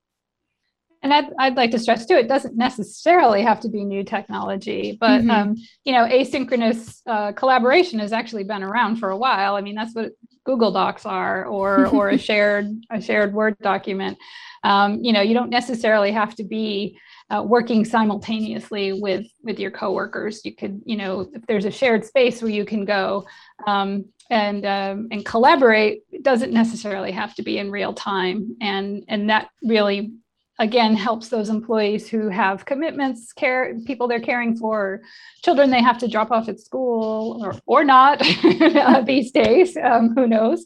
and 1.03 1.13
I'd, 1.13 1.25
I'd 1.37 1.55
like 1.55 1.71
to 1.71 1.79
stress 1.79 2.05
too, 2.05 2.15
it 2.15 2.29
doesn't 2.29 2.55
necessarily 2.55 3.41
have 3.43 3.59
to 3.59 3.69
be 3.69 3.83
new 3.83 4.03
technology, 4.03 4.97
but 4.99 5.21
mm-hmm. 5.21 5.29
um, 5.29 5.55
you 5.83 5.91
know, 5.91 6.05
asynchronous 6.07 7.01
uh, 7.05 7.33
collaboration 7.33 7.99
has 7.99 8.13
actually 8.13 8.45
been 8.45 8.63
around 8.63 8.95
for 8.95 9.09
a 9.09 9.17
while. 9.17 9.55
I 9.55 9.61
mean, 9.61 9.75
that's 9.75 9.93
what 9.93 10.13
Google 10.45 10.71
Docs 10.71 11.05
are, 11.05 11.45
or 11.45 11.87
or 11.93 12.09
a 12.09 12.17
shared 12.17 12.67
a 12.89 13.01
shared 13.01 13.33
Word 13.33 13.57
document. 13.59 14.17
Um, 14.63 15.03
you 15.03 15.11
know, 15.11 15.21
you 15.21 15.33
don't 15.33 15.49
necessarily 15.49 16.11
have 16.11 16.35
to 16.35 16.43
be 16.45 16.97
uh, 17.29 17.43
working 17.43 17.83
simultaneously 17.83 18.93
with 18.93 19.25
with 19.43 19.59
your 19.59 19.71
coworkers. 19.71 20.45
You 20.45 20.55
could, 20.55 20.81
you 20.85 20.95
know, 20.95 21.29
if 21.33 21.45
there's 21.47 21.65
a 21.65 21.71
shared 21.71 22.05
space 22.05 22.41
where 22.41 22.51
you 22.51 22.63
can 22.63 22.85
go 22.85 23.25
um, 23.67 24.05
and 24.29 24.65
um, 24.65 25.09
and 25.11 25.25
collaborate, 25.25 26.03
it 26.11 26.23
doesn't 26.23 26.53
necessarily 26.53 27.11
have 27.11 27.35
to 27.35 27.43
be 27.43 27.57
in 27.57 27.71
real 27.71 27.93
time, 27.93 28.55
and 28.61 29.03
and 29.09 29.29
that 29.29 29.49
really 29.61 30.13
again 30.59 30.95
helps 30.95 31.29
those 31.29 31.49
employees 31.49 32.07
who 32.07 32.29
have 32.29 32.65
commitments 32.65 33.33
care 33.33 33.75
people 33.85 34.07
they're 34.07 34.19
caring 34.19 34.55
for 34.55 35.01
children 35.43 35.71
they 35.71 35.81
have 35.81 35.97
to 35.97 36.07
drop 36.07 36.31
off 36.31 36.47
at 36.47 36.59
school 36.59 37.43
or, 37.43 37.55
or 37.65 37.83
not 37.83 38.19
these 39.05 39.31
days 39.31 39.75
um, 39.77 40.13
who 40.15 40.27
knows? 40.27 40.65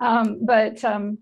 Um, 0.00 0.44
but 0.44 0.84
um, 0.84 1.18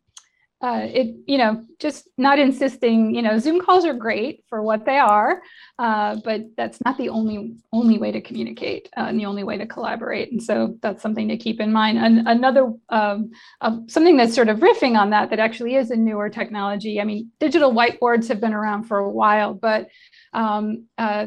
uh, 0.65 0.87
it 1.01 1.15
you 1.27 1.37
know 1.37 1.63
just 1.79 2.09
not 2.17 2.39
insisting 2.39 3.15
you 3.15 3.23
know 3.23 3.39
zoom 3.39 3.61
calls 3.61 3.85
are 3.85 3.93
great 3.95 4.43
for 4.49 4.63
what 4.63 4.87
they 4.87 4.99
are 4.99 5.43
uh, 5.79 6.17
but 6.25 6.43
that's 6.57 6.79
not 6.85 6.97
the 6.99 7.09
only 7.09 7.57
only 7.73 7.99
way 7.99 8.13
to 8.13 8.21
communicate 8.21 8.89
uh, 8.97 9.07
and 9.09 9.19
the 9.19 9.27
only 9.27 9.43
way 9.43 9.59
to 9.59 9.67
collaborate. 9.67 10.31
And 10.31 10.41
so 10.41 10.77
that's 10.83 11.03
something 11.03 11.27
to 11.29 11.37
keep 11.37 11.61
in 11.61 11.73
mind. 11.73 11.99
And 11.99 12.29
another 12.29 12.73
um, 12.91 13.33
uh, 13.61 13.79
something 13.89 14.17
that's 14.17 14.35
sort 14.35 14.49
of 14.49 14.61
riffing 14.61 14.97
on 14.97 15.11
that 15.11 15.31
that 15.31 15.41
actually 15.41 15.75
is 15.75 15.91
a 15.91 15.97
newer 15.97 16.29
technology. 16.31 17.01
I 17.01 17.05
mean 17.05 17.31
digital 17.41 17.73
whiteboards 17.73 18.29
have 18.29 18.41
been 18.41 18.55
around 18.55 18.85
for 18.85 18.99
a 18.99 19.11
while 19.11 19.55
but 19.55 19.89
um, 20.33 20.87
uh, 20.97 21.27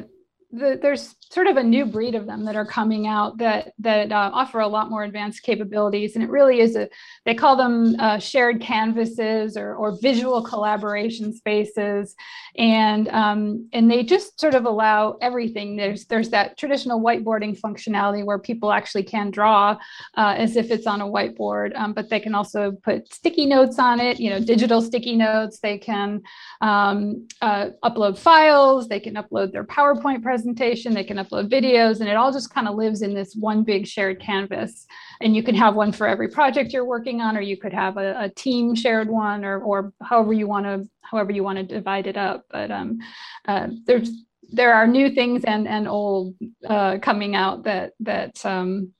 the, 0.51 0.79
there's 0.81 1.15
sort 1.29 1.47
of 1.47 1.57
a 1.57 1.63
new 1.63 1.85
breed 1.85 2.15
of 2.15 2.25
them 2.25 2.45
that 2.45 2.55
are 2.55 2.65
coming 2.65 3.05
out 3.05 3.37
that 3.37 3.73
that 3.79 4.11
uh, 4.11 4.31
offer 4.33 4.61
a 4.61 4.67
lot 4.67 4.89
more 4.89 5.03
advanced 5.03 5.43
capabilities. 5.43 6.15
And 6.15 6.23
it 6.23 6.29
really 6.29 6.61
is 6.61 6.75
a 6.75 6.87
they 7.25 7.35
call 7.35 7.57
them 7.57 7.95
uh, 7.99 8.17
shared 8.17 8.61
canvases 8.61 9.57
or, 9.57 9.75
or 9.75 9.97
visual 10.01 10.41
collaboration 10.41 11.33
spaces. 11.33 12.15
And 12.57 13.09
um, 13.09 13.67
and 13.73 13.91
they 13.91 14.03
just 14.03 14.39
sort 14.39 14.55
of 14.55 14.65
allow 14.65 15.17
everything. 15.21 15.75
There's 15.75 16.05
there's 16.05 16.29
that 16.29 16.57
traditional 16.57 17.01
whiteboarding 17.01 17.59
functionality 17.59 18.23
where 18.23 18.39
people 18.39 18.71
actually 18.71 19.03
can 19.03 19.31
draw 19.31 19.77
uh, 20.15 20.35
as 20.37 20.55
if 20.55 20.71
it's 20.71 20.87
on 20.87 21.01
a 21.01 21.05
whiteboard 21.05 21.77
um, 21.77 21.93
but 21.93 22.09
they 22.09 22.19
can 22.19 22.33
also 22.33 22.71
put 22.71 23.13
sticky 23.13 23.45
notes 23.45 23.79
on 23.79 23.99
it 23.99 24.19
you 24.19 24.29
know 24.29 24.39
digital 24.39 24.81
sticky 24.81 25.17
notes. 25.17 25.59
They 25.59 25.77
can 25.77 26.21
um, 26.61 27.27
uh, 27.41 27.69
upload 27.83 28.17
files. 28.17 28.87
They 28.87 29.01
can 29.01 29.15
upload 29.15 29.51
their 29.51 29.65
powerpoint 29.65 30.23
presentation 30.23 30.36
they 30.43 31.03
can 31.03 31.17
can 31.17 31.17
upload 31.17 31.49
videos, 31.49 31.99
and 31.99 32.09
it 32.09 32.15
all 32.15 32.31
just 32.31 32.53
kind 32.53 32.67
of 32.67 32.75
lives 32.75 33.01
in 33.01 33.13
this 33.13 33.35
one 33.35 33.63
big 33.63 33.88
shared 33.88 34.19
canvas. 34.21 34.85
And 35.21 35.35
you 35.35 35.43
can 35.43 35.55
have 35.55 35.75
one 35.75 35.91
for 35.91 36.07
every 36.07 36.27
project 36.27 36.73
you're 36.73 36.85
working 36.85 37.21
on, 37.21 37.38
or 37.38 37.41
you 37.41 37.57
could 37.57 37.73
have 37.73 37.97
a, 37.97 38.23
a 38.23 38.29
team 38.29 38.75
shared 38.75 39.09
one, 39.09 39.43
or 39.45 39.59
or 39.59 39.93
however 40.01 40.33
you 40.33 40.47
want 40.47 40.65
to 40.65 40.88
however 41.01 41.31
you 41.31 41.43
want 41.43 41.57
to 41.57 41.63
divide 41.63 42.07
it 42.07 42.17
up. 42.17 42.45
But 42.49 42.71
um, 42.71 42.99
uh, 43.47 43.67
there's 43.85 44.11
there 44.49 44.73
are 44.73 44.88
new 44.88 45.09
things 45.09 45.43
and 45.43 45.67
and 45.67 45.88
old 45.88 46.35
uh, 46.67 46.97
coming 46.99 47.35
out 47.35 47.63
that 47.63 47.93
that 48.01 48.45
um, 48.45 48.93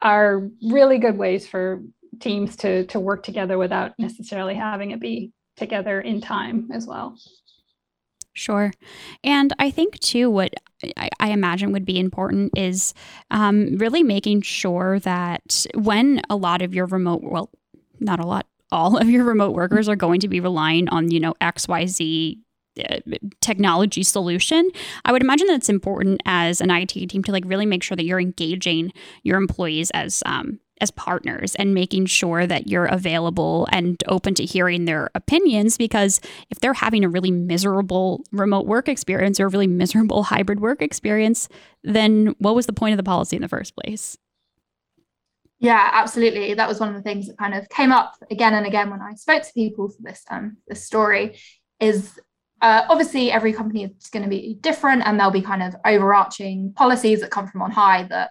are 0.00 0.48
really 0.62 0.98
good 0.98 1.18
ways 1.18 1.46
for 1.46 1.82
teams 2.20 2.56
to 2.56 2.86
to 2.86 3.00
work 3.00 3.22
together 3.22 3.58
without 3.58 3.92
necessarily 3.98 4.54
having 4.54 4.90
it 4.92 5.00
be 5.00 5.32
together 5.56 6.00
in 6.00 6.20
time 6.20 6.68
as 6.72 6.86
well. 6.86 7.16
Sure. 8.38 8.72
And 9.24 9.52
I 9.58 9.70
think, 9.70 9.98
too, 9.98 10.30
what 10.30 10.54
I, 10.96 11.10
I 11.18 11.30
imagine 11.30 11.72
would 11.72 11.84
be 11.84 11.98
important 11.98 12.56
is 12.56 12.94
um, 13.32 13.76
really 13.78 14.04
making 14.04 14.42
sure 14.42 15.00
that 15.00 15.66
when 15.74 16.22
a 16.30 16.36
lot 16.36 16.62
of 16.62 16.72
your 16.72 16.86
remote, 16.86 17.22
well, 17.24 17.50
not 17.98 18.20
a 18.20 18.26
lot, 18.26 18.46
all 18.70 18.96
of 18.96 19.10
your 19.10 19.24
remote 19.24 19.56
workers 19.56 19.88
are 19.88 19.96
going 19.96 20.20
to 20.20 20.28
be 20.28 20.38
relying 20.38 20.88
on, 20.88 21.10
you 21.10 21.18
know, 21.18 21.34
XYZ 21.40 22.38
technology 23.40 24.02
solution 24.02 24.70
i 25.04 25.12
would 25.12 25.22
imagine 25.22 25.46
that 25.46 25.54
it's 25.54 25.68
important 25.68 26.20
as 26.26 26.60
an 26.60 26.70
it 26.70 26.88
team 26.88 27.22
to 27.22 27.32
like 27.32 27.44
really 27.46 27.66
make 27.66 27.82
sure 27.82 27.96
that 27.96 28.04
you're 28.04 28.20
engaging 28.20 28.92
your 29.22 29.36
employees 29.36 29.90
as 29.90 30.22
um, 30.26 30.58
as 30.80 30.90
partners 30.90 31.54
and 31.56 31.74
making 31.74 32.06
sure 32.06 32.46
that 32.46 32.68
you're 32.68 32.86
available 32.86 33.66
and 33.72 34.02
open 34.08 34.34
to 34.34 34.44
hearing 34.44 34.84
their 34.84 35.10
opinions 35.14 35.76
because 35.76 36.20
if 36.50 36.60
they're 36.60 36.74
having 36.74 37.04
a 37.04 37.08
really 37.08 37.30
miserable 37.30 38.24
remote 38.32 38.66
work 38.66 38.88
experience 38.88 39.40
or 39.40 39.46
a 39.46 39.48
really 39.48 39.66
miserable 39.66 40.22
hybrid 40.24 40.60
work 40.60 40.82
experience 40.82 41.48
then 41.82 42.34
what 42.38 42.54
was 42.54 42.66
the 42.66 42.72
point 42.72 42.92
of 42.92 42.96
the 42.96 43.02
policy 43.02 43.36
in 43.36 43.42
the 43.42 43.48
first 43.48 43.74
place? 43.76 44.16
Yeah 45.60 45.90
absolutely. 45.92 46.54
That 46.54 46.68
was 46.68 46.78
one 46.78 46.88
of 46.90 46.94
the 46.94 47.02
things 47.02 47.26
that 47.26 47.38
kind 47.38 47.54
of 47.54 47.68
came 47.68 47.92
up 47.92 48.14
again 48.30 48.54
and 48.54 48.66
again 48.66 48.90
when 48.90 49.00
i 49.00 49.14
spoke 49.14 49.42
to 49.42 49.52
people 49.52 49.88
for 49.88 50.02
this 50.02 50.24
um 50.30 50.58
this 50.66 50.84
story 50.84 51.38
is 51.80 52.18
uh, 52.60 52.84
obviously 52.88 53.30
every 53.30 53.52
company 53.52 53.84
is 53.84 54.10
going 54.10 54.22
to 54.22 54.28
be 54.28 54.58
different 54.60 55.02
and 55.04 55.18
there'll 55.18 55.32
be 55.32 55.42
kind 55.42 55.62
of 55.62 55.74
overarching 55.84 56.72
policies 56.74 57.20
that 57.20 57.30
come 57.30 57.46
from 57.46 57.62
on 57.62 57.70
high 57.70 58.02
that 58.04 58.30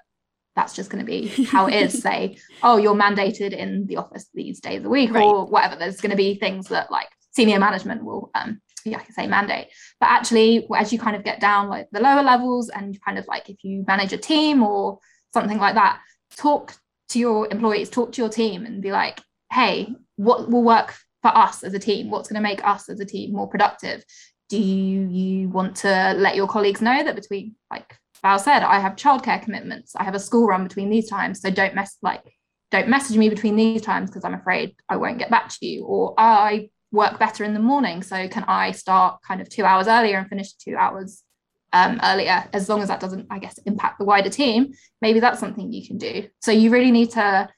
that's 0.56 0.76
just 0.76 0.90
going 0.90 1.04
to 1.04 1.06
be 1.06 1.28
how 1.46 1.68
it 1.68 1.76
is 1.76 2.02
say 2.02 2.38
oh 2.64 2.78
you're 2.78 2.96
mandated 2.96 3.54
in 3.54 3.86
the 3.88 3.98
office 3.98 4.28
these 4.34 4.60
days 4.60 4.84
a 4.84 4.90
week 4.90 5.14
right. 5.14 5.24
or 5.24 5.46
whatever 5.46 5.76
there's 5.76 6.02
going 6.02 6.12
to 6.12 6.18
be 6.18 6.36
things 6.36 6.68
that 6.68 6.92
like 6.92 7.08
senior 7.32 7.60
management 7.60 8.04
will 8.04 8.32
um 8.34 8.60
yeah, 8.88 9.00
I 9.00 9.04
can 9.04 9.14
say 9.14 9.28
mandate. 9.28 9.68
But 10.00 10.10
actually, 10.10 10.68
as 10.76 10.92
you 10.92 11.00
kind 11.00 11.16
of 11.16 11.24
get 11.24 11.40
down 11.40 11.70
like 11.70 11.88
the 11.92 12.00
lower 12.00 12.24
levels 12.24 12.70
and 12.70 13.00
kind 13.04 13.18
of 13.18 13.28
like 13.28 13.50
if 13.50 13.64
you 13.64 13.84
manage 13.88 14.14
a 14.14 14.18
team 14.18 14.64
or 14.64 15.00
something 15.34 15.58
like 15.58 15.76
that, 15.76 16.00
talk 16.36 16.74
to 17.10 17.20
your 17.20 17.48
employees, 17.52 17.90
talk 17.90 18.12
to 18.14 18.22
your 18.22 18.30
team 18.30 18.66
and 18.66 18.82
be 18.82 18.92
like, 18.92 19.20
hey, 19.52 19.94
what 20.16 20.50
will 20.50 20.64
work 20.64 20.96
for 21.22 21.36
us 21.36 21.64
as 21.64 21.74
a 21.74 21.80
team? 21.80 22.10
What's 22.10 22.30
going 22.30 22.42
to 22.42 22.48
make 22.48 22.66
us 22.66 22.90
as 22.90 23.00
a 23.00 23.06
team 23.06 23.34
more 23.34 23.48
productive? 23.48 24.04
Do 24.50 24.58
you, 24.58 25.50
want 25.50 25.76
to 25.78 26.14
let 26.18 26.36
your 26.36 26.48
colleagues 26.48 26.82
know 26.82 27.04
that 27.04 27.16
between 27.16 27.56
like 27.70 27.98
Val 28.22 28.40
said, 28.40 28.64
I 28.64 28.80
have 28.80 28.96
childcare 28.96 29.42
commitments. 29.42 29.96
I 29.96 30.04
have 30.04 30.16
a 30.16 30.20
school 30.20 30.48
run 30.48 30.64
between 30.64 30.90
these 30.90 31.10
times. 31.10 31.42
So 31.42 31.50
don't 31.50 31.76
mess 31.76 31.98
like 32.02 32.24
don't 32.72 32.90
message 32.90 33.18
me 33.18 33.30
between 33.30 33.56
these 33.56 33.82
times 33.82 34.10
because 34.10 34.26
I'm 34.26 34.34
afraid 34.34 34.76
I 34.90 34.98
won't 34.98 35.20
get 35.20 35.30
back 35.30 35.50
to 35.50 35.66
you. 35.66 35.86
Or 35.86 36.14
I 36.18 36.70
work 36.92 37.20
better 37.20 37.44
in 37.44 37.54
the 37.54 37.60
morning. 37.60 38.02
So 38.04 38.28
can 38.28 38.44
I 38.46 38.72
start 38.72 39.22
kind 39.26 39.42
of 39.42 39.50
two 39.50 39.64
hours 39.64 39.88
earlier 39.88 40.18
and 40.18 40.28
finish 40.28 40.54
two 40.54 40.76
hours 40.76 41.24
um, 41.72 42.00
earlier? 42.04 42.46
As 42.54 42.68
long 42.68 42.82
as 42.82 42.90
that 42.90 43.00
doesn't, 43.00 43.28
I 43.30 43.40
guess, 43.40 43.58
impact 43.60 44.00
the 44.00 44.06
wider 44.06 44.30
team, 44.30 44.74
maybe 45.02 45.20
that's 45.20 45.40
something 45.40 45.72
you 45.72 45.86
can 45.88 45.98
do. 45.98 46.28
So 46.42 46.52
you 46.52 46.70
really 46.70 46.92
need 46.92 47.12
to 47.12 47.50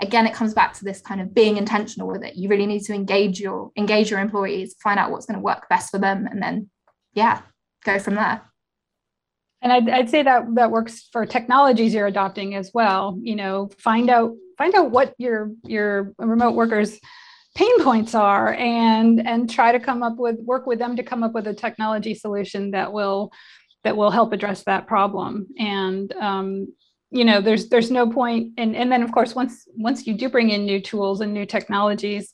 again 0.00 0.26
it 0.26 0.34
comes 0.34 0.54
back 0.54 0.74
to 0.74 0.84
this 0.84 1.00
kind 1.00 1.20
of 1.20 1.34
being 1.34 1.56
intentional 1.56 2.08
with 2.08 2.24
it. 2.24 2.36
You 2.36 2.48
really 2.48 2.66
need 2.66 2.84
to 2.84 2.94
engage 2.94 3.40
your 3.40 3.70
engage 3.76 4.10
your 4.10 4.20
employees 4.20 4.74
find 4.82 4.98
out 4.98 5.10
what's 5.10 5.26
going 5.26 5.38
to 5.38 5.44
work 5.44 5.68
best 5.68 5.90
for 5.90 5.98
them 5.98 6.26
and 6.26 6.42
then 6.42 6.70
yeah 7.12 7.42
go 7.84 7.98
from 7.98 8.14
there. 8.14 8.42
And 9.62 9.72
I'd, 9.72 9.88
I'd 9.88 10.10
say 10.10 10.22
that 10.22 10.54
that 10.56 10.70
works 10.70 11.08
for 11.10 11.24
technologies 11.24 11.94
you're 11.94 12.06
adopting 12.06 12.54
as 12.54 12.70
well. 12.74 13.18
You 13.22 13.36
know 13.36 13.70
find 13.78 14.10
out 14.10 14.32
find 14.58 14.74
out 14.74 14.90
what 14.90 15.14
your 15.18 15.52
your 15.64 16.12
remote 16.18 16.54
workers 16.54 16.98
pain 17.56 17.82
points 17.84 18.14
are 18.14 18.52
and 18.54 19.24
and 19.26 19.48
try 19.48 19.70
to 19.70 19.78
come 19.78 20.02
up 20.02 20.16
with 20.16 20.36
work 20.40 20.66
with 20.66 20.78
them 20.78 20.96
to 20.96 21.02
come 21.04 21.22
up 21.22 21.32
with 21.32 21.46
a 21.46 21.54
technology 21.54 22.14
solution 22.14 22.72
that 22.72 22.92
will 22.92 23.32
that 23.84 23.96
will 23.96 24.10
help 24.10 24.32
address 24.32 24.64
that 24.64 24.86
problem. 24.86 25.46
And 25.58 26.12
um, 26.14 26.68
you 27.14 27.24
know 27.24 27.40
there's 27.40 27.68
there's 27.68 27.90
no 27.90 28.10
point 28.10 28.52
and 28.58 28.74
and 28.76 28.90
then 28.90 29.02
of 29.02 29.12
course 29.12 29.34
once 29.34 29.66
once 29.76 30.06
you 30.06 30.14
do 30.14 30.28
bring 30.28 30.50
in 30.50 30.66
new 30.66 30.80
tools 30.80 31.20
and 31.20 31.32
new 31.32 31.46
technologies 31.46 32.32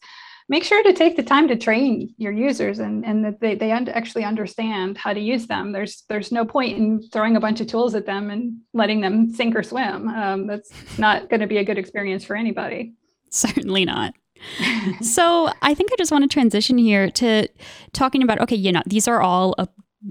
make 0.51 0.65
sure 0.65 0.83
to 0.83 0.93
take 0.93 1.17
the 1.17 1.23
time 1.23 1.47
to 1.47 1.57
train 1.57 2.13
your 2.19 2.33
users 2.33 2.81
and, 2.81 3.07
and 3.07 3.25
that 3.25 3.41
they, 3.41 3.55
they 3.55 3.71
actually 3.71 4.25
understand 4.25 4.99
how 4.99 5.13
to 5.13 5.21
use 5.21 5.47
them. 5.47 5.71
There's 5.71 6.03
there's 6.09 6.33
no 6.33 6.45
point 6.45 6.77
in 6.77 7.01
throwing 7.13 7.37
a 7.37 7.41
bunch 7.41 7.61
of 7.61 7.69
tools 7.69 7.95
at 7.95 8.05
them 8.05 8.31
and 8.31 8.59
letting 8.75 9.01
them 9.01 9.33
sink 9.33 9.55
or 9.55 9.63
swim. 9.63 10.09
Um, 10.09 10.49
that's 10.49 10.73
not 10.99 11.31
going 11.31 11.41
to 11.41 11.47
be 11.47 11.59
a 11.59 11.65
good 11.65 11.79
experience 11.79 12.25
for 12.25 12.35
anybody. 12.35 12.95
Certainly 13.31 13.85
not. 13.85 14.13
so 15.01 15.53
I 15.63 15.73
think 15.73 15.93
I 15.93 15.97
just 15.97 16.11
want 16.11 16.25
to 16.25 16.29
transition 16.29 16.79
here 16.79 17.11
to 17.13 17.47
talking 17.93 18.23
about 18.23 18.41
okay, 18.41 18.57
you 18.57 18.73
know, 18.73 18.83
these 18.87 19.07
are 19.07 19.23
all 19.23 19.55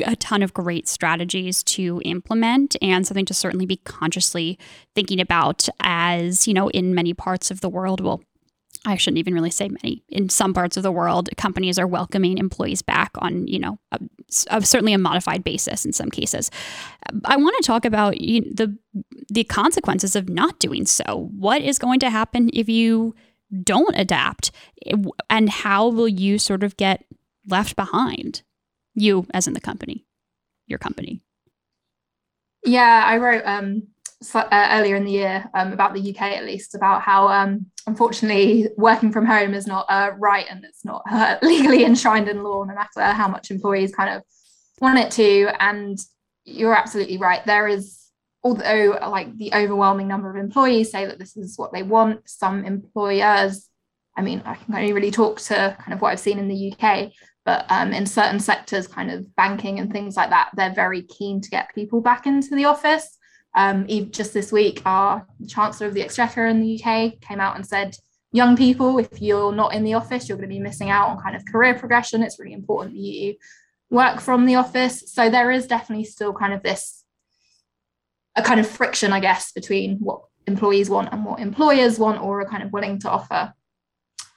a, 0.05 0.15
ton 0.15 0.43
of 0.43 0.53
great 0.53 0.87
strategies 0.87 1.63
to 1.63 2.01
implement 2.05 2.75
and 2.81 3.05
something 3.05 3.25
to 3.25 3.33
certainly 3.33 3.65
be 3.65 3.77
consciously 3.77 4.57
thinking 4.95 5.19
about 5.19 5.67
as, 5.79 6.47
you 6.47 6.53
know, 6.53 6.69
in 6.69 6.93
many 6.93 7.13
parts 7.13 7.51
of 7.51 7.61
the 7.61 7.69
world, 7.69 8.01
well, 8.01 8.21
I 8.85 8.95
shouldn't 8.95 9.17
even 9.17 9.33
really 9.33 9.51
say 9.51 9.67
many. 9.67 10.03
In 10.07 10.29
some 10.29 10.53
parts 10.53 10.77
of 10.77 10.83
the 10.83 10.91
world, 10.91 11.29
companies 11.35 11.77
are 11.77 11.87
welcoming 11.87 12.37
employees 12.37 12.81
back 12.81 13.11
on, 13.15 13.45
you 13.47 13.59
know, 13.59 13.77
a, 13.91 13.99
a, 14.49 14.61
certainly 14.61 14.93
a 14.93 14.97
modified 14.97 15.43
basis 15.43 15.85
in 15.85 15.91
some 15.91 16.09
cases. 16.09 16.49
I 17.25 17.35
want 17.35 17.57
to 17.57 17.67
talk 17.67 17.83
about 17.83 18.21
you 18.21 18.41
know, 18.41 18.51
the 18.53 18.77
the 19.27 19.43
consequences 19.43 20.15
of 20.15 20.29
not 20.29 20.59
doing 20.59 20.85
so. 20.85 21.29
What 21.37 21.61
is 21.61 21.77
going 21.77 21.99
to 21.99 22.09
happen 22.09 22.49
if 22.53 22.69
you 22.69 23.15
don't 23.63 23.95
adapt, 23.97 24.51
and 25.29 25.49
how 25.49 25.89
will 25.89 26.07
you 26.07 26.39
sort 26.39 26.63
of 26.63 26.77
get 26.77 27.03
left 27.47 27.75
behind? 27.75 28.43
You, 28.99 29.25
as 29.33 29.47
in 29.47 29.53
the 29.53 29.61
company, 29.61 30.05
your 30.67 30.79
company. 30.79 31.21
Yeah, 32.65 33.03
I 33.05 33.17
wrote 33.17 33.43
um, 33.45 33.87
so, 34.21 34.39
uh, 34.39 34.67
earlier 34.71 34.95
in 34.95 35.05
the 35.05 35.11
year 35.11 35.49
um, 35.53 35.71
about 35.71 35.93
the 35.93 36.09
UK 36.09 36.21
at 36.21 36.43
least 36.43 36.75
about 36.75 37.01
how 37.01 37.29
um, 37.29 37.67
unfortunately 37.87 38.69
working 38.77 39.11
from 39.11 39.25
home 39.25 39.53
is 39.53 39.65
not 39.65 39.85
uh, 39.89 40.11
right 40.17 40.45
and 40.49 40.65
it's 40.65 40.83
not 40.83 41.03
uh, 41.09 41.37
legally 41.41 41.85
enshrined 41.85 42.27
in 42.27 42.43
law 42.43 42.63
no 42.63 42.75
matter 42.75 43.13
how 43.13 43.27
much 43.27 43.51
employees 43.51 43.95
kind 43.95 44.13
of 44.13 44.23
want 44.81 44.99
it 44.99 45.11
to 45.11 45.49
and 45.59 45.99
you're 46.43 46.75
absolutely 46.75 47.17
right 47.17 47.45
there 47.45 47.67
is 47.67 48.07
although 48.43 48.97
like 49.09 49.35
the 49.37 49.53
overwhelming 49.53 50.07
number 50.07 50.29
of 50.29 50.35
employees 50.35 50.91
say 50.91 51.05
that 51.05 51.19
this 51.19 51.37
is 51.37 51.57
what 51.57 51.71
they 51.71 51.83
want 51.83 52.27
some 52.27 52.65
employers 52.65 53.69
i 54.17 54.21
mean 54.21 54.41
i 54.45 54.55
can 54.55 54.75
only 54.75 54.93
really 54.93 55.11
talk 55.11 55.39
to 55.39 55.75
kind 55.79 55.93
of 55.93 56.01
what 56.01 56.11
i've 56.11 56.19
seen 56.19 56.39
in 56.39 56.47
the 56.47 56.73
uk 56.73 57.11
but 57.45 57.65
um, 57.69 57.93
in 57.93 58.05
certain 58.05 58.39
sectors 58.39 58.87
kind 58.87 59.09
of 59.11 59.35
banking 59.35 59.79
and 59.79 59.91
things 59.91 60.15
like 60.15 60.29
that 60.29 60.49
they're 60.55 60.73
very 60.73 61.01
keen 61.03 61.41
to 61.41 61.49
get 61.49 61.73
people 61.73 62.01
back 62.01 62.27
into 62.27 62.55
the 62.55 62.65
office 62.65 63.17
um, 63.55 63.87
just 64.11 64.33
this 64.33 64.51
week, 64.51 64.81
our 64.85 65.25
Chancellor 65.47 65.87
of 65.87 65.93
the 65.93 66.03
Exchequer 66.03 66.45
in 66.45 66.61
the 66.61 66.81
UK 66.81 67.19
came 67.19 67.39
out 67.39 67.55
and 67.55 67.65
said, 67.65 67.95
young 68.31 68.55
people, 68.55 68.99
if 68.99 69.21
you're 69.21 69.53
not 69.53 69.73
in 69.73 69.83
the 69.83 69.95
office, 69.95 70.29
you're 70.29 70.37
going 70.37 70.49
to 70.49 70.55
be 70.55 70.59
missing 70.59 70.89
out 70.89 71.09
on 71.09 71.21
kind 71.21 71.35
of 71.35 71.45
career 71.45 71.73
progression. 71.73 72.21
It's 72.21 72.39
really 72.39 72.53
important 72.53 72.93
that 72.93 73.01
you 73.01 73.35
work 73.89 74.21
from 74.21 74.45
the 74.45 74.55
office. 74.55 75.11
So 75.11 75.29
there 75.29 75.51
is 75.51 75.65
definitely 75.65 76.05
still 76.05 76.33
kind 76.33 76.53
of 76.53 76.61
this, 76.61 77.03
a 78.35 78.43
kind 78.43 78.59
of 78.59 78.67
friction, 78.67 79.11
I 79.11 79.19
guess, 79.19 79.51
between 79.51 79.97
what 79.97 80.21
employees 80.45 80.89
want 80.89 81.09
and 81.11 81.25
what 81.25 81.39
employers 81.39 81.97
want 81.97 82.21
or 82.21 82.41
are 82.41 82.49
kind 82.49 82.63
of 82.63 82.71
willing 82.71 82.99
to 82.99 83.09
offer. 83.09 83.53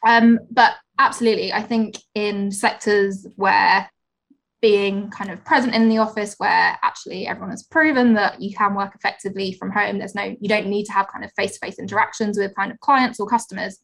Um, 0.07 0.41
but 0.51 0.75
absolutely, 1.03 1.53
I 1.53 1.63
think 1.63 1.97
in 2.15 2.51
sectors 2.51 3.27
where 3.37 3.91
being 4.63 5.11
kind 5.11 5.31
of 5.31 5.45
present 5.45 5.75
in 5.75 5.89
the 5.89 5.99
office 5.99 6.37
where 6.39 6.79
actually 6.83 7.27
everyone 7.27 7.51
has 7.51 7.65
proven 7.65 8.15
that 8.15 8.41
you 8.41 8.55
can 8.55 8.75
work 8.75 8.95
effectively 8.95 9.53
from 9.53 9.73
home. 9.73 9.99
There's 9.99 10.15
no, 10.15 10.23
you 10.23 10.49
don't 10.49 10.69
need 10.69 10.85
to 10.85 10.93
have 10.93 11.09
kind 11.09 11.25
of 11.25 11.33
face 11.37 11.55
to 11.55 11.67
face 11.67 11.81
interactions 11.81 12.39
with 12.39 12.55
kind 12.55 12.71
of 12.71 12.79
clients 12.79 13.19
or 13.19 13.27
customers. 13.27 13.79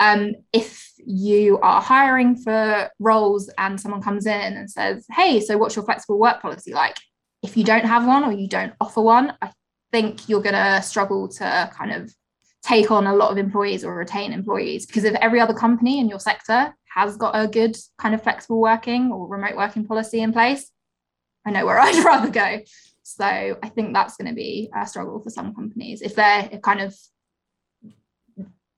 Um, 0.00 0.34
if 0.52 0.92
you 0.98 1.58
are 1.60 1.80
hiring 1.80 2.36
for 2.36 2.90
roles 2.98 3.50
and 3.56 3.80
someone 3.80 4.02
comes 4.02 4.26
in 4.26 4.54
and 4.54 4.70
says, 4.70 5.06
Hey, 5.10 5.40
so 5.40 5.56
what's 5.56 5.74
your 5.74 5.84
flexible 5.86 6.18
work 6.18 6.42
policy 6.42 6.74
like? 6.74 6.96
If 7.42 7.56
you 7.56 7.64
don't 7.64 7.86
have 7.86 8.06
one 8.06 8.24
or 8.24 8.32
you 8.32 8.48
don't 8.48 8.74
offer 8.80 9.00
one, 9.00 9.34
I 9.40 9.52
think 9.90 10.28
you're 10.28 10.42
going 10.42 10.54
to 10.54 10.82
struggle 10.82 11.28
to 11.28 11.70
kind 11.74 11.92
of 11.92 12.12
take 12.64 12.90
on 12.90 13.06
a 13.06 13.14
lot 13.14 13.30
of 13.30 13.36
employees 13.36 13.84
or 13.84 13.94
retain 13.94 14.32
employees 14.32 14.86
because 14.86 15.04
if 15.04 15.14
every 15.16 15.38
other 15.38 15.52
company 15.52 16.00
in 16.00 16.08
your 16.08 16.18
sector 16.18 16.74
has 16.94 17.16
got 17.16 17.32
a 17.34 17.46
good 17.46 17.76
kind 17.98 18.14
of 18.14 18.22
flexible 18.22 18.60
working 18.60 19.12
or 19.12 19.28
remote 19.28 19.56
working 19.56 19.84
policy 19.84 20.20
in 20.20 20.32
place, 20.32 20.70
I 21.44 21.50
know 21.50 21.66
where 21.66 21.78
I'd 21.80 22.04
rather 22.04 22.30
go. 22.30 22.60
So 23.02 23.24
I 23.24 23.68
think 23.68 23.92
that's 23.92 24.16
going 24.16 24.28
to 24.28 24.34
be 24.34 24.70
a 24.74 24.86
struggle 24.86 25.20
for 25.20 25.28
some 25.28 25.54
companies 25.54 26.00
if 26.00 26.14
they're 26.14 26.48
kind 26.62 26.80
of 26.80 26.96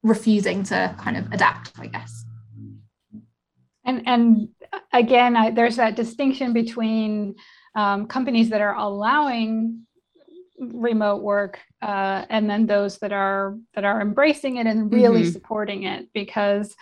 refusing 0.02 0.64
to 0.64 0.94
kind 0.98 1.16
of 1.16 1.32
adapt, 1.32 1.72
I 1.78 1.86
guess. 1.86 2.24
And 3.84 4.02
and 4.06 4.48
again, 4.92 5.36
I, 5.36 5.52
there's 5.52 5.76
that 5.76 5.94
distinction 5.94 6.52
between 6.52 7.36
um, 7.76 8.08
companies 8.08 8.50
that 8.50 8.60
are 8.60 8.74
allowing 8.74 9.85
remote 10.58 11.22
work 11.22 11.60
uh, 11.82 12.24
and 12.30 12.48
then 12.48 12.66
those 12.66 12.98
that 12.98 13.12
are 13.12 13.56
that 13.74 13.84
are 13.84 14.00
embracing 14.00 14.56
it 14.56 14.66
and 14.66 14.92
really 14.92 15.22
mm-hmm. 15.22 15.30
supporting 15.30 15.82
it 15.84 16.08
because 16.12 16.74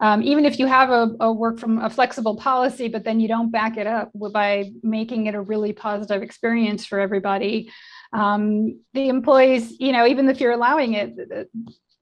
um, 0.00 0.22
even 0.22 0.44
if 0.44 0.60
you 0.60 0.66
have 0.66 0.90
a, 0.90 1.10
a, 1.18 1.32
work 1.32 1.58
from 1.58 1.78
a 1.78 1.90
flexible 1.90 2.36
policy 2.36 2.88
but 2.88 3.04
then 3.04 3.20
you 3.20 3.28
don't 3.28 3.50
back 3.50 3.76
it 3.76 3.86
up 3.86 4.10
by 4.32 4.70
making 4.82 5.26
it 5.26 5.34
a 5.34 5.40
really 5.40 5.72
positive 5.72 6.22
experience 6.22 6.86
for 6.86 6.98
everybody 6.98 7.70
um, 8.12 8.80
the 8.94 9.08
employees 9.08 9.78
you 9.78 9.92
know 9.92 10.06
even 10.06 10.28
if 10.28 10.40
you're 10.40 10.52
allowing 10.52 10.94
it 10.94 11.14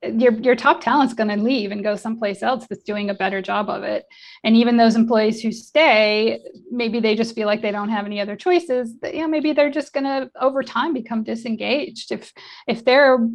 your 0.02 0.32
your 0.32 0.54
top 0.54 0.82
talent's 0.82 1.14
going 1.14 1.28
to 1.28 1.42
leave 1.42 1.72
and 1.72 1.82
go 1.82 1.96
someplace 1.96 2.42
else 2.42 2.66
that's 2.68 2.82
doing 2.82 3.08
a 3.08 3.14
better 3.14 3.40
job 3.40 3.70
of 3.70 3.82
it. 3.82 4.04
And 4.44 4.54
even 4.54 4.76
those 4.76 4.94
employees 4.94 5.40
who 5.40 5.52
stay 5.52 6.40
maybe 6.70 7.00
they 7.00 7.14
just 7.14 7.34
feel 7.34 7.46
like 7.46 7.62
they 7.62 7.72
don't 7.72 7.88
have 7.88 8.04
any 8.04 8.20
other 8.20 8.36
choices 8.36 8.94
you 9.02 9.20
know 9.20 9.28
maybe 9.28 9.52
they're 9.52 9.70
just 9.70 9.92
going 9.92 10.04
to 10.04 10.30
over 10.40 10.62
time 10.62 10.92
become 10.92 11.22
disengaged 11.22 12.12
if 12.12 12.32
if 12.68 12.84
they're 12.84 13.26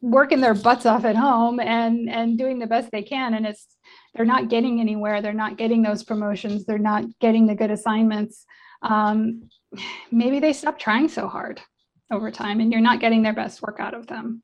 working 0.00 0.40
their 0.40 0.54
butts 0.54 0.86
off 0.86 1.04
at 1.04 1.16
home 1.16 1.58
and 1.58 2.08
and 2.08 2.38
doing 2.38 2.58
the 2.58 2.66
best 2.66 2.90
they 2.90 3.02
can. 3.02 3.34
And 3.34 3.46
it's 3.46 3.66
they're 4.14 4.24
not 4.24 4.48
getting 4.48 4.80
anywhere. 4.80 5.20
They're 5.20 5.32
not 5.32 5.58
getting 5.58 5.82
those 5.82 6.04
promotions. 6.04 6.64
They're 6.64 6.78
not 6.78 7.04
getting 7.20 7.46
the 7.46 7.56
good 7.56 7.72
assignments. 7.72 8.46
Um, 8.82 9.48
maybe 10.12 10.38
they 10.38 10.52
stop 10.52 10.78
trying 10.78 11.08
so 11.08 11.26
hard 11.26 11.60
over 12.12 12.30
time 12.30 12.60
and 12.60 12.70
you're 12.70 12.80
not 12.80 13.00
getting 13.00 13.22
their 13.22 13.32
best 13.32 13.62
work 13.62 13.78
out 13.80 13.94
of 13.94 14.06
them 14.06 14.43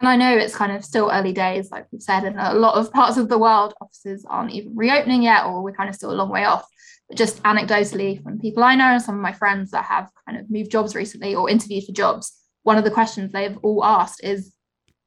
and 0.00 0.08
I 0.08 0.16
know 0.16 0.34
it's 0.34 0.56
kind 0.56 0.72
of 0.72 0.84
still 0.84 1.10
early 1.12 1.32
days, 1.32 1.70
like 1.70 1.86
we've 1.92 2.02
said, 2.02 2.24
and 2.24 2.36
a 2.38 2.54
lot 2.54 2.76
of 2.76 2.90
parts 2.90 3.18
of 3.18 3.28
the 3.28 3.38
world, 3.38 3.74
offices 3.82 4.24
aren't 4.28 4.52
even 4.52 4.74
reopening 4.74 5.22
yet, 5.22 5.44
or 5.44 5.62
we're 5.62 5.72
kind 5.72 5.90
of 5.90 5.94
still 5.94 6.10
a 6.10 6.14
long 6.16 6.30
way 6.30 6.44
off. 6.44 6.66
But 7.08 7.18
just 7.18 7.42
anecdotally, 7.42 8.22
from 8.22 8.38
people 8.38 8.64
I 8.64 8.76
know 8.76 8.86
and 8.86 9.02
some 9.02 9.14
of 9.14 9.20
my 9.20 9.32
friends 9.32 9.72
that 9.72 9.84
have 9.84 10.08
kind 10.26 10.38
of 10.38 10.50
moved 10.50 10.70
jobs 10.70 10.94
recently 10.94 11.34
or 11.34 11.50
interviewed 11.50 11.84
for 11.84 11.92
jobs, 11.92 12.32
one 12.62 12.78
of 12.78 12.84
the 12.84 12.90
questions 12.90 13.30
they've 13.30 13.58
all 13.62 13.84
asked 13.84 14.24
is, 14.24 14.54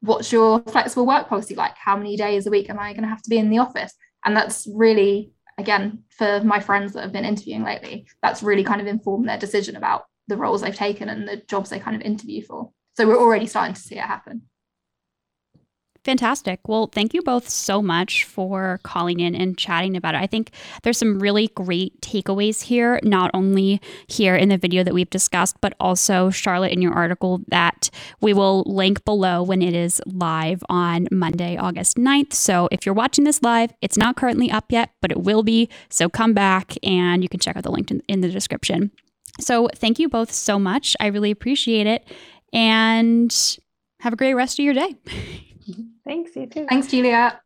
What's 0.02 0.34
your 0.34 0.60
flexible 0.64 1.06
work 1.06 1.30
policy 1.30 1.56
like? 1.56 1.78
How 1.78 1.96
many 1.96 2.18
days 2.18 2.46
a 2.46 2.52
week 2.52 2.70
am 2.70 2.78
I 2.78 2.92
going 2.92 3.04
to 3.04 3.10
have 3.10 3.22
to 3.22 3.30
be 3.30 3.38
in 3.38 3.50
the 3.50 3.60
office? 3.60 3.94
And 4.26 4.36
that's 4.36 4.68
really, 4.72 5.32
again, 5.58 6.04
for 6.10 6.42
my 6.44 6.60
friends 6.60 6.92
that 6.92 7.04
have 7.04 7.14
been 7.14 7.24
interviewing 7.24 7.64
lately, 7.64 8.06
that's 8.22 8.44
really 8.44 8.66
kind 8.66 8.82
of 8.82 8.88
informed 8.88 9.30
their 9.30 9.38
decision 9.38 9.78
about 9.78 10.04
the 10.28 10.36
roles 10.36 10.62
they've 10.62 10.76
taken 10.76 11.08
and 11.08 11.26
the 11.26 11.38
jobs 11.48 11.70
they 11.70 11.80
kind 11.80 11.96
of 11.96 12.02
interview 12.02 12.44
for. 12.44 12.72
So 12.98 13.08
we're 13.08 13.20
already 13.20 13.48
starting 13.48 13.76
to 13.76 13.82
see 13.82 13.96
it 13.96 14.02
happen. 14.02 14.44
Fantastic. 16.04 16.68
Well, 16.68 16.88
thank 16.88 17.14
you 17.14 17.22
both 17.22 17.48
so 17.48 17.82
much 17.82 18.26
for 18.26 18.82
calling 18.84 19.22
in 19.22 19.36
and 19.36 19.58
chatting 19.58 19.96
about 19.96 20.16
it. 20.16 20.22
I 20.22 20.28
think 20.28 20.52
there's 20.82 20.98
some 20.98 21.18
really 21.18 21.48
great 21.56 22.02
takeaways 22.02 22.64
here, 22.64 23.00
not 23.04 23.32
only 23.34 23.80
here 24.08 24.36
in 24.36 24.50
the 24.50 24.58
video 24.58 24.84
that 24.84 24.94
we've 24.94 25.10
discussed, 25.10 25.56
but 25.62 25.74
also, 25.80 26.30
Charlotte, 26.30 26.74
in 26.74 26.82
your 26.82 26.94
article 26.94 27.42
that 27.48 27.90
we 28.20 28.34
will 28.34 28.64
link 28.66 29.06
below 29.06 29.42
when 29.42 29.62
it 29.62 29.74
is 29.74 30.02
live 30.06 30.62
on 30.68 31.08
Monday, 31.10 31.56
August 31.56 31.96
9th. 31.96 32.34
So 32.34 32.68
if 32.70 32.86
you're 32.86 32.96
watching 32.96 33.24
this 33.24 33.42
live, 33.42 33.72
it's 33.82 33.98
not 33.98 34.18
currently 34.18 34.52
up 34.52 34.74
yet, 34.74 34.90
but 35.02 35.10
it 35.10 35.22
will 35.22 35.44
be. 35.44 35.70
So 35.90 36.10
come 36.10 36.34
back 36.34 36.74
and 36.84 37.24
you 37.24 37.30
can 37.30 37.40
check 37.40 37.56
out 37.56 37.64
the 37.64 37.72
link 37.72 37.92
in, 38.10 38.22
the 38.22 38.30
description. 38.30 38.92
So 39.40 39.70
thank 39.74 40.00
you 40.00 40.10
both 40.10 40.34
so 40.34 40.60
much. 40.60 40.98
I 41.00 41.08
really 41.08 41.32
appreciate 41.32 41.88
it. 41.88 42.06
And 42.52 43.34
have 44.02 44.12
a 44.14 44.18
great 44.18 44.34
rest 44.34 44.60
of 44.60 44.66
your 44.66 44.74
day. 44.74 44.96
Thanks, 46.06 46.36
you 46.36 46.48
too. 46.48 46.66
Thanks, 46.68 46.88
Juliet. 46.88 47.40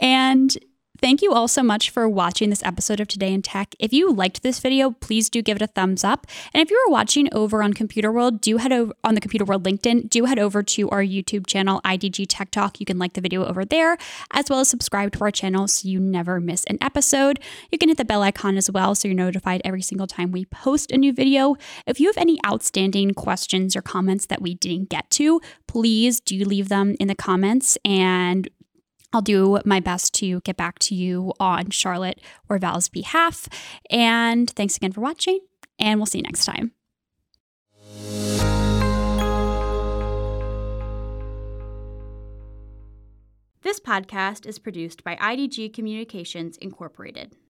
And 0.00 0.56
Thank 1.00 1.22
you 1.22 1.32
all 1.32 1.48
so 1.48 1.64
much 1.64 1.90
for 1.90 2.08
watching 2.08 2.50
this 2.50 2.62
episode 2.62 3.00
of 3.00 3.08
Today 3.08 3.32
in 3.32 3.42
Tech. 3.42 3.74
If 3.80 3.92
you 3.92 4.12
liked 4.12 4.44
this 4.44 4.60
video, 4.60 4.92
please 4.92 5.28
do 5.28 5.42
give 5.42 5.56
it 5.56 5.62
a 5.62 5.66
thumbs 5.66 6.04
up. 6.04 6.24
And 6.54 6.62
if 6.62 6.70
you 6.70 6.82
are 6.86 6.90
watching 6.90 7.28
over 7.34 7.64
on 7.64 7.74
Computerworld, 7.74 8.40
do 8.40 8.58
head 8.58 8.72
over 8.72 8.94
on 9.02 9.16
the 9.16 9.20
Computerworld 9.20 9.64
LinkedIn, 9.64 10.08
do 10.08 10.24
head 10.26 10.38
over 10.38 10.62
to 10.62 10.88
our 10.90 11.02
YouTube 11.02 11.48
channel, 11.48 11.80
IDG 11.84 12.26
Tech 12.28 12.52
Talk. 12.52 12.78
You 12.78 12.86
can 12.86 12.96
like 12.96 13.14
the 13.14 13.20
video 13.20 13.44
over 13.44 13.64
there, 13.64 13.98
as 14.30 14.48
well 14.48 14.60
as 14.60 14.68
subscribe 14.68 15.10
to 15.12 15.24
our 15.24 15.32
channel 15.32 15.66
so 15.66 15.88
you 15.88 15.98
never 15.98 16.40
miss 16.40 16.64
an 16.66 16.78
episode. 16.80 17.40
You 17.72 17.76
can 17.76 17.88
hit 17.88 17.98
the 17.98 18.04
bell 18.04 18.22
icon 18.22 18.56
as 18.56 18.70
well 18.70 18.94
so 18.94 19.08
you're 19.08 19.16
notified 19.16 19.62
every 19.64 19.82
single 19.82 20.06
time 20.06 20.30
we 20.30 20.44
post 20.44 20.92
a 20.92 20.96
new 20.96 21.12
video. 21.12 21.56
If 21.88 21.98
you 21.98 22.06
have 22.06 22.16
any 22.16 22.38
outstanding 22.46 23.14
questions 23.14 23.74
or 23.74 23.82
comments 23.82 24.26
that 24.26 24.40
we 24.40 24.54
didn't 24.54 24.90
get 24.90 25.10
to, 25.10 25.40
please 25.66 26.20
do 26.20 26.44
leave 26.44 26.68
them 26.68 26.94
in 27.00 27.08
the 27.08 27.16
comments 27.16 27.76
and 27.84 28.48
I'll 29.14 29.22
do 29.22 29.60
my 29.64 29.78
best 29.78 30.12
to 30.14 30.40
get 30.40 30.56
back 30.56 30.80
to 30.80 30.94
you 30.94 31.32
on 31.38 31.70
Charlotte 31.70 32.20
or 32.48 32.58
Val's 32.58 32.88
behalf. 32.88 33.48
And 33.88 34.50
thanks 34.50 34.76
again 34.76 34.90
for 34.90 35.00
watching, 35.00 35.38
and 35.78 36.00
we'll 36.00 36.06
see 36.06 36.18
you 36.18 36.22
next 36.24 36.44
time. 36.44 36.72
This 43.62 43.80
podcast 43.80 44.46
is 44.46 44.58
produced 44.58 45.04
by 45.04 45.14
IDG 45.16 45.72
Communications 45.72 46.56
Incorporated. 46.58 47.36